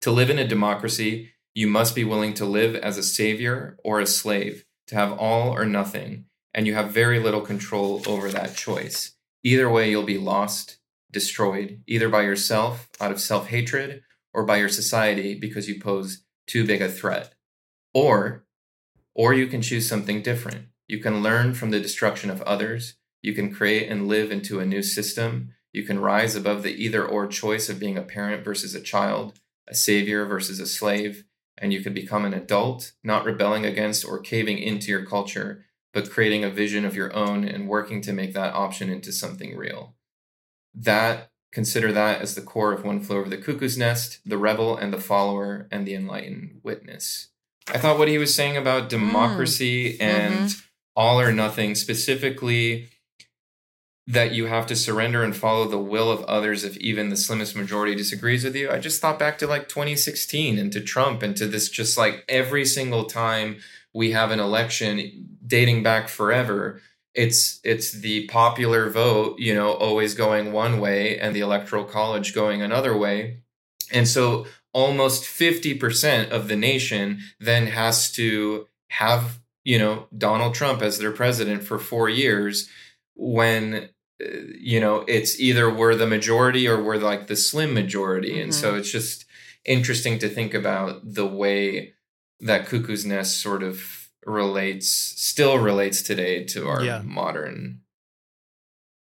[0.01, 3.99] To live in a democracy, you must be willing to live as a savior or
[3.99, 8.55] a slave, to have all or nothing, and you have very little control over that
[8.55, 9.13] choice.
[9.43, 10.77] Either way, you'll be lost,
[11.11, 14.03] destroyed, either by yourself out of self hatred
[14.33, 17.33] or by your society because you pose too big a threat.
[17.93, 18.45] Or,
[19.15, 20.67] or you can choose something different.
[20.87, 22.95] You can learn from the destruction of others.
[23.21, 25.53] You can create and live into a new system.
[25.73, 29.39] You can rise above the either or choice of being a parent versus a child,
[29.67, 31.25] a savior versus a slave,
[31.57, 36.11] and you can become an adult, not rebelling against or caving into your culture, but
[36.11, 39.95] creating a vision of your own and working to make that option into something real.
[40.79, 44.77] that consider that as the core of One Flew Over the Cuckoo's Nest, the rebel
[44.77, 47.29] and the follower, and the enlightened witness.
[47.67, 48.89] I thought what he was saying about hmm.
[48.89, 50.03] democracy mm-hmm.
[50.03, 50.55] and
[50.95, 52.89] all or nothing, specifically
[54.07, 57.55] that you have to surrender and follow the will of others if even the slimmest
[57.55, 58.71] majority disagrees with you.
[58.71, 62.23] I just thought back to like 2016 and to Trump and to this just like
[62.29, 63.57] every single time
[63.93, 66.81] we have an election dating back forever
[67.17, 72.33] it's it's the popular vote you know always going one way and the electoral college
[72.33, 73.39] going another way
[73.91, 80.81] and so almost 50% of the nation then has to have you know Donald Trump
[80.81, 82.69] as their president for 4 years
[83.15, 88.53] when you know it's either we're the majority or we're like the slim majority and
[88.53, 89.25] so it's just
[89.65, 91.93] interesting to think about the way
[92.39, 97.01] that cuckoo's nest sort of relates still relates today to our Yeah.
[97.03, 97.81] modern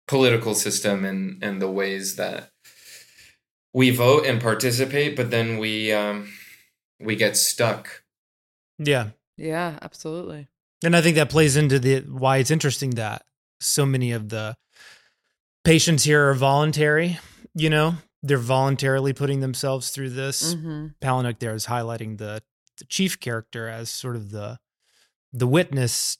[0.06, 2.50] political system and and the ways that
[3.74, 6.28] we vote and participate but then we um
[6.98, 8.02] we get stuck
[8.78, 9.10] Yeah.
[9.36, 10.48] Yeah, absolutely.
[10.84, 13.22] And I think that plays into the why it's interesting that
[13.60, 14.56] so many of the
[15.69, 17.19] patients here are voluntary,
[17.55, 20.55] you know, they're voluntarily putting themselves through this.
[20.55, 22.43] Palahniuk there is highlighting the,
[22.78, 24.59] the chief character as sort of the
[25.35, 26.16] the witness.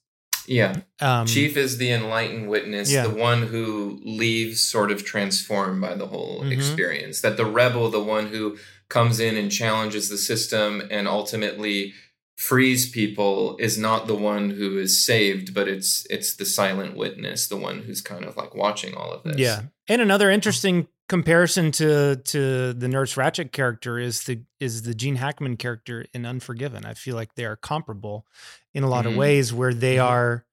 [0.47, 3.05] yeah Um, chief is the enlightened witness Yeah.
[3.07, 6.53] the one who leaves sort of transformed by the whole Mhm.
[6.53, 8.59] experience that the rebel the one who
[8.91, 11.95] comes in and challenges the system and ultimately
[12.39, 17.49] frees people is not the one who is saved but it's it's the silent witness
[17.49, 19.63] the one who's kind of like watching all of this Yeah.
[19.89, 25.17] And another interesting comparison to to the Nurse Ratched character is the is the Gene
[25.17, 26.85] Hackman character in Unforgiven.
[26.87, 28.25] I feel like they are comparable
[28.73, 29.17] in a lot of Mhm.
[29.17, 30.45] ways where they are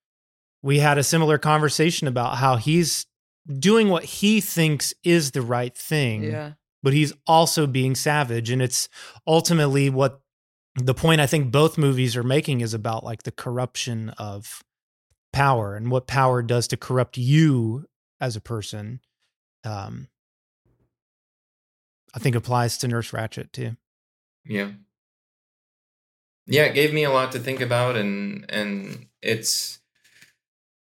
[0.63, 3.05] we had a similar conversation about how he's
[3.59, 6.23] doing what he thinks is the right thing.
[6.23, 6.53] Yeah.
[6.81, 8.89] But he's also being savage and it's
[9.27, 10.21] ultimately what
[10.75, 14.61] the point I think both movies are making is about like the corruption of
[15.31, 17.85] power and what power does to corrupt you
[18.19, 18.99] as a person.
[19.63, 20.09] Um,
[22.13, 23.75] I think applies to Nurse Ratched too.
[24.45, 24.71] Yeah.
[26.47, 29.79] Yeah, it gave me a lot to think about and and it's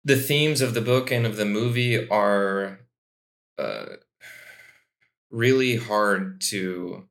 [0.04, 2.80] the themes of the book and of the movie are
[3.58, 3.86] uh
[5.30, 7.08] really hard to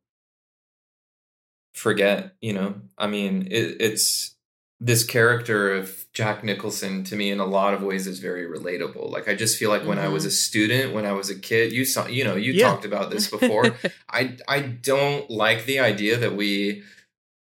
[1.75, 2.75] forget, you know.
[2.97, 4.35] I mean, it, it's
[4.79, 9.09] this character of Jack Nicholson to me in a lot of ways is very relatable.
[9.11, 11.71] Like I just feel like when I was a student, when I was a kid,
[11.71, 12.67] you saw, you know, you Yeah.
[12.69, 13.75] talked about this before.
[14.09, 16.83] I I don't like the idea that we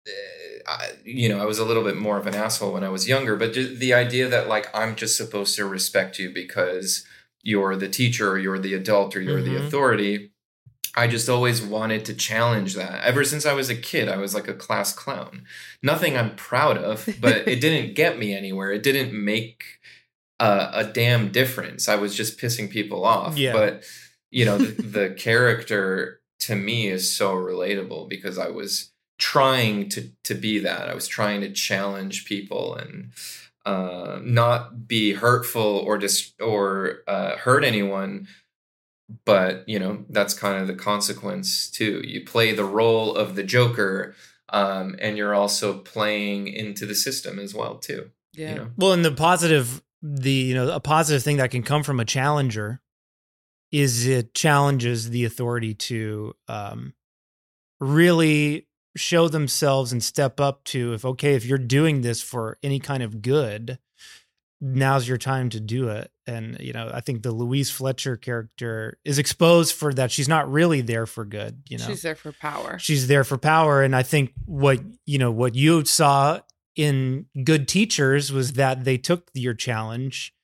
[0.08, 2.88] uh, I, you know, I was a little bit more of an asshole when I
[2.88, 7.04] was younger, but the idea that like I'm just supposed to respect you because
[7.42, 9.66] you're the teacher or you're the adult or you're the Mhm.
[9.66, 10.30] authority.
[10.96, 13.04] I just always wanted to challenge that.
[13.04, 15.44] Ever since I was a kid, I was like a class clown.
[15.82, 18.72] Nothing I'm proud of, but it didn't get me anywhere.
[18.72, 19.64] It didn't make
[20.40, 21.88] a, a damn difference.
[21.88, 23.36] I was just pissing people off.
[23.36, 23.52] Yeah.
[23.52, 23.84] But
[24.30, 30.10] you know, the, the character to me is so relatable because I was trying to
[30.24, 30.88] to be that.
[30.88, 33.12] I was trying to challenge people and
[33.64, 38.28] uh, not be hurtful or dis- or uh, hurt anyone.
[39.24, 42.02] But you know that's kind of the consequence too.
[42.04, 44.14] You play the role of the Joker,
[44.48, 48.10] um, and you're also playing into the system as well too.
[48.34, 48.48] Yeah.
[48.48, 48.70] You know?
[48.76, 52.04] Well, and the positive, the you know, a positive thing that can come from a
[52.04, 52.80] challenger
[53.72, 56.94] is it challenges the authority to um,
[57.80, 58.66] really
[58.96, 63.02] show themselves and step up to if okay, if you're doing this for any kind
[63.02, 63.78] of good,
[64.60, 66.10] now's your time to do it.
[66.26, 70.10] And you know, I think the Louise Fletcher character is exposed for that.
[70.10, 71.62] She's not really there for good.
[71.68, 72.78] You know, She's there for power.
[72.78, 76.40] she's there for power and i think what you know what you saw
[76.74, 80.34] in good teachers was that they took your challenge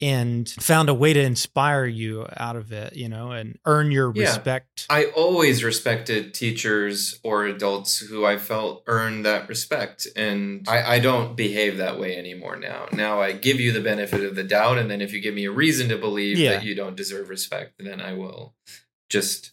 [0.00, 4.12] and found a way to inspire you out of it you know and earn your
[4.14, 4.24] Yeah.
[4.26, 10.06] respect I always respected teachers or adults who I felt earned that respect.
[10.16, 12.86] And I, I don't behave that way anymore now.
[12.92, 14.78] Now I give you the benefit of the doubt.
[14.78, 16.52] And then if you give me a reason to believe Yeah.
[16.52, 18.54] that you don't deserve respect, then I will
[19.10, 19.52] just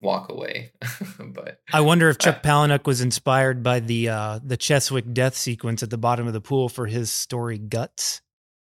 [0.00, 0.72] walk away.
[1.18, 5.82] but i wonder if chuck palahniuk was inspired by the uh the cheswick death sequence
[5.82, 8.20] at the bottom of the pool for his story guts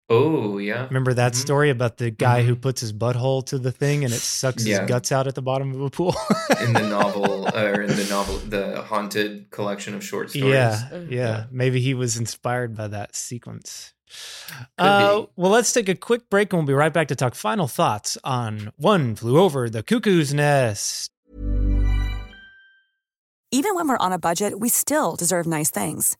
[0.08, 0.86] oh, yeah.
[0.86, 1.36] remember that Mhm.
[1.36, 4.80] story about the guy who puts his butthole to the thing and it sucks Yeah.
[4.80, 6.14] his guts out at the bottom of a pool
[6.60, 10.52] in the novel or in the novel, the haunted collection of short stories.
[10.54, 11.44] Yeah, yeah.
[11.50, 13.92] Maybe he was inspired by that sequence.
[14.78, 17.66] Uh, well, let's take a quick break and we'll be right back to talk final
[17.66, 21.10] thoughts on One Flew Over the Cuckoo's Nest.
[23.52, 26.16] Even when we're on a budget, we still deserve nice things.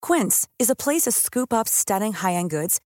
[0.00, 2.80] Quince is a place to scoop up stunning high end goods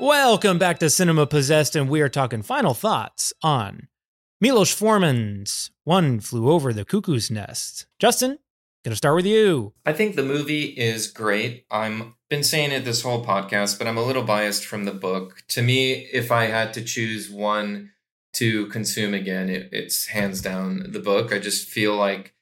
[0.00, 3.86] Welcome back to Cinema Possessed, and we are talking final thoughts on
[4.40, 7.86] Milos Forman's One Flew Over the Cuckoo's Nest.
[8.00, 8.38] Justin,
[8.84, 9.72] gonna start with you.
[9.84, 11.64] I think the movie is great.
[11.70, 15.42] I'm been saying it this whole podcast, but I'm a little biased from the book.
[15.48, 17.92] To me, if I had to choose one
[18.34, 21.32] to consume again, it, it's hands down the book.
[21.32, 22.34] I just feel like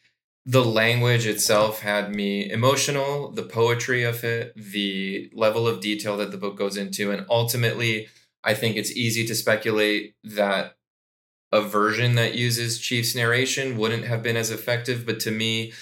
[0.44, 6.30] the language itself had me emotional, the poetry of it, the level of detail that
[6.30, 8.08] the book goes into, and ultimately,
[8.44, 10.76] I think it's easy to speculate that
[11.52, 15.06] a version that uses Chief's narration wouldn't have been as effective.
[15.06, 15.72] But to me,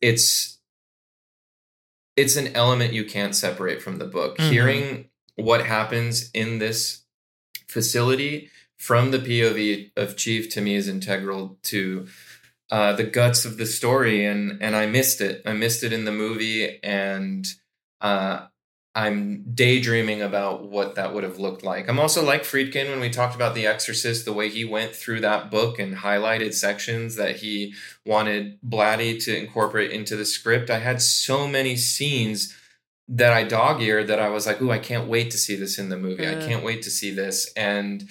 [0.00, 0.58] it's
[2.16, 4.38] it's an element you can't separate from the book.
[4.38, 4.50] Mhm.
[4.50, 7.02] Hearing what happens in this
[7.66, 12.06] facility from the POV of Chief to me is integral to
[12.70, 15.42] uh, the guts of the story, and and I missed it.
[15.44, 17.46] I missed it in the movie, and
[18.00, 18.46] uh,
[18.96, 21.88] I'm daydreaming about what that would have looked like.
[21.88, 25.20] I'm also like Friedkin when we talked about The Exorcist, the way he went through
[25.22, 27.74] that book and highlighted sections that he
[28.06, 30.70] wanted Blatty to incorporate into the script.
[30.70, 32.56] I had so many scenes
[33.08, 35.76] that I dog eared that I was like, "Ooh, I can't wait to see this
[35.78, 36.26] in the movie.
[36.26, 38.08] I can't wait to see this." And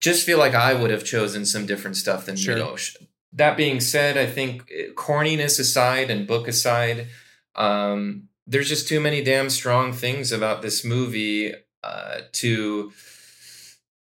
[0.00, 2.56] just feel like I would have chosen some different stuff than Sure.
[2.56, 2.96] Milosh.
[3.32, 7.08] That being said, I think eh, corniness aside and book aside,
[7.54, 11.52] um, there's just too many damn strong things about this movie
[11.84, 12.92] uh, to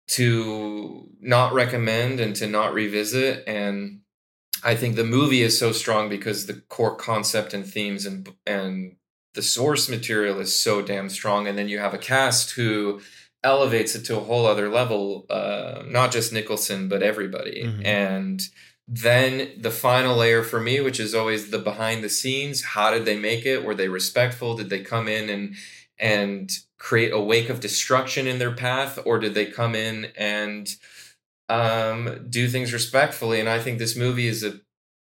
[0.10, 3.44] to not recommend and to not revisit.
[3.48, 4.02] And
[4.64, 8.98] I think the movie is so strong because the core concept and themes and and
[9.34, 11.48] the source material is so damn strong.
[11.48, 13.02] And then you have a cast who
[13.44, 15.26] elevates it to a whole other level.
[15.30, 17.64] Uh, not just Nicholson, but everybody.
[17.64, 17.86] Mhm.
[17.86, 18.42] And
[18.96, 22.64] then the final layer for me, which is always the behind the scenes.
[22.64, 23.66] How did they make it?
[23.66, 24.56] Were they respectful?
[24.56, 25.56] Did they come in and
[25.98, 30.76] and create a wake of destruction in their path, or did they come in and
[31.50, 33.40] um, do things respectfully?
[33.40, 34.60] And I think this movie is a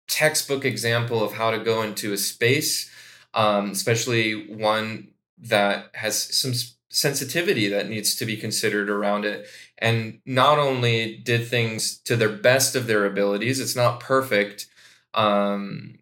[0.10, 2.90] textbook example of how to go into a space,
[3.34, 6.54] um, especially one that has some
[6.90, 9.48] sensitivity that needs to be considered around it.
[9.80, 14.68] And not only did things to their best of their abilities, it's not perfect.
[15.14, 16.00] Um,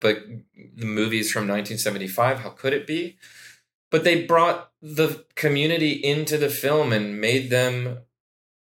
[0.00, 0.24] but
[0.76, 2.40] the movies from 1975.
[2.40, 3.18] How could it be?
[3.90, 7.98] But they brought the community into the film and made them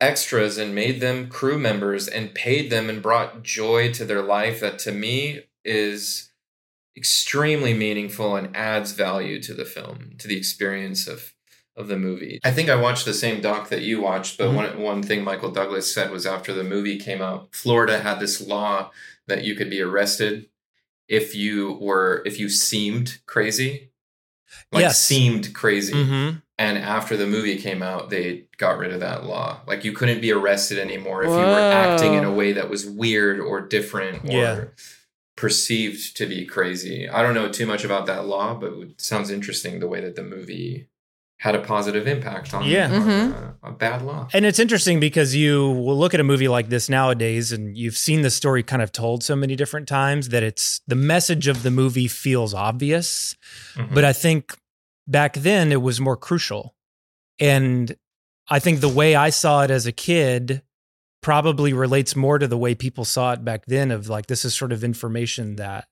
[0.01, 4.61] extras and made them crew members and paid them and brought joy to their life
[4.61, 6.31] that to me is
[6.97, 11.34] extremely meaningful and adds value to the film to the experience of
[11.77, 12.39] of the movie.
[12.45, 14.55] I think I watched the same doc that you watched, but Mhm.
[14.55, 18.41] one one thing Michael Douglas said was after the movie came out, Florida had this
[18.41, 18.91] law
[19.27, 20.47] that you could be arrested
[21.09, 23.91] if you were if you seemed crazy.
[24.71, 25.03] Like Yes.
[25.03, 25.93] seemed crazy.
[25.95, 26.43] Mhm.
[26.57, 29.61] And after the movie came out, they got rid of that law.
[29.67, 32.87] Like you couldn't be arrested anymore if you were acting in a way that was
[32.87, 34.65] weird or different or Yeah.
[35.37, 37.09] perceived to be crazy.
[37.09, 40.15] I don't know too much about that law, but it sounds interesting the way that
[40.15, 40.87] the movie
[41.45, 42.91] had a positive impact on, Yeah.
[42.91, 44.27] on, uh, a bad law.
[44.33, 47.99] And it's interesting because you will look at a movie like this nowadays and you've
[47.99, 51.63] seen the story kind of told so many different times that it's the message of
[51.63, 53.37] the movie feels obvious.
[53.77, 53.93] Mhm.
[53.95, 54.57] But I think
[55.07, 56.75] back then it was more crucial
[57.41, 57.95] And
[58.49, 60.63] I think the way I saw it as a kid
[61.21, 64.55] probably relates more to the way people saw it back then of like this is
[64.55, 65.89] sort of information that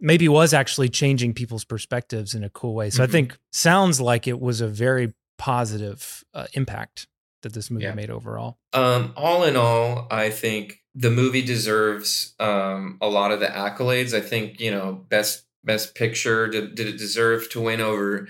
[0.00, 2.90] maybe was actually changing people's perspectives in a cool way.
[2.90, 3.08] So Mhm.
[3.08, 7.06] I think sounds like it was a very positive uh, impact
[7.42, 7.94] that this movie Yeah.
[7.94, 8.58] made overall.
[8.72, 14.12] Um, all in all, I think the movie deserves um, a lot of the accolades.
[14.14, 16.46] I think you know best best picture.
[16.48, 18.28] Did, did it deserve to win over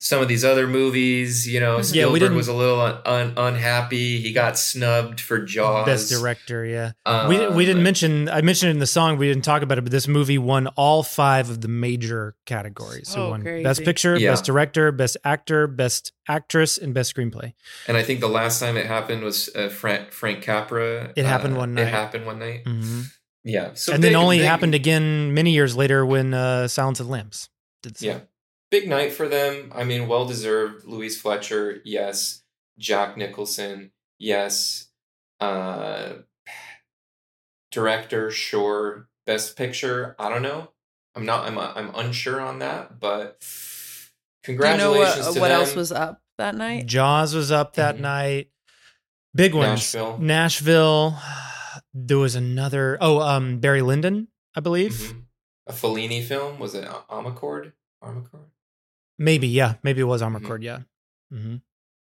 [0.00, 1.46] some of these other movies?
[1.48, 4.20] You know, Yeah, we Spielberg didn't- was a little un, un, unhappy.
[4.20, 5.86] He got snubbed for Jaws.
[5.86, 6.92] Best director, yeah.
[7.28, 8.28] we we Um, didn't mention.
[8.28, 9.16] I mentioned it in the song.
[9.16, 13.08] We didn't talk about it, but this movie won all five of the major categories.
[13.08, 13.64] So Oh, it won crazy.
[13.64, 14.32] best picture, Yeah.
[14.32, 17.52] best director, best actor, best actress, and best screenplay.
[17.88, 21.12] And I think the last time it happened was uh, Frank Frank Capra.
[21.16, 21.82] It happened uh, one night.
[21.82, 22.64] It happened one night.
[22.64, 23.06] Mhm.
[23.44, 23.70] Yeah.
[23.74, 27.06] So and big- then only big- happened again many years later when uh, Silence of
[27.06, 27.48] the Lambs
[27.82, 27.94] did.
[27.96, 28.18] the Yeah.
[28.74, 28.80] Same.
[28.80, 29.72] Big night for them.
[29.74, 30.84] I mean, well deserved.
[30.84, 32.42] Louise Fletcher, yes.
[32.78, 34.88] Jack Nicholson, yes.
[35.40, 36.14] Uh,
[37.70, 39.08] director, sure.
[39.26, 40.70] Best picture, I don't know.
[41.14, 41.46] I'm not.
[41.46, 41.58] I'm.
[41.58, 43.42] I'm unsure on that, but
[44.42, 45.14] congratulations.
[45.14, 45.60] Do you know what, to what them.
[45.60, 46.86] else was up that night?
[46.86, 48.48] Jaws was up that night.
[49.34, 49.94] Big ones.
[49.94, 50.18] Nashville.
[50.18, 51.18] Nashville.
[51.96, 52.98] There was another.
[53.00, 54.26] Oh, um, Barry Lyndon,
[54.56, 55.14] I believe.
[55.68, 56.58] a Fellini film?
[56.58, 57.72] Was it Amarcord?
[58.02, 58.46] Amarcord?
[59.18, 59.74] Maybe, yeah.
[59.82, 60.36] Maybe it was Mm-hmm.
[60.44, 60.80] Amarcord, yeah.
[61.30, 61.56] hmm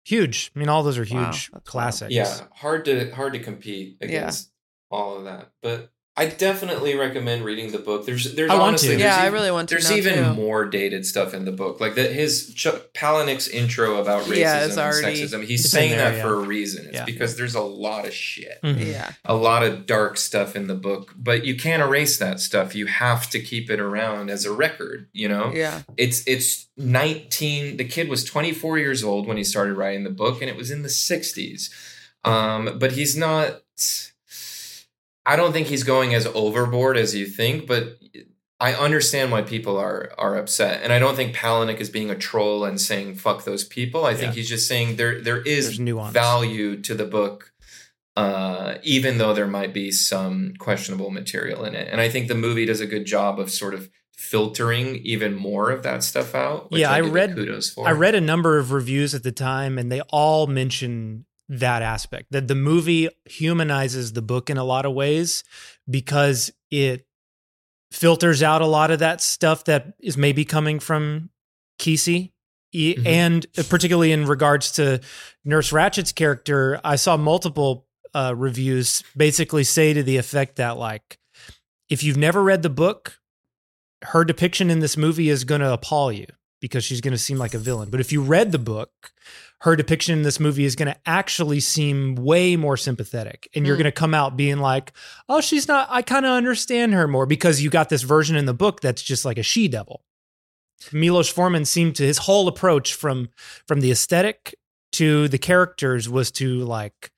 [0.06, 0.52] Huge.
[0.56, 2.14] I mean, all those are Wow, huge classics.
[2.14, 4.52] Yeah, hard to hard to compete against
[4.90, 5.52] all of that.
[5.61, 8.07] But I definitely recommend reading the book.
[8.07, 8.98] There's there's I want honestly to.
[8.98, 10.34] there's Yeah, I really want to There's even too.
[10.34, 11.80] more dated stuff in the book.
[11.80, 15.44] Like that his Chuck Palahniuk's intro about racism Yeah, it's and already- sexism.
[15.45, 16.23] He's saying there, that yeah.
[16.23, 16.85] for a reason.
[16.88, 17.06] It's Yeah.
[17.06, 18.57] because there's a lot of shit.
[18.64, 18.88] Mhm.
[18.88, 19.11] Yeah.
[19.26, 22.73] A lot of dark stuff in the book, but you can't erase that stuff.
[22.73, 25.52] You have to keep it around as a record, you know?
[25.53, 25.84] Yeah.
[25.98, 30.41] It's it's 19 the kid was 24 years old when he started writing the book
[30.41, 31.69] and it was in the 60s.
[32.23, 33.61] Um but he's not
[35.28, 37.98] I don't think he's going as overboard as you think, but
[38.60, 40.82] I understand why people are are upset.
[40.84, 44.06] And I don't think Palahniuk is being a troll and saying fuck those people.
[44.06, 44.38] I think Yeah.
[44.38, 47.52] he's just saying there there is value to the book
[48.16, 51.88] uh, even though there might be some questionable material in it.
[51.91, 55.70] And I think the movie does a good job of sort of filtering even more
[55.70, 56.68] of that stuff out.
[56.72, 57.88] yeah, I it read kudos for.
[57.88, 62.28] I read a number of reviews at the time, and they all mention that aspect
[62.32, 65.44] that the movie humanizes the book in a lot of ways
[65.90, 67.07] because it
[67.91, 71.30] filters out a lot of that stuff that is maybe coming from
[71.80, 72.32] Kesey.
[72.76, 73.06] Mhm.
[73.06, 74.99] And particularly in regards to
[75.45, 81.18] Nurse Ratched's character, I saw multiple uh, reviews basically say to the effect that, like,
[81.90, 83.19] if you've never read the book,
[84.03, 86.26] her depiction in this movie is going to appall you
[86.60, 87.90] because she's going to seem like a villain.
[87.90, 89.11] But if you read the book,
[89.61, 93.49] her depiction in this movie is going to actually seem way more sympathetic.
[93.55, 93.81] And you're Hmm.
[93.84, 94.93] going to come out being like,
[95.27, 98.45] oh, she's not, I kind of understand her more because you got this version in
[98.45, 100.03] the book that's just like a she devil.
[100.91, 103.29] Milos Forman seemed to his whole approach from
[103.65, 104.53] from the aesthetic
[104.91, 107.11] to the characters was to like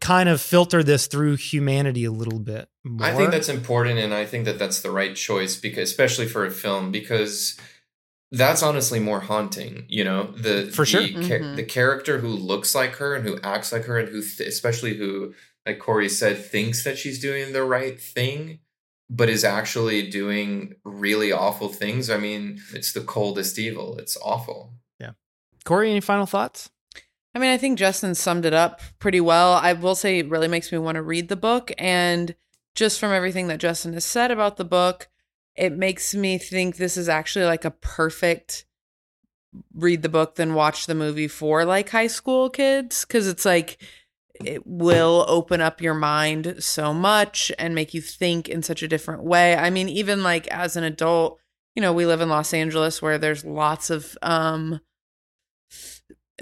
[0.00, 3.08] kind of filter this through humanity a little bit more.
[3.08, 6.46] I think that's important, and I think that that's the right choice because, especially for
[6.46, 7.58] a film, because
[8.32, 9.84] that's honestly more haunting.
[9.88, 11.02] You know, the For sure.
[11.02, 11.56] the, cha- Mhm.
[11.56, 14.94] the character who looks like her and who acts like her, and who, th- especially
[14.96, 15.34] who,
[15.64, 18.60] like Corey said, thinks that she's doing the right thing,
[19.08, 22.10] but is actually doing really awful things.
[22.10, 23.96] I mean, it's the coldest evil.
[23.98, 24.72] It's awful.
[24.98, 25.12] yeah.
[25.64, 26.70] Corey, any final thoughts?
[27.34, 29.52] I mean, I think Justin summed it up pretty well.
[29.52, 31.70] I will say it really makes me want to read the book.
[31.76, 32.34] And
[32.74, 35.08] just from everything that Justin has said about the book,
[35.56, 38.66] it makes me think this is actually like a perfect
[39.74, 43.04] read the book, then watch the movie for like high school kids.
[43.04, 43.78] Cause it's like,
[44.44, 48.88] it will open up your mind so much and make you think in such a
[48.88, 49.56] different way.
[49.56, 51.38] I mean, even like as an adult,
[51.74, 54.80] you know, we live in Los Angeles where there's lots of, um,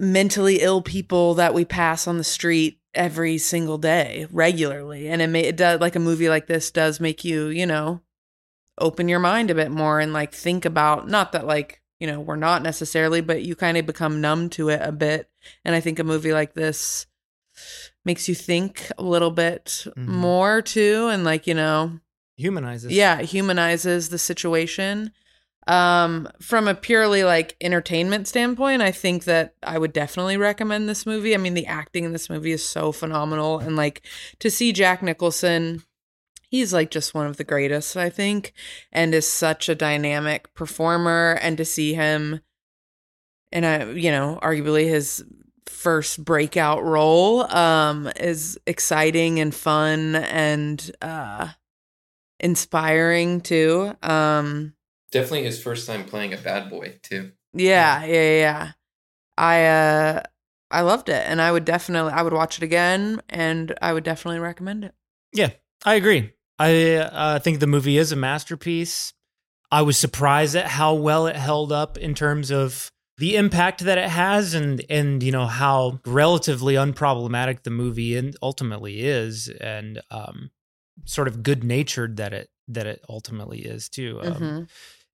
[0.01, 5.27] mentally ill people that we pass on the street every single day regularly and it
[5.27, 8.01] may it does like a movie like this does make you you know
[8.79, 12.19] open your mind a bit more and like think about not that like you know
[12.21, 15.31] we're not necessarily but you kind of become numb to it a bit
[15.65, 17.07] and i think a movie like this
[18.05, 20.07] makes you think a little bit Mhm.
[20.09, 22.01] more too and like you know
[22.37, 22.91] Humanizes.
[22.91, 25.13] yeah humanizes the situation
[25.69, 31.07] um from a purely like entertainment standpoint i think that i would definitely recommend this
[31.07, 34.03] movie i mean the acting in this movie is so phenomenal and like
[34.41, 35.83] to see jack nicholson
[36.55, 38.53] he's like just one of the greatest i think
[38.93, 42.41] and is such a dynamic performer and to see him
[43.53, 45.25] and I, you know, arguably his
[45.67, 51.49] first breakout role um is exciting and fun and uh
[52.41, 53.97] inspiring too.
[54.03, 54.75] Um
[55.11, 57.33] Definitely his first time playing a bad boy too.
[57.53, 58.73] yeah, yeah, yeah.
[59.39, 60.23] I uh
[60.71, 64.05] I loved it and I would definitely I would watch it again and I would
[64.05, 64.95] definitely recommend it.
[65.33, 65.51] Yeah,
[65.85, 66.34] I agree.
[66.59, 69.13] I uh, think the movie is a masterpiece.
[69.71, 73.99] I was surprised at how well it held up in terms of the impact that
[73.99, 80.01] it has and and you know how relatively unproblematic the movie and ultimately is and
[80.11, 80.51] um
[81.05, 84.21] sort of good natured that it that it ultimately is too.
[84.23, 84.69] Um, Mhm.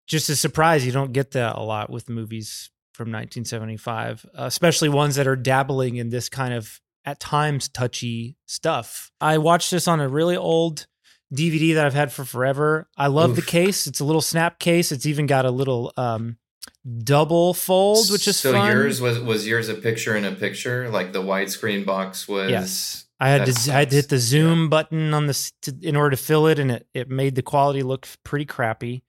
[0.07, 4.89] Just a surprise you don't get that a lot with movies from 1975, uh, especially
[4.89, 9.11] ones that are dabbling in this kind of at times touchy stuff.
[9.21, 10.87] I watched this on a really old
[11.33, 12.89] DVD that I've had for forever.
[12.97, 13.87] I love the case.
[13.87, 14.91] It's a little snap case.
[14.93, 16.39] It's even got a little um,
[17.05, 18.71] double fold, which is so fun.
[18.71, 23.07] yours was was yours a picture in a picture like the widescreen box was Yes.
[23.23, 26.17] I had to I had to hit the zoom button on this to, in order
[26.17, 29.03] to fill it, and it, it made the quality look pretty crappy.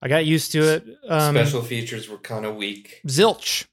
[0.00, 0.86] I got used to it.
[1.06, 3.66] Um, special features were kind of weak zilch.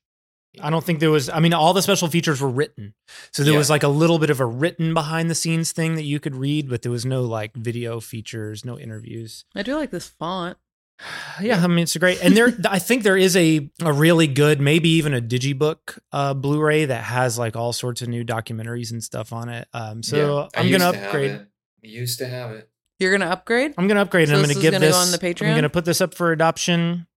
[0.61, 1.29] I don't think there was.
[1.29, 2.93] I mean, all the special features were written,
[3.31, 3.59] so there Yeah.
[3.59, 6.35] was like a little bit of a written behind the scenes thing that you could
[6.35, 9.45] read, but there was no like video features, no interviews.
[9.55, 10.57] I do like this font.
[11.41, 14.61] Yeah, I mean it's great, and there I think there is a a really good,
[14.61, 19.03] maybe even a digibook uh, Blu-ray that has like all sorts of new documentaries and
[19.03, 19.67] stuff on it.
[19.73, 21.31] Um, so Yeah, I I'm gonna to have upgrade.
[21.31, 21.47] it.
[21.81, 22.69] used to have it
[22.99, 23.73] You're gonna upgrade?
[23.77, 25.49] I'm gonna upgrade, So and I'm gonna give gonna this go on the Patreon?
[25.49, 27.07] I'm gonna put this up for adoption.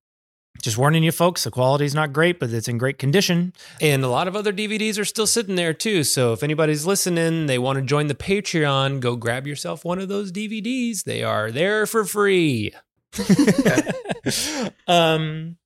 [0.60, 3.52] Just warning you folks, the quality's not great, but it's in great condition.
[3.80, 6.02] And a lot of other DVDs are still sitting there too.
[6.04, 10.08] So if anybody's listening, they want to join the Patreon, go grab yourself one of
[10.08, 11.04] those DVDs.
[11.04, 12.72] They are there for free.
[14.88, 15.56] um,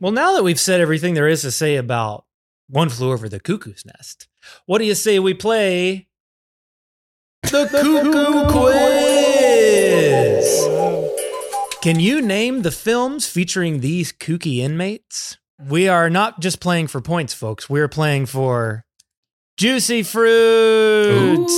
[0.00, 2.24] well, now that we've said everything there is to say about
[2.68, 4.28] One Flew Over the Cuckoo's Nest,
[4.66, 6.06] what do you say we play
[7.42, 8.97] the Cuckoo Quiz?
[11.80, 15.38] Can you name the films featuring these kooky inmates?
[15.64, 17.70] We are not just playing for points, folks.
[17.70, 18.84] We're playing for
[19.56, 21.54] juicy fruits.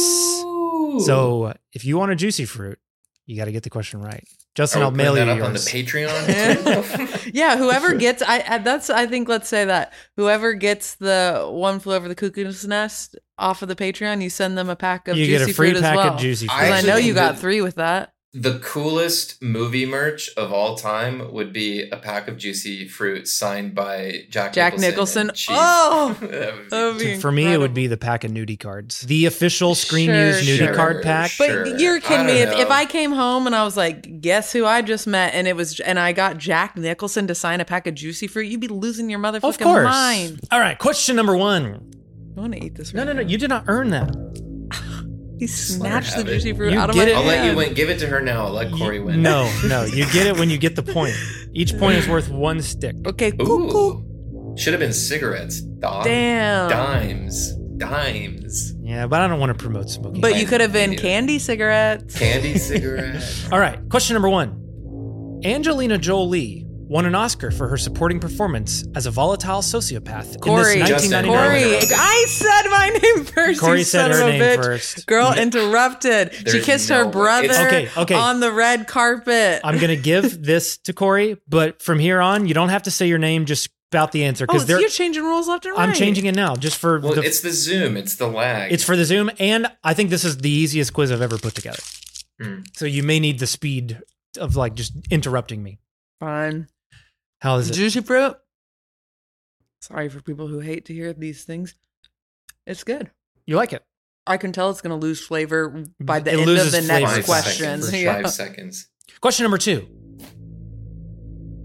[1.07, 2.79] So uh, if you want a juicy fruit,
[3.25, 4.23] you got to get the question right.
[4.55, 5.43] Justin, I'll mail you putting that yours.
[5.43, 9.93] up on the Patreon yeah, whoever gets I, I that's I think let's say that
[10.17, 14.59] whoever gets the one flew over the cuckoo's nest off of the Patreon, you send
[14.59, 16.19] them a pack of You get a juicy free fruit pack as of well.
[16.19, 16.73] Juicy 'Cause Fruit.
[16.73, 18.13] I, I know you got three with that.
[18.33, 23.75] The coolest movie merch of all time would be a pack of juicy fruit signed
[23.75, 25.27] by Jack Jack Nicholson.
[25.27, 25.55] Nicholson.
[25.59, 28.31] Oh, That would be- that would be For me, it would be the pack of
[28.31, 31.33] nudie cards, the official screen Sure, used nudie sure, card pack.
[31.39, 32.35] But you're kidding me.
[32.41, 32.71] If, if.
[32.71, 35.81] I came home and I was like, guess who I just met, and it was,
[35.81, 39.11] and I got Jack Nicholson to sign a pack of juicy fruit, you'd be losing
[39.11, 39.85] your motherfucking Of course.
[39.87, 40.41] mind.
[40.53, 41.93] All right, question number one.
[42.37, 42.95] I want to eat this.
[42.95, 43.29] No, Right no, no.
[43.29, 44.15] You did not earn that.
[45.41, 47.17] He snatched the juicy fruit You out of get my it.
[47.17, 47.73] I'll let you win.
[47.73, 48.45] Give it to her now.
[48.45, 49.23] I'll let Corey win.
[49.23, 49.85] No, no.
[49.85, 51.15] You get it when you get the point.
[51.55, 52.95] Each point is worth one stick.
[53.07, 54.55] Okay, Ooh.
[54.59, 55.63] Should have been cigarettes.
[55.63, 56.05] Dog.
[56.05, 56.69] Damn.
[56.69, 57.55] Dimes.
[57.79, 58.75] Dimes.
[58.83, 60.21] Yeah, but I don't want to promote smoking.
[60.21, 62.19] But you could have been candy cigarettes.
[62.19, 63.51] Candy cigarettes.
[63.51, 65.41] All right, question number one.
[65.43, 70.79] Angelina Jolie won an Oscar for her supporting performance as a volatile sociopath Corey, in
[70.81, 73.61] this Justin, 1999 Corey, I said my name first.
[73.61, 74.57] Corey you said son her of name bitch.
[74.57, 75.07] first.
[75.07, 76.35] Girl interrupted.
[76.51, 78.15] she kissed no her brother Okay, okay.
[78.17, 79.61] on the red carpet.
[79.63, 82.91] I'm going to give this to Corey, but from here on, you don't have to
[82.91, 85.77] say your name, just about the answer oh, because so you're changing rules left and
[85.77, 85.89] right.
[85.89, 87.23] I'm changing it now just for Well, the.
[87.23, 87.97] it's the Zoom.
[87.97, 88.73] It's the lag.
[88.73, 91.55] It's for the Zoom, and I think this is the easiest quiz I've ever put
[91.55, 91.83] together.
[92.41, 92.61] Hmm.
[92.75, 94.01] So you may need the speed
[94.39, 95.79] of like just interrupting me.
[96.19, 96.67] Fine.
[97.41, 97.75] How is it?
[97.75, 98.37] Juicy fruit.
[99.81, 101.75] Sorry for people who hate to hear these things.
[102.67, 103.11] It's good.
[103.47, 103.83] You like it?
[104.27, 106.83] I can tell it's going to lose flavor by the It end of loses the
[106.83, 107.17] next flavor.
[107.17, 107.83] Five question.
[107.83, 108.03] seconds.
[108.03, 108.15] Yeah.
[108.23, 108.89] Five seconds.
[109.21, 109.89] Question number two.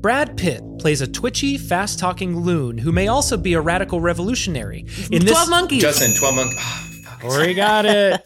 [0.01, 4.85] Brad Pitt plays a twitchy, fast talking loon who may also be a radical revolutionary.
[5.11, 5.81] In this, 12 monkeys.
[5.81, 6.51] Justin, 12 monk.
[6.53, 7.21] Oh, ah, fuck.
[7.21, 8.21] Corey got it.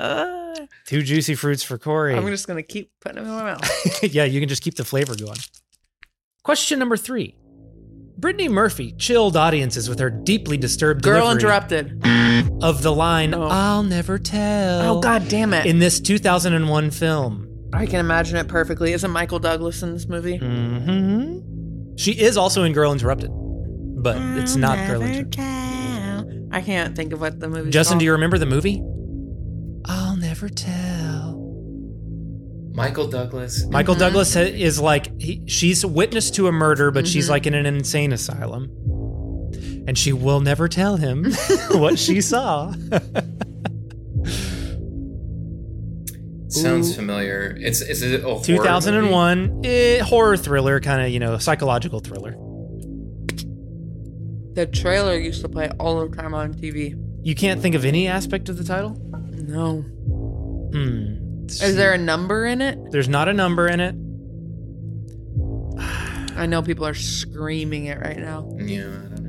[0.86, 2.14] Two juicy fruits for Corey.
[2.14, 4.02] I'm just going to keep putting them in my mouth.
[4.14, 5.36] yeah, you can just keep the flavor going.
[6.44, 7.34] Question number three.
[8.16, 12.02] Brittany Murphy chilled audiences with her deeply disturbed Girl delivery interrupted.
[12.62, 13.44] of the line Oh.
[13.48, 15.66] "I'll never tell." Oh, god damn it.
[15.66, 17.46] In this 2001 film.
[17.72, 18.92] I can imagine it perfectly.
[18.92, 20.38] Isn't Michael Douglas in this movie?
[20.38, 21.38] hmm
[21.96, 23.30] She is also in Girl Interrupted,
[24.02, 26.48] but it's not Girl Interrupted.
[26.50, 27.70] I can't think of what the movie.
[27.70, 28.82] Justin, do you remember the movie?
[29.84, 31.07] I'll never tell.
[32.78, 33.66] Michael Douglas.
[33.66, 34.00] Michael Mm-hmm.
[34.00, 37.30] Douglas is like he, she's witness to a murder, but she's Mhm.
[37.30, 38.70] like in an insane asylum.
[39.86, 41.32] and she will never tell him
[41.70, 42.72] what she saw.
[46.48, 47.56] Sounds familiar.
[47.60, 52.32] It's is it a 2001 eh, horror thriller, kind of you know psychological thriller.
[54.54, 56.94] The trailer used to play all the time on TV.
[57.22, 58.96] You can't think of any aspect of the title.
[59.32, 59.82] No.
[60.72, 61.27] Hmm.
[61.50, 62.78] Is there a number in it?
[62.90, 63.94] There's not a number in it.
[66.36, 68.48] I know people are screaming it right now.
[68.58, 69.24] Yeah, I don't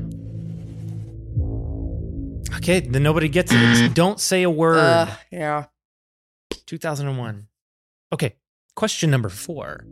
[2.50, 2.58] know.
[2.58, 3.94] Okay, then nobody gets it.
[3.96, 4.78] Don't say a word.
[4.78, 5.66] Uh, yeah.
[6.68, 7.48] 2001.
[8.14, 8.36] Okay,
[8.76, 9.86] question number four.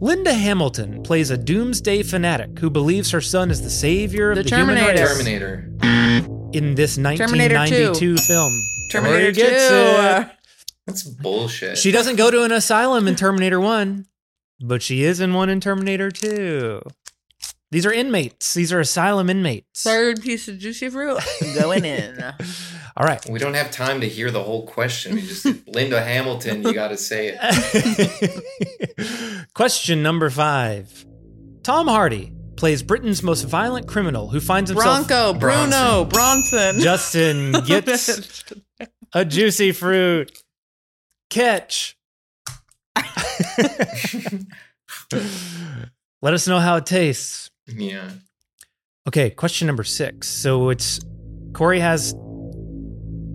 [0.00, 4.44] Linda Hamilton plays a doomsday fanatic who believes her son is the savior of The
[4.44, 4.98] the, human race.
[4.98, 5.70] Terminator.
[6.52, 8.52] In this Terminator 1992 film.
[8.90, 10.30] Terminator Corey gets 2.
[10.88, 10.92] It.
[10.92, 11.78] That's bullshit.
[11.78, 14.06] She doesn't go to an asylum in Terminator 1,
[14.60, 16.80] but she is in one in Terminator 2.
[17.70, 18.54] These are inmates.
[18.54, 19.82] These are asylum inmates.
[19.82, 21.20] Third piece of juicy fruit
[21.58, 22.18] going in.
[22.96, 23.22] All right.
[23.28, 25.16] We don't have time to hear the whole question.
[25.16, 26.62] We just Linda Hamilton.
[26.62, 29.44] You got to say it.
[29.54, 31.04] Question number five.
[31.62, 35.06] Tom Hardy plays Britain's most violent criminal who finds himself.
[35.06, 36.80] Bronco, Bruno, Bronson.
[36.80, 38.44] Justin gets
[39.12, 40.32] a juicy fruit.
[41.30, 41.96] Catch.
[46.20, 47.50] Let us know how it tastes.
[47.66, 48.10] Yeah.
[49.06, 50.28] Okay, question number six.
[50.28, 51.00] So it's
[51.52, 52.14] Corey has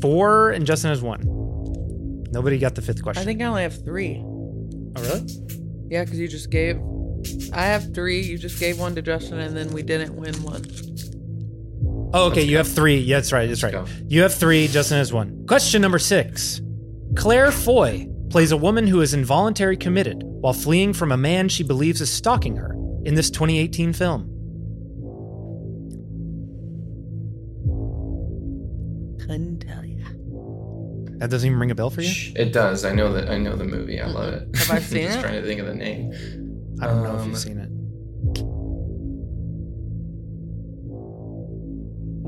[0.02, 1.22] four and Justin has one.
[2.32, 3.22] Nobody got the fifth question.
[3.22, 4.22] I think I only have three.
[4.24, 5.26] Oh, really?
[5.90, 6.80] Yeah, because you just gave.
[7.53, 8.22] I have three.
[8.22, 10.64] You just gave one to Justin, and then we didn't win one.
[12.14, 12.44] Oh, okay.
[12.44, 12.98] You have three.
[12.98, 13.48] Yeah, that's right.
[13.48, 13.88] That's right.
[14.07, 14.68] You have three.
[14.68, 15.45] Justin has one.
[15.48, 16.61] Question number six.
[17.15, 21.64] Claire Foy plays a woman who is involuntarily committed while fleeing from a man she
[21.64, 22.73] believes is stalking her
[23.06, 24.30] in this 2018 film.
[29.19, 30.03] Couldn't tell you.
[31.19, 32.34] That doesn't even ring a bell for you?
[32.35, 32.84] It does.
[32.84, 33.30] I know that.
[33.30, 34.02] I know the movie.
[34.02, 34.56] I love it.
[34.57, 35.22] Have I seen just it?
[35.22, 36.11] trying to think of the name.
[36.81, 37.69] I don't know if Um, you've seen it.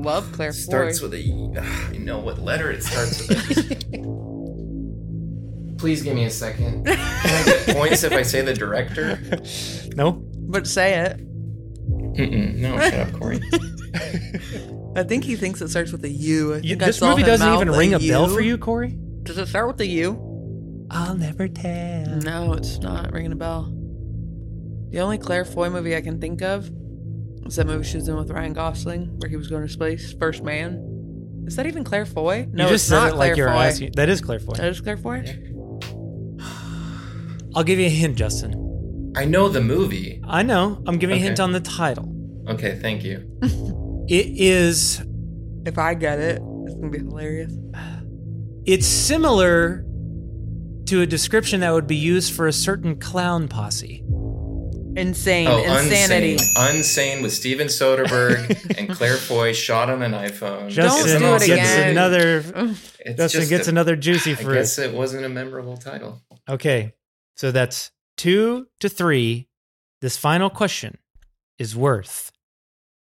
[0.02, 1.08] Love Claire Starts Foy.
[1.08, 1.90] with a.
[1.92, 3.82] I know what letter it starts with.
[5.78, 6.84] Please give me a second.
[6.86, 9.18] Can I get points if I say the director?
[9.94, 10.12] No.
[10.12, 11.18] But say it.
[12.16, 12.54] Mm-mm.
[12.56, 13.40] No, shut up, Corey.
[14.96, 16.54] I think he thinks it starts with a U.
[16.54, 18.34] I You- think I this saw movie him doesn't mouth even ring a bell U.
[18.34, 18.96] for you, Corey?
[19.24, 20.86] Does it start with a U?
[20.90, 22.06] I'll never tell.
[22.20, 23.64] No, it's not ringing a bell.
[24.90, 26.70] The only Claire Foy movie I can think of
[27.44, 30.14] is that movie she was in with Ryan Gosling, where he was going to space,
[30.14, 31.44] First Man.
[31.46, 32.48] Is that even Claire Foy?
[32.52, 33.64] No, you just it's said not it like Claire you're Foy.
[33.64, 33.92] asking.
[33.96, 34.54] That is Claire Foy.
[34.54, 35.24] That is Claire Foy.
[37.56, 39.12] I'll give you a hint, Justin.
[39.16, 40.20] I know the movie.
[40.28, 40.82] I know.
[40.86, 42.12] I'm giving a hint on the title.
[42.48, 43.28] Okay, thank you.
[44.08, 45.02] It is.
[45.64, 47.52] If I get it, it's gonna be hilarious.
[48.64, 49.84] It's similar
[50.86, 54.04] to a description that would be used for a certain clown posse.
[54.96, 56.36] Insane, Oh, insanity.
[56.36, 56.56] Unsane.
[56.56, 60.68] Unsane with Steven Soderbergh and Claire Foy shot on an iPhone.
[60.70, 61.90] Justin Isn't do it it gets again.
[61.90, 62.36] another.
[63.00, 64.54] It's Justin just gets a- another juicy I fruit.
[64.54, 66.22] guess it wasn't a memorable title.
[66.48, 66.92] Okay,
[67.36, 69.48] so that's two to three.
[70.00, 70.98] This final question
[71.58, 72.32] is worth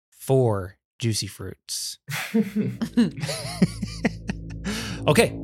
[0.09, 1.99] four juicy fruits.
[5.07, 5.37] okay,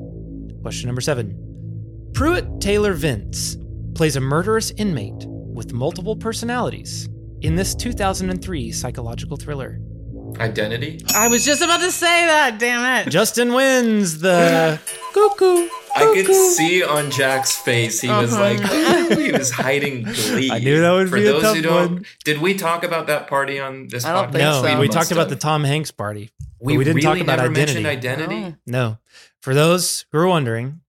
[0.61, 1.35] question number seven.
[2.13, 3.57] Pruitt Taylor Vince
[3.95, 7.09] plays a murderous inmate with multiple personalities
[7.41, 9.79] in this 2003 psychological thriller.
[10.39, 11.01] Identity.
[11.15, 12.59] I was just about to say that.
[12.59, 13.11] Damn it.
[13.11, 14.79] Justin wins the
[15.13, 15.67] cuckoo.
[16.01, 18.41] I could see on Jack's face he was Uh-huh.
[18.41, 20.51] like he was hiding glee.
[20.51, 22.05] I knew that would For be a those tough who don't, one.
[22.25, 24.31] did we talk about that party on this I don't podcast?
[24.31, 24.79] think No, so.
[24.79, 25.35] we must talked about the.
[25.35, 26.29] Tom Hanks party.
[26.39, 27.83] but We, we didn't talk really about never identity.
[27.83, 28.55] mentioned identity.
[28.55, 28.61] Oh.
[28.65, 28.97] No.
[29.41, 30.81] For those who are wondering,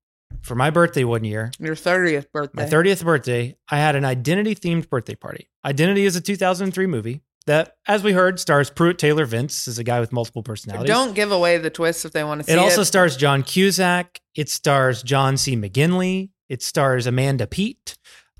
[0.43, 2.63] for my birthday one year, Your 30th birthday.
[2.65, 5.49] my 30th birthday, I had an identity themed birthday party.
[5.65, 9.85] Identity is a 2003 movie that, as we heard, stars Pruitt Taylor Vince is a
[9.85, 10.89] guy with multiple personalities.
[10.89, 12.61] Don't give away the twist if they want to see it it.
[12.61, 14.21] also stars John Cusack.
[14.35, 15.57] It stars John C.
[15.57, 16.31] McGinley.
[16.49, 17.97] It stars Amanda Peet.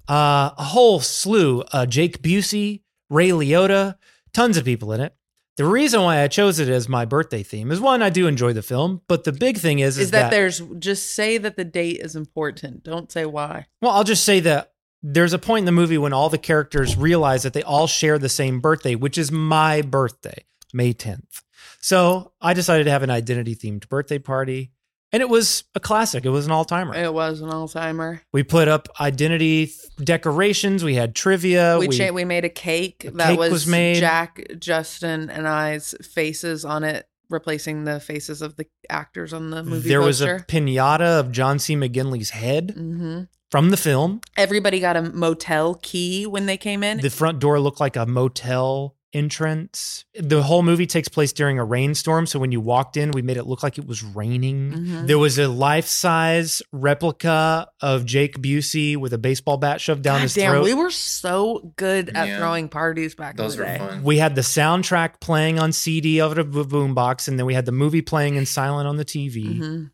[0.09, 1.63] Uh, a whole slew.
[1.73, 3.97] Uh, Jake Busey, Ray Liotta,
[4.33, 5.15] tons of people in it.
[5.57, 8.55] The reason why I chose it as my birthday theme is one, I do enjoy
[8.55, 11.67] the film, but the big thing is, is, is that, there's just say that the
[11.67, 12.83] date is important.
[12.83, 13.67] Don't say why.
[13.83, 14.70] Well, I'll just say that
[15.03, 18.19] there's a point in the movie when all the characters realize that they all share
[18.19, 21.43] the same birthday, which is my birthday, May 10th.
[21.81, 24.73] So I decided to have an identity themed birthday party.
[25.13, 26.25] And it was a classic.
[26.25, 26.95] It was an all timer.
[26.95, 28.23] It was an all timer.
[28.33, 30.85] We put up identity th- decorations.
[30.85, 31.79] We had trivia.
[31.81, 33.97] we cha- we made a cake that cake was, was made.
[33.97, 39.63] Jack, Justin, and I's faces on it, replacing the faces of the actors on the
[39.63, 39.89] movie.
[39.89, 41.75] there was a pinata of John C.
[41.77, 43.29] McGinley's head Mhm.
[43.51, 44.21] from the film.
[44.37, 47.01] Everybody got a motel key when they came in.
[47.01, 50.05] The front door looked like a motel entrance.
[50.19, 52.27] The whole movie takes place during a rainstorm.
[52.27, 54.73] So when you walked in, we made it look like it was raining.
[54.73, 55.07] Mhm.
[55.07, 60.17] There was a life size replica of Jake Busey with a baseball bat shoved down
[60.19, 60.65] God his damn, throat.
[60.65, 62.39] we were so good at Yeah.
[62.39, 63.79] throwing parties back Those in the were day.
[63.79, 64.03] fun.
[64.03, 67.67] we had the soundtrack playing on CD of the bo- boombox, and then we had
[67.67, 69.45] the movie playing in silent on the TV.
[69.61, 69.91] Mhm.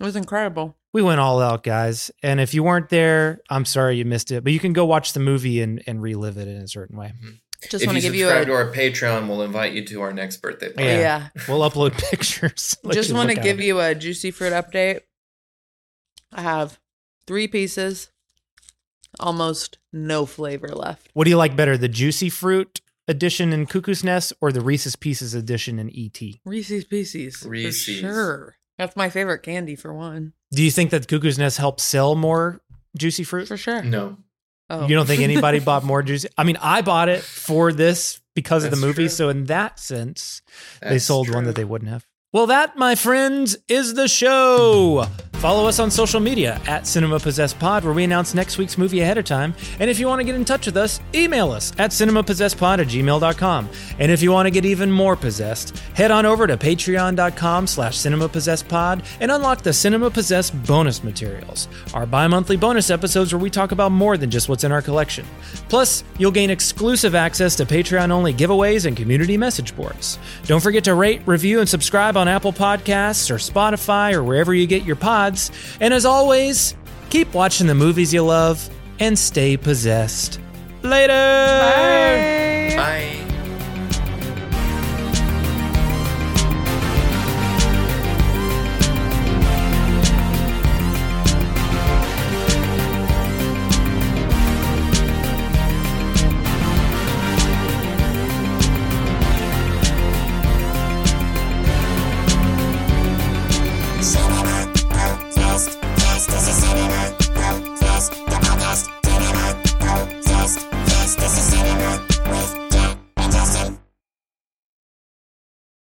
[0.00, 0.76] It was incredible.
[0.92, 2.10] We went all out, guys.
[2.22, 4.42] And if you weren't there, I'm sorry you missed it.
[4.42, 7.12] But you can go watch the movie and, and relive it in a certain way.
[7.70, 10.00] Just want to give you a subscribe a to our Patreon, we'll invite you to
[10.02, 10.88] our next birthday party.
[10.90, 11.28] Yeah.
[11.48, 12.76] We'll upload pictures.
[12.84, 13.64] Let just you want to look at give it.
[13.64, 15.00] you a juicy fruit update.
[16.32, 16.78] I have
[17.26, 18.10] three pieces,
[19.18, 21.08] almost no flavor left.
[21.14, 24.94] What do you like better, the Juicy Fruit edition in Cuckoo's Nest or the Reese's
[24.96, 26.20] Pieces edition in ET?
[26.44, 27.38] Reese's Pieces.
[27.38, 27.98] for Reese's.
[28.00, 28.56] sure.
[28.76, 30.34] That's my favorite candy for one.
[30.52, 32.60] Do you think that Cuckoo's Nest helps sell more
[32.96, 33.48] Juicy Fruit?
[33.48, 33.82] For sure.
[33.82, 34.18] No.
[34.70, 34.86] Oh.
[34.86, 36.28] You don't think anybody bought more Juicy?
[36.36, 39.04] I mean, I bought it for this because of the movie.
[39.04, 39.08] true.
[39.08, 40.42] So in that sense,
[40.80, 42.06] they That's sold one that they wouldn't have.
[42.30, 45.06] Well, that, my friends, is the show.
[45.38, 49.02] Follow us on social media at Cinema Possessed Pod, where we announce next week's movie
[49.02, 49.54] ahead of time.
[49.78, 52.88] And if you want to get in touch with us, email us at cinemapossessedpod at
[52.88, 53.68] gmail.com.
[54.00, 57.98] And if you want to get even more possessed, head on over to patreon.com slash
[57.98, 63.70] cinemapossessedpod and unlock the Cinema Possessed bonus materials, our bi-monthly bonus episodes where we talk
[63.70, 65.24] about more than just what's in our collection.
[65.68, 70.18] Plus, you'll gain exclusive access to Patreon-only giveaways and community message boards.
[70.46, 74.66] Don't forget to rate, review, and subscribe on Apple Podcasts or Spotify or wherever you
[74.66, 75.50] get your pods.
[75.80, 76.74] And as always,
[77.10, 78.68] keep watching the movies you love
[78.98, 80.40] and stay possessed.
[80.82, 81.14] Later!
[81.64, 82.18] Bye.
[82.76, 83.27] Cinema